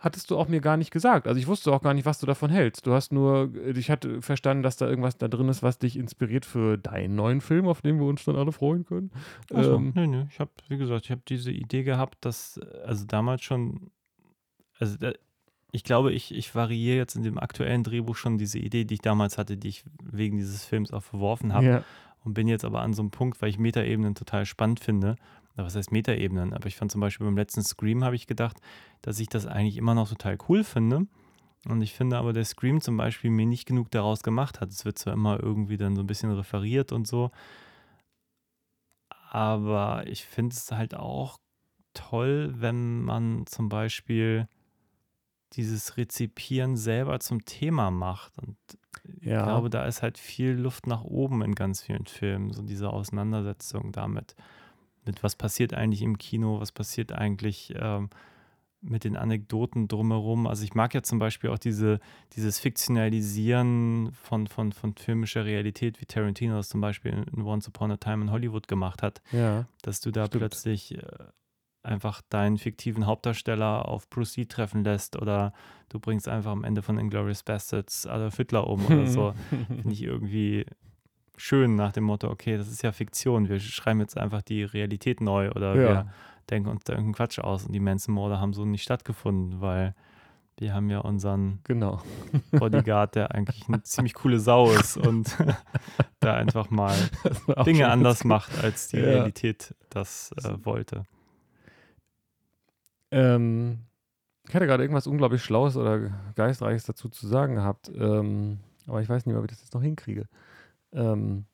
[0.00, 1.26] Hattest du auch mir gar nicht gesagt.
[1.26, 2.86] Also ich wusste auch gar nicht, was du davon hältst.
[2.86, 6.44] Du hast nur, ich hatte verstanden, dass da irgendwas da drin ist, was dich inspiriert
[6.44, 9.10] für deinen neuen Film, auf den wir uns dann alle freuen können.
[9.52, 10.24] Also, Ähm, nö, nö.
[10.30, 13.90] Ich habe, wie gesagt, ich habe diese Idee gehabt, dass, äh, also damals schon,
[14.78, 15.12] also da,
[15.72, 19.02] ich glaube, ich, ich variiere jetzt in dem aktuellen Drehbuch schon diese Idee, die ich
[19.02, 21.66] damals hatte, die ich wegen dieses Films auch verworfen habe.
[21.66, 21.84] ja.
[22.24, 25.16] Und bin jetzt aber an so einem Punkt, weil ich Metaebenen total spannend finde.
[25.64, 26.52] Was heißt Metaebenen?
[26.54, 28.58] Aber ich fand zum Beispiel beim letzten Scream habe ich gedacht,
[29.02, 31.06] dass ich das eigentlich immer noch total cool finde.
[31.68, 34.70] Und ich finde aber, der Scream zum Beispiel mir nicht genug daraus gemacht hat.
[34.70, 37.30] Es wird zwar immer irgendwie dann so ein bisschen referiert und so.
[39.30, 41.38] Aber ich finde es halt auch
[41.92, 44.48] toll, wenn man zum Beispiel
[45.54, 48.38] dieses Rezipieren selber zum Thema macht.
[48.38, 48.56] Und
[49.20, 49.42] ich Ja.
[49.44, 53.92] glaube, da ist halt viel Luft nach oben in ganz vielen Filmen, so diese Auseinandersetzung
[53.92, 54.34] damit,
[55.04, 58.10] mit was passiert eigentlich im Kino, was passiert eigentlich ähm,
[58.80, 60.46] mit den Anekdoten drumherum.
[60.46, 61.98] Also ich mag ja zum Beispiel auch diese,
[62.34, 67.90] dieses Fiktionalisieren von, von, von filmischer Realität, wie Tarantino das zum Beispiel in Once Upon
[67.90, 69.66] a Time in Hollywood gemacht hat, ja.
[69.82, 70.42] dass du da Stimmt.
[70.42, 71.02] plötzlich äh,
[71.82, 75.52] einfach deinen fiktiven Hauptdarsteller auf Bruce Lee treffen lässt oder
[75.88, 79.34] du bringst einfach am Ende von Inglourious Bastards Adolf Hitler um oder so.
[79.68, 80.66] Finde ich irgendwie
[81.38, 85.20] schön nach dem Motto, okay, das ist ja Fiktion, wir schreiben jetzt einfach die Realität
[85.20, 85.80] neu oder Ja.
[85.88, 86.12] wir
[86.50, 89.94] denken uns da irgendeinen Quatsch aus und die Manson-Morde haben so nicht stattgefunden, weil
[90.58, 92.02] wir haben ja unseren Genau.
[92.50, 95.36] Bodyguard, der eigentlich eine ziemlich coole Sau ist und
[96.20, 96.96] da einfach mal
[97.64, 98.28] Dinge anders gut.
[98.30, 99.04] macht, als die Ja.
[99.04, 101.04] Realität das äh, wollte.
[103.10, 103.78] Ähm,
[104.48, 107.90] ich hatte gerade irgendwas unglaublich Schlaues oder Geistreiches dazu zu sagen gehabt.
[107.94, 110.26] Ähm, aber ich weiß nicht, ob ich das jetzt noch hinkriege.
[110.92, 111.46] Ähm,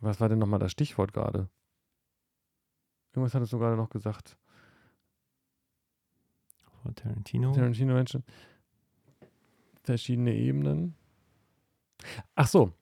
[0.00, 1.48] was war denn nochmal das Stichwort gerade?
[3.12, 4.36] Irgendwas hattest du gerade noch gesagt.
[6.82, 7.52] Von Tarantino.
[7.52, 8.24] Tarantino-Menschen.
[9.84, 10.94] Verschiedene Ebenen.
[12.34, 12.72] Ach so.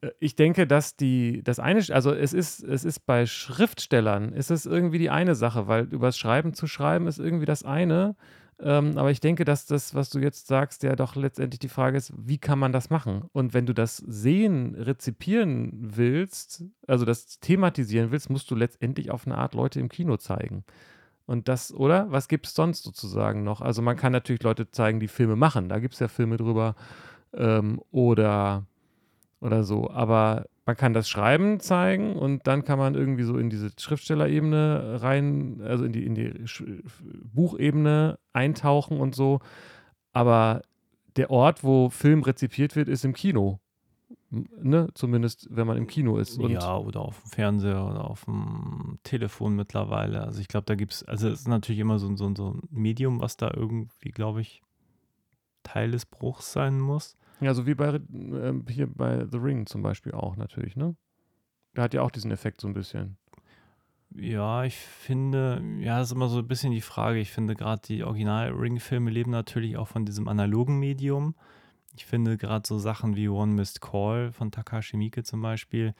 [0.00, 4.50] Äh, Ich denke, dass die, das eine, also es ist, es ist bei Schriftstellern, ist
[4.50, 8.16] es irgendwie die eine Sache, weil übers Schreiben zu schreiben ist irgendwie das eine.
[8.60, 11.96] Ähm, aber ich denke, dass das, was du jetzt sagst, ja doch letztendlich die Frage
[11.96, 13.24] ist, wie kann man das machen?
[13.32, 19.26] Und wenn du das sehen, rezipieren willst, also das thematisieren willst, musst du letztendlich auf
[19.26, 20.64] eine Art Leute im Kino zeigen.
[21.26, 22.10] Und das, oder?
[22.10, 23.60] Was gibt es sonst sozusagen noch?
[23.60, 25.68] Also man kann natürlich Leute zeigen, die Filme machen.
[25.68, 26.74] Da gibt es ja Filme drüber.
[27.32, 28.66] Ähm, oder,
[29.40, 29.90] oder so.
[29.90, 35.02] Aber man kann das Schreiben zeigen und dann kann man irgendwie so in diese Schriftstellerebene
[35.02, 36.32] rein, also in die, in die
[37.22, 39.40] Buchebene eintauchen und so.
[40.12, 40.62] Aber
[41.16, 43.60] der Ort, wo Film rezipiert wird, ist im Kino.
[44.30, 44.88] Ne?
[44.94, 46.38] Zumindest, wenn man im Kino ist.
[46.38, 50.22] Und ja, oder auf dem Fernseher oder auf dem Telefon mittlerweile.
[50.22, 52.62] Also ich glaube, da gibt es, also es ist natürlich immer so, so, so ein
[52.70, 54.62] Medium, was da irgendwie, glaube ich,
[55.62, 57.16] Teil des Bruchs sein muss.
[57.40, 60.96] Ja, so wie bei ähm, hier bei The Ring zum Beispiel auch natürlich, ne?
[61.76, 63.16] Der hat ja auch diesen Effekt so ein bisschen.
[64.16, 67.18] Ja, ich finde, ja, ist immer so ein bisschen die Frage.
[67.18, 71.34] Ich finde gerade die Original-Ring-Filme leben natürlich auch von diesem analogen Medium.
[71.96, 75.94] Ich finde gerade so Sachen wie One Missed Call von Takashi Miike zum Beispiel,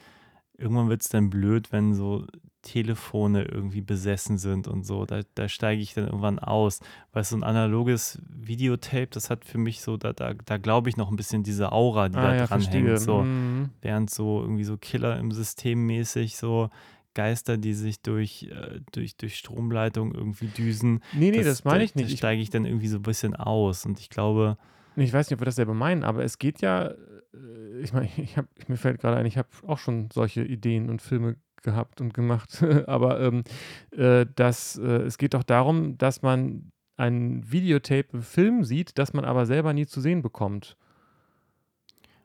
[0.59, 2.27] irgendwann wird es dann blöd, wenn so
[2.63, 5.05] Telefone irgendwie besessen sind und so.
[5.05, 6.81] Da, da steige ich dann irgendwann aus.
[7.13, 10.97] Weil so ein analoges Videotape, das hat für mich so, da, da, da glaube ich
[10.97, 13.01] noch ein bisschen diese Aura, die da dran hängt.
[13.01, 13.23] So.
[13.23, 13.71] Mhm.
[13.83, 16.71] Während so irgendwie so Killer im System mäßig so
[17.13, 21.01] Geister, die sich durch, äh, durch, durch Stromleitung irgendwie düsen.
[21.13, 22.13] Nee, nee, das, meine ich nicht.
[22.13, 23.87] da steige ich dann irgendwie so ein bisschen aus.
[23.87, 24.57] Und ich glaube,
[24.97, 28.37] ich weiß nicht, ob wir dasselbe meinen, aber es geht ja, äh, ich meine, ich
[28.37, 32.15] hab, mir fällt gerade ein, ich habe auch schon solche Ideen und Filme gehabt und
[32.15, 33.45] gemacht, aber ähm,
[33.91, 39.13] äh, dass, äh, es geht doch darum, dass man ein Videotape im Film sieht, das
[39.15, 40.77] man aber selber nie zu sehen bekommt.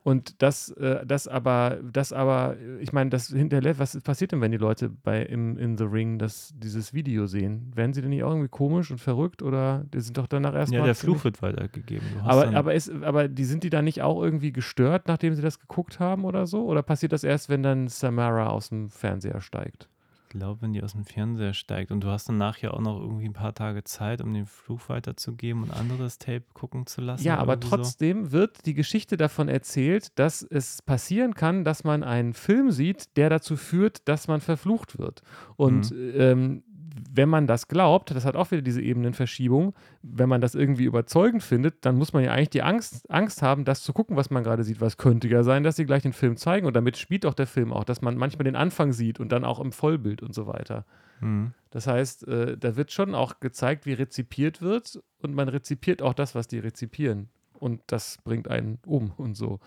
[0.02, 4.50] Und das, äh, das aber, das aber, ich meine, das hinterlässt, was passiert denn, wenn
[4.50, 7.70] die Leute bei im, in The Ring das, dieses Video sehen?
[7.74, 10.80] Werden sie denn nicht auch irgendwie komisch und verrückt oder die sind doch danach erstmal.
[10.80, 12.06] ja, der Fluch wird weitergegeben.
[12.14, 15.34] Du hast aber, aber, ist, aber die sind die dann nicht auch irgendwie gestört, nachdem
[15.34, 16.64] sie das geguckt haben oder so?
[16.64, 19.88] Oder passiert das erst, wenn dann Samara aus dem Fernseher steigt?
[20.32, 23.00] Ich glaube, wenn die aus dem Fernseher steigt und du hast dann nachher auch noch
[23.00, 27.24] irgendwie ein paar Tage Zeit, um den Fluch weiterzugeben und anderes Tape gucken zu lassen.
[27.26, 27.76] Ja, aber irgendwie so.
[27.78, 33.16] trotzdem wird die Geschichte davon erzählt, dass es passieren kann, dass man einen Film sieht,
[33.16, 35.22] der dazu führt, dass man verflucht wird.
[35.56, 36.12] Und Mhm.
[36.14, 36.62] ähm,
[37.10, 41.42] wenn man das glaubt, das hat auch wieder diese Ebenenverschiebung, wenn man das irgendwie überzeugend
[41.42, 44.42] findet, dann muss man ja eigentlich die Angst, Angst haben, das zu gucken, was man
[44.42, 44.80] gerade sieht.
[44.80, 47.46] Was könnte ja sein, dass sie gleich den Film zeigen und damit spielt auch der
[47.46, 50.46] Film auch, dass man manchmal den Anfang sieht und dann auch im Vollbild und so
[50.46, 50.84] weiter.
[51.20, 51.52] Mhm.
[51.70, 56.14] Das heißt, äh, da wird schon auch gezeigt, wie rezipiert wird und man rezipiert auch
[56.14, 57.28] das, was die rezipieren.
[57.58, 59.60] Und das bringt einen um und so.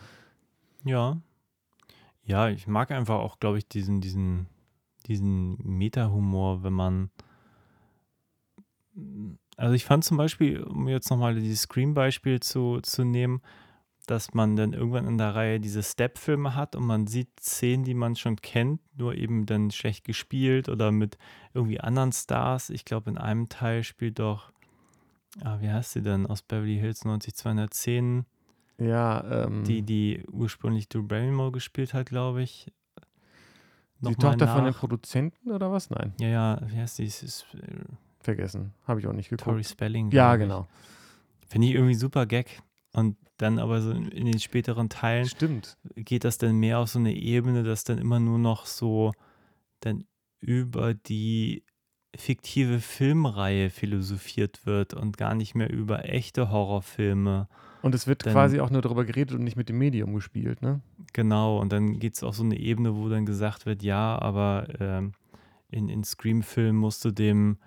[0.83, 1.17] Ja.
[2.25, 4.47] Ja, ich mag einfach auch, glaube ich, diesen, diesen,
[5.07, 7.09] diesen Meta-Humor, wenn man.
[9.57, 13.41] Also ich fand zum Beispiel, um jetzt nochmal dieses Scream-Beispiel zu, zu nehmen,
[14.05, 17.93] dass man dann irgendwann in der Reihe diese Step-Filme hat und man sieht Szenen, die
[17.93, 21.17] man schon kennt, nur eben dann schlecht gespielt oder mit
[21.53, 22.69] irgendwie anderen Stars.
[22.69, 24.51] Ich glaube, in einem Teil spielt doch,
[25.41, 28.25] ah, wie heißt sie denn, aus Beverly Hills 90210,
[28.77, 32.71] Ja, ähm, die, die ursprünglich Drew Barrymore gespielt hat, glaube ich.
[34.09, 34.79] Die Tochter von dem nach.
[34.79, 35.89] Produzenten oder was?
[35.89, 37.05] Nein, Ja, ja, wie heißt die?
[37.05, 37.09] Äh,
[38.21, 38.73] vergessen.
[38.87, 39.45] Habe ich auch nicht geguckt.
[39.49, 40.11] Tori Spelling.
[40.11, 40.67] ja, genau.
[41.47, 42.61] Finde ich irgendwie super Gag.
[42.93, 45.77] Und dann aber so in in den späteren Teilen Stimmt.
[45.95, 49.11] geht das dann mehr auf so eine Ebene, dass dann immer nur noch so
[49.79, 50.05] dann
[50.39, 51.63] über die
[52.15, 57.47] fiktive Filmreihe philosophiert wird und gar nicht mehr über echte Horrorfilme.
[57.83, 60.61] Und es wird Dann- quasi auch nur darüber geredet und nicht mit dem Medium gespielt,
[60.63, 60.81] ne?
[61.13, 64.67] Genau, und dann geht es auf so eine Ebene, wo dann gesagt wird, ja, aber
[64.79, 65.11] ähm,
[65.69, 67.57] in, in Scream-Filmen musst du dem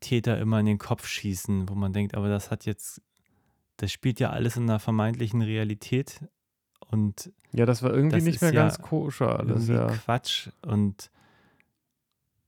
[0.00, 3.02] Täter immer in den Kopf schießen, wo man denkt, aber das hat jetzt,
[3.76, 6.20] das spielt ja alles in einer vermeintlichen Realität
[6.90, 9.86] und Ja, das war irgendwie Das nicht ist mehr ja ganz koscher alles, irgendwie ja.
[10.04, 10.48] Quatsch.
[10.62, 11.10] Und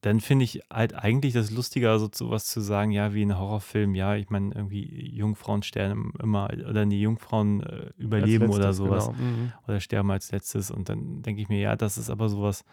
[0.03, 3.95] dann finde ich halt eigentlich das Lustiger, so sowas zu sagen, ja, wie ein Horrorfilm,
[3.95, 9.09] ja, ich meine, irgendwie Jungfrauen sterben immer, oder die Jungfrauen äh, überleben oder letztes, sowas
[9.11, 9.19] Genau.
[9.23, 9.53] Mhm.
[9.67, 10.71] oder sterben als letztes.
[10.71, 12.65] Und dann denke ich mir, ja, das ist aber sowas,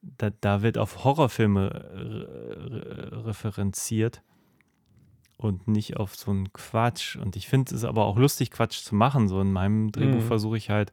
[0.00, 4.22] da, da wird auf Horrorfilme re- re- referenziert
[5.36, 7.16] und nicht auf so einen Quatsch.
[7.16, 9.28] Und ich finde es aber auch lustig, Quatsch zu machen.
[9.28, 10.26] So in meinem Drehbuch Mhm.
[10.26, 10.92] versuche ich halt,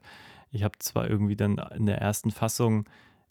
[0.50, 2.84] ich habe zwar irgendwie dann in der ersten Fassung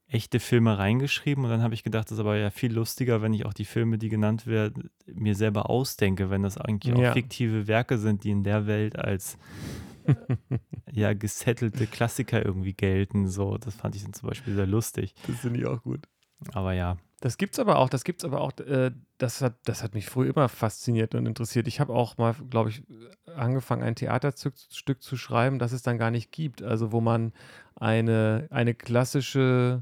[0.07, 3.33] echte Filme reingeschrieben und dann habe ich gedacht, das ist aber ja viel lustiger, wenn
[3.33, 7.09] ich auch die Filme, die genannt werden, mir selber ausdenke, wenn das eigentlich Ja.
[7.09, 9.37] auch fiktive Werke sind, die in der Welt als
[10.91, 13.27] ja gesettelte Klassiker irgendwie gelten.
[13.27, 15.15] So, das fand ich dann zum Beispiel sehr lustig.
[15.27, 16.07] Das finde ich auch gut.
[16.53, 19.95] Aber ja, Das gibt's aber auch, das gibt's aber auch, äh, das, hat, das hat
[19.95, 21.67] mich früher immer fasziniert und interessiert.
[21.67, 22.83] Ich habe auch mal, glaube ich,
[23.35, 26.61] angefangen, ein Theaterstück zu schreiben, das es dann gar nicht gibt.
[26.61, 27.33] Also wo man
[27.75, 29.81] eine, eine klassische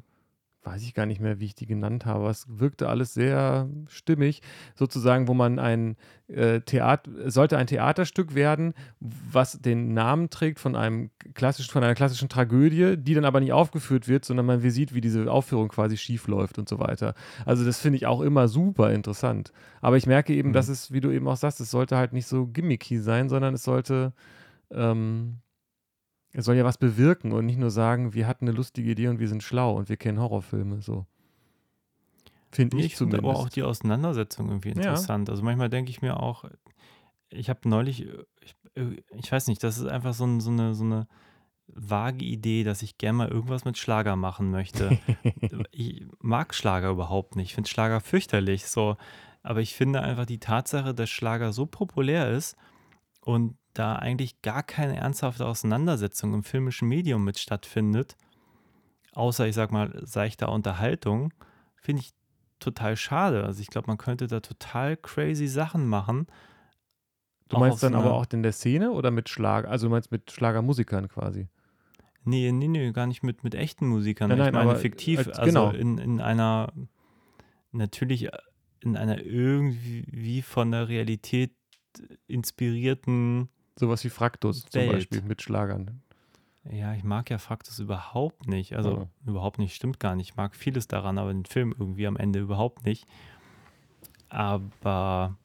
[0.64, 4.42] weiß ich gar nicht mehr, wie ich die genannt habe, es wirkte alles sehr stimmig,
[4.76, 10.76] sozusagen, wo man ein äh, Theater, sollte ein Theaterstück werden, was den Namen trägt von
[10.76, 14.94] einem klassischen, von einer klassischen Tragödie, die dann aber nicht aufgeführt wird, sondern man sieht,
[14.94, 17.14] wie diese Aufführung quasi schief läuft und so weiter.
[17.46, 19.52] Also das finde ich auch immer super interessant.
[19.82, 20.54] Aber ich merke eben, Mhm.
[20.54, 23.54] dass es, wie du eben auch sagst, es sollte halt nicht so gimmicky sein, sondern
[23.54, 24.14] es sollte
[24.72, 25.40] ähm,
[26.34, 29.20] es soll ja was bewirken und nicht nur sagen, wir hatten eine lustige Idee und
[29.20, 30.82] wir sind schlau und wir kennen Horrorfilme.
[30.82, 31.06] So.
[32.52, 33.36] Finde ich, ich finde zumindest.
[33.38, 34.76] aber auch die Auseinandersetzung irgendwie Ja.
[34.76, 35.30] interessant.
[35.30, 36.46] Also manchmal denke ich mir auch,
[37.30, 38.08] ich habe neulich,
[38.42, 38.56] ich,
[39.16, 41.08] ich weiß nicht, das ist einfach so, ein, so, eine, so eine
[41.68, 44.98] vage Idee, dass ich gerne mal irgendwas mit Schlager machen möchte.
[45.72, 47.50] ich mag Schlager überhaupt nicht.
[47.50, 48.66] Ich finde Schlager fürchterlich.
[48.68, 48.98] So.
[49.44, 52.56] Aber ich finde einfach die Tatsache, dass Schlager so populär ist
[53.26, 58.16] und da eigentlich gar keine ernsthafte Auseinandersetzung im filmischen Medium mit stattfindet,
[59.14, 61.34] außer ich sag mal seichter Unterhaltung,
[61.82, 62.12] finde ich
[62.60, 63.44] total schade.
[63.44, 66.28] Also ich glaube, man könnte da total crazy Sachen machen.
[67.50, 69.70] du meinst dann aber auch in der Szene oder mit Schlager?
[69.70, 71.48] Also du meinst mit Schlagermusikern quasi?
[72.26, 74.30] Nee, nee, nee, gar nicht mit, mit echten Musikern.
[74.30, 75.72] Nein, nein, ich meine aber, fiktiv, äh, also genau.
[75.72, 76.72] in, in einer,
[77.72, 78.30] natürlich
[78.80, 81.52] in einer irgendwie von der Realität
[82.28, 84.92] inspirierten, Sowas wie Fraktus zum Welt.
[84.92, 86.02] Beispiel mit Schlagern.
[86.72, 88.76] ja, ich mag ja Fraktus überhaupt nicht.
[88.76, 90.30] Also überhaupt nicht, stimmt gar nicht.
[90.30, 93.06] Ich mag vieles daran, aber den Film irgendwie am Ende überhaupt nicht.
[94.30, 95.38] Aber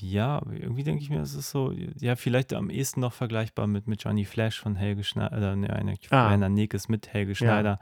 [0.00, 3.86] ja, irgendwie denke ich mir, es ist so, ja, vielleicht am ehesten noch vergleichbar mit,
[3.86, 6.28] mit Johnny Flash von Helge Schneider, ne, eigentlich Ah.
[6.28, 7.78] Rainer Nekes mit Helge Schneider.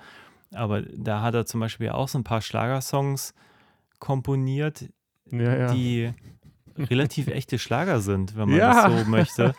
[0.52, 3.34] Aber da hat er zum Beispiel auch so ein paar Schlagersongs
[3.98, 4.88] komponiert,
[5.30, 5.74] Ja, ja.
[5.74, 6.12] die
[6.78, 8.88] relativ echte Schlager sind, wenn man Ja.
[8.88, 9.54] das so möchte.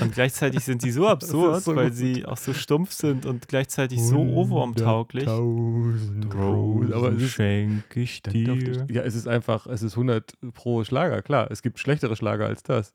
[0.00, 1.96] Und gleichzeitig sind sie so absurd, so weil gut.
[1.96, 5.24] sie auch so stumpf sind und gleichzeitig so Ohrwurmtauglich.
[5.24, 8.86] Tausend aber es ist, schenke ich dir.
[8.90, 11.48] ja, es ist einfach, es ist 100 pro Schlager, klar.
[11.50, 12.92] Es gibt schlechtere Schlager als das.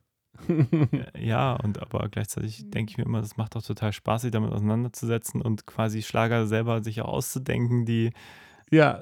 [1.19, 4.51] Ja, und aber gleichzeitig denke ich mir immer, das macht doch total Spaß, sich damit
[4.51, 8.11] auseinanderzusetzen und quasi Schlager selber sich auch auszudenken, die
[8.71, 9.01] Ja.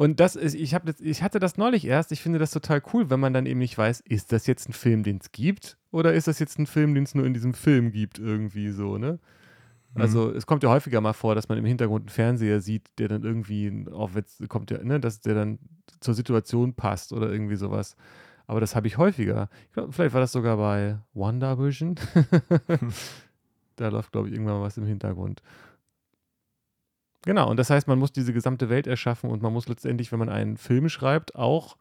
[0.00, 2.10] Und das ist, ich, hab das, ich hatte das neulich erst.
[2.10, 4.72] Ich finde das total cool, wenn man dann eben nicht weiß, ist das jetzt ein
[4.72, 5.76] Film, den es gibt?
[5.90, 8.96] Oder ist das jetzt ein Film, den es nur in diesem Film gibt, irgendwie so,
[8.96, 9.18] ne?
[9.94, 13.08] Also es kommt ja häufiger mal vor, dass man im Hintergrund einen Fernseher sieht, der
[13.08, 15.58] dann irgendwie, auch jetzt kommt ja, ne, dass der dann
[16.00, 17.94] zur Situation passt oder irgendwie sowas.
[18.46, 19.50] Aber das habe ich häufiger.
[19.66, 21.96] Ich glaub, vielleicht war das sogar bei WandaVision.
[23.76, 25.42] da läuft, glaube ich, irgendwann was im Hintergrund.
[27.22, 30.18] Genau, und das heißt, man muss diese gesamte Welt erschaffen und man muss letztendlich, wenn
[30.18, 31.76] man einen Film schreibt, auch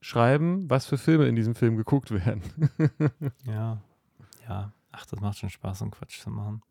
[0.00, 2.42] schreiben, was für Filme in diesem Film geguckt werden.
[3.44, 3.80] Ja,
[4.48, 4.72] ja.
[4.92, 6.62] Ach, das macht schon Spaß, so einen Quatsch zu machen.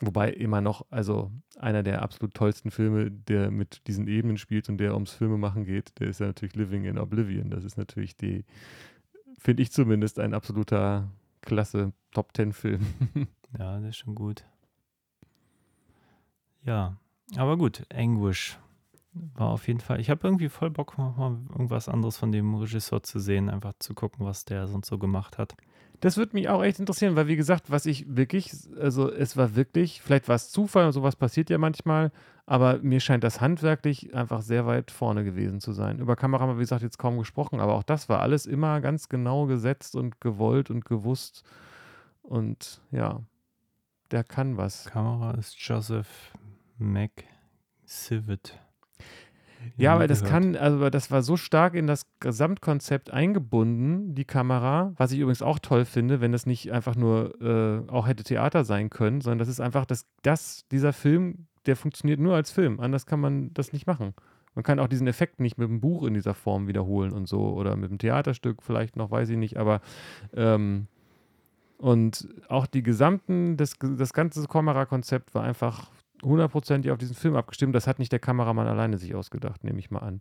[0.00, 4.78] Wobei immer noch, also einer der absolut tollsten Filme, der mit diesen Ebenen spielt und
[4.78, 7.50] der ums Filmemachen geht, der ist ja natürlich Living in Oblivion.
[7.50, 8.44] Das ist natürlich die,
[9.38, 11.08] finde ich zumindest, ein absoluter
[11.40, 12.84] klasse Top Ten Film.
[13.58, 14.46] Ja, das ist schon gut.
[16.64, 16.96] Ja,
[17.36, 18.58] aber gut, Anguish
[19.34, 20.00] war auf jeden Fall.
[20.00, 23.94] Ich habe irgendwie voll Bock, mal irgendwas anderes von dem Regisseur zu sehen, einfach zu
[23.94, 25.54] gucken, was der sonst so gemacht hat.
[26.00, 29.54] Das würde mich auch echt interessieren, weil wie gesagt, was ich wirklich, also es war
[29.54, 32.10] wirklich, vielleicht war es Zufall und sowas passiert ja manchmal,
[32.44, 36.00] aber mir scheint das handwerklich einfach sehr weit vorne gewesen zu sein.
[36.00, 38.80] Über Kamera haben wir, wie gesagt, jetzt kaum gesprochen, aber auch das war alles immer
[38.80, 41.44] ganz genau gesetzt und gewollt und gewusst.
[42.22, 43.20] Und ja,
[44.10, 44.86] der kann was.
[44.86, 46.32] Kamera ist Joseph
[46.82, 48.58] McSivet.
[49.76, 50.42] Ja, Nie aber das gehört.
[50.42, 55.42] kann, also das war so stark in das Gesamtkonzept eingebunden, die Kamera, was ich übrigens
[55.42, 59.38] auch toll finde, wenn das nicht einfach nur äh, auch hätte Theater sein können, sondern
[59.38, 62.80] das ist einfach, das, das, dieser Film, der funktioniert nur als Film.
[62.80, 64.14] Anders kann man das nicht machen.
[64.54, 67.54] Man kann auch diesen Effekt nicht mit dem Buch in dieser Form wiederholen und so
[67.54, 69.80] oder mit dem Theaterstück vielleicht noch, weiß ich nicht, aber
[70.34, 70.88] ähm,
[71.78, 75.90] und auch die gesamten, das, das ganze Kamerakonzept war einfach
[76.22, 77.74] hundertprozentig auf diesen Film abgestimmt.
[77.74, 80.20] Das hat nicht der Kameramann alleine sich ausgedacht, nehme ich mal an.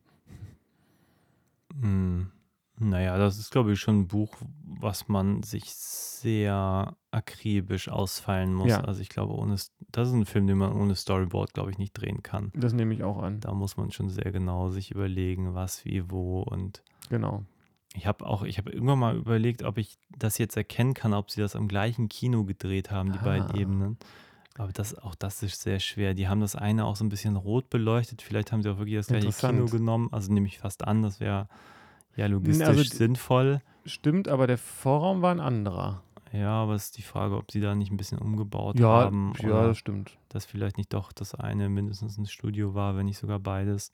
[1.80, 2.32] Hm.
[2.80, 4.34] Naja, das ist, glaube ich, schon ein Buch,
[4.64, 8.70] was man sich sehr akribisch ausfallen muss.
[8.70, 8.82] Ja.
[8.82, 9.56] Also ich glaube, ohne,
[9.92, 12.52] das ist ein Film, den man ohne Storyboard, glaube ich, nicht drehen kann.
[12.56, 13.40] Das nehme ich auch an.
[13.40, 17.44] Da muss man schon sehr genau sich überlegen, was, wie, wo und Genau.
[17.94, 21.30] ich habe auch, ich habe irgendwann mal überlegt, ob ich das jetzt erkennen kann, ob
[21.30, 23.58] sie das am gleichen Kino gedreht haben, die beiden Ah.
[23.58, 23.98] Ebenen.
[24.58, 26.14] Aber das, auch das ist sehr schwer.
[26.14, 28.22] Die haben das eine auch so ein bisschen rot beleuchtet.
[28.22, 30.10] Vielleicht haben sie auch wirklich das gleiche Kino genommen.
[30.12, 31.48] Also nehme ich fast an, das wäre
[32.16, 33.62] ja logistisch also sinnvoll.
[33.86, 36.04] Stimmt, aber der Vorraum war ein anderer.
[36.34, 39.34] Ja, aber es ist die Frage, ob sie da nicht ein bisschen umgebaut Ja, haben
[39.40, 40.18] ja, oder das stimmt.
[40.30, 43.92] dass vielleicht nicht doch das eine mindestens ein Studio war, wenn nicht sogar beides.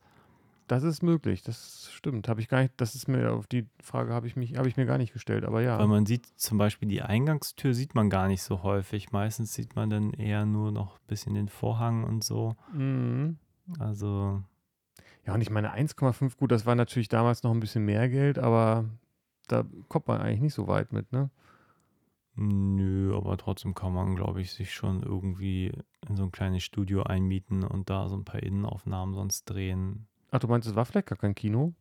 [0.67, 2.27] Das ist möglich, das stimmt.
[2.27, 4.75] Habe ich gar nicht, das ist mir auf die Frage habe ich mich, habe ich
[4.75, 5.79] mir gar nicht gestellt, aber ja.
[5.79, 9.11] Weil man sieht zum Beispiel die Eingangstür sieht man gar nicht so häufig.
[9.13, 12.57] Meistens sieht man dann eher nur noch ein bisschen den Vorhang und so.
[12.73, 13.37] Mhm.
[13.79, 14.43] Also
[15.25, 18.39] Ja, und ich meine 1,5, gut, das war natürlich damals noch ein bisschen mehr Geld,
[18.39, 18.85] aber
[19.47, 21.29] da kommt man eigentlich nicht so weit mit, ne?
[22.35, 25.71] Nö, aber trotzdem kann man, glaube ich, sich schon irgendwie
[26.07, 30.07] in so ein kleines Studio einmieten und da so ein paar Innenaufnahmen sonst drehen.
[30.31, 31.73] Ach, du meinst, es war vielleicht gar kein Kino?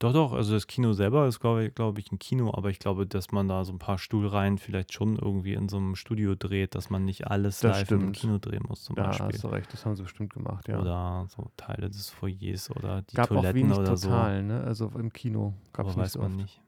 [0.00, 2.78] Doch, doch, also das Kino selber ist, glaube ich, glaube ich, ein Kino, aber ich
[2.78, 6.36] glaube, dass man da so ein paar Stuhlreihen vielleicht schon irgendwie in so einem Studio
[6.36, 8.16] dreht, dass man nicht alles Das live im stimmt.
[8.16, 9.40] Kino drehen muss, zum hast Beispiel.
[9.40, 10.80] du recht, das haben sie bestimmt gemacht, ja.
[10.80, 14.62] Oder so Teile des Foyers oder die gab auch Toiletten wenig oder total, ne?
[14.62, 15.90] Also im Kino gab so.
[15.90, 16.40] es nicht weiß so man oft.
[16.42, 16.62] nicht.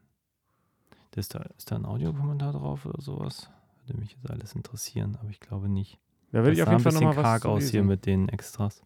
[1.15, 3.49] Ist da, ist da ein Audiokommentar drauf oder sowas?
[3.87, 6.01] Würde mich jetzt alles interessieren, aber ich glaube nicht.
[6.33, 8.83] Da würde das ich auf jeden Fall nochmal was karg aus hier mit den Extras.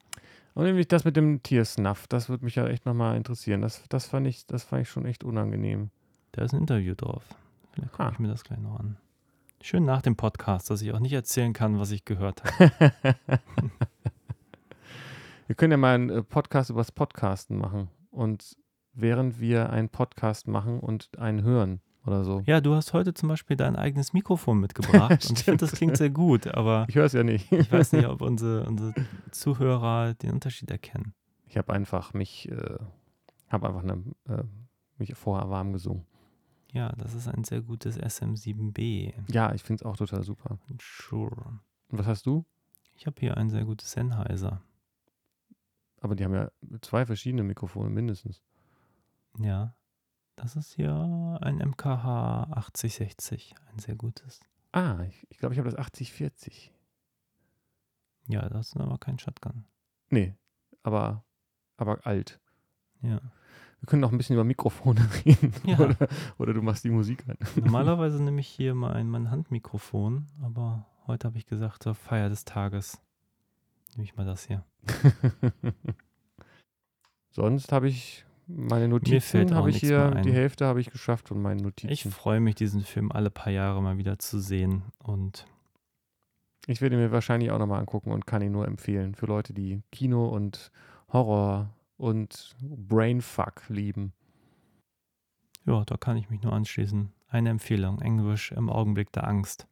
[0.54, 3.60] Und nämlich das mit dem Tiersnuff, das würde mich ja echt nochmal interessieren.
[3.60, 5.90] Das, das, fand ich, das fand ich schon echt unangenehm.
[6.32, 7.24] Da ist ein Interview drauf.
[7.72, 8.10] Vielleicht gucke Ah.
[8.12, 8.96] ich mir das gleich noch an.
[9.60, 12.94] Schön nach dem Podcast, dass ich auch nicht erzählen kann, was ich gehört habe.
[15.46, 17.88] Wir können ja mal einen äh, Podcast über das Podcasten machen.
[18.10, 18.56] Und
[18.92, 22.42] während wir einen Podcast machen und einen hören oder so.
[22.46, 25.96] Ja, du hast heute zum Beispiel dein eigenes Mikrofon mitgebracht und ich finde, das klingt
[25.96, 27.50] sehr gut, aber Ich höre es ja nicht.
[27.50, 28.94] ich weiß nicht, ob unsere, unsere
[29.30, 31.14] Zuhörer den Unterschied erkennen.
[31.46, 32.78] Ich habe einfach mich, äh,
[33.48, 34.42] habe einfach eine, äh,
[34.98, 36.04] mich vorher warm gesungen.
[36.72, 39.14] Ja, das ist ein sehr gutes SM7B.
[39.28, 40.58] Ja, ich finde es auch total super.
[40.80, 41.60] Sure.
[41.88, 42.44] Und was hast du?
[42.96, 44.60] Ich habe hier ein sehr gutes Sennheiser.
[46.00, 46.50] Aber die haben ja
[46.80, 48.42] zwei verschiedene Mikrofone mindestens.
[49.38, 49.74] Ja,
[50.36, 50.92] das ist hier
[51.40, 54.40] ein MKH 8060, ein sehr gutes.
[54.72, 56.72] Ah, ich, ich glaube, ich habe das 8040.
[58.26, 59.64] Ja, das ist aber kein Shotgun.
[60.10, 60.34] Nee,
[60.82, 61.24] aber,
[61.76, 62.40] aber alt.
[63.02, 63.20] Ja.
[63.80, 65.52] Wir können noch ein bisschen über Mikrofone reden.
[65.64, 65.78] Ja.
[65.78, 66.08] Oder,
[66.38, 67.36] oder du machst die Musik an.
[67.56, 72.44] Normalerweise nehme ich hier mein, mein Handmikrofon, aber heute habe ich gesagt, zur Feier des
[72.44, 73.00] Tages
[73.94, 74.64] nehme ich mal das hier.
[77.30, 81.60] Sonst habe ich meine Notizen, habe ich hier, die Hälfte habe ich geschafft von meinen
[81.60, 81.92] Notizen.
[81.92, 84.82] Ich freue mich, diesen Film alle paar Jahre mal wieder zu sehen.
[84.98, 85.46] Und
[86.66, 89.52] Ich werde ihn mir wahrscheinlich auch nochmal angucken und kann ihn nur empfehlen für Leute,
[89.54, 90.70] die Kino und
[91.12, 94.12] Horror und Brainfuck lieben.
[95.66, 97.12] ja, da kann ich mich nur anschließen.
[97.28, 99.66] Eine Empfehlung, Englisch im Augenblick der Angst.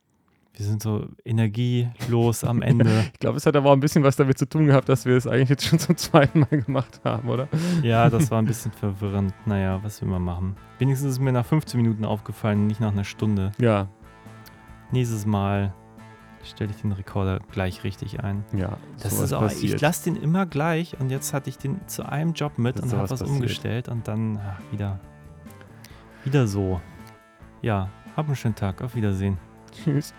[0.55, 2.85] Wir sind so energielos am Ende.
[3.15, 5.17] Ich glaube, es hat aber auch ein bisschen was damit zu tun gehabt, dass wir
[5.17, 7.49] es eigentlich jetzt schon zum zweiten Mal gemacht haben, oder?
[7.83, 9.33] Ja, das war ein bisschen verwirrend.
[9.47, 10.57] Naja, was will man machen?
[10.79, 13.53] Wenigstens ist mir nach 15 Minuten aufgefallen, nicht nach einer Stunde.
[13.59, 13.89] Ja,
[14.91, 15.73] Nächstes Mal
[16.45, 18.45] stelle ich den Rekorder gleich richtig ein.
[18.55, 18.77] ja.
[19.03, 19.75] Das ist auch, passiert.
[19.77, 22.83] ich lasse den immer gleich und jetzt hatte ich den zu einem Job mit Ist
[22.83, 23.31] und habe was passiert.
[23.31, 25.01] umgestellt und dann ach, wieder,
[26.25, 26.79] wieder so.
[27.63, 28.83] Ja, hab einen schönen Tag.
[28.83, 29.39] Auf Wiedersehen.
[29.73, 30.13] Tschüss.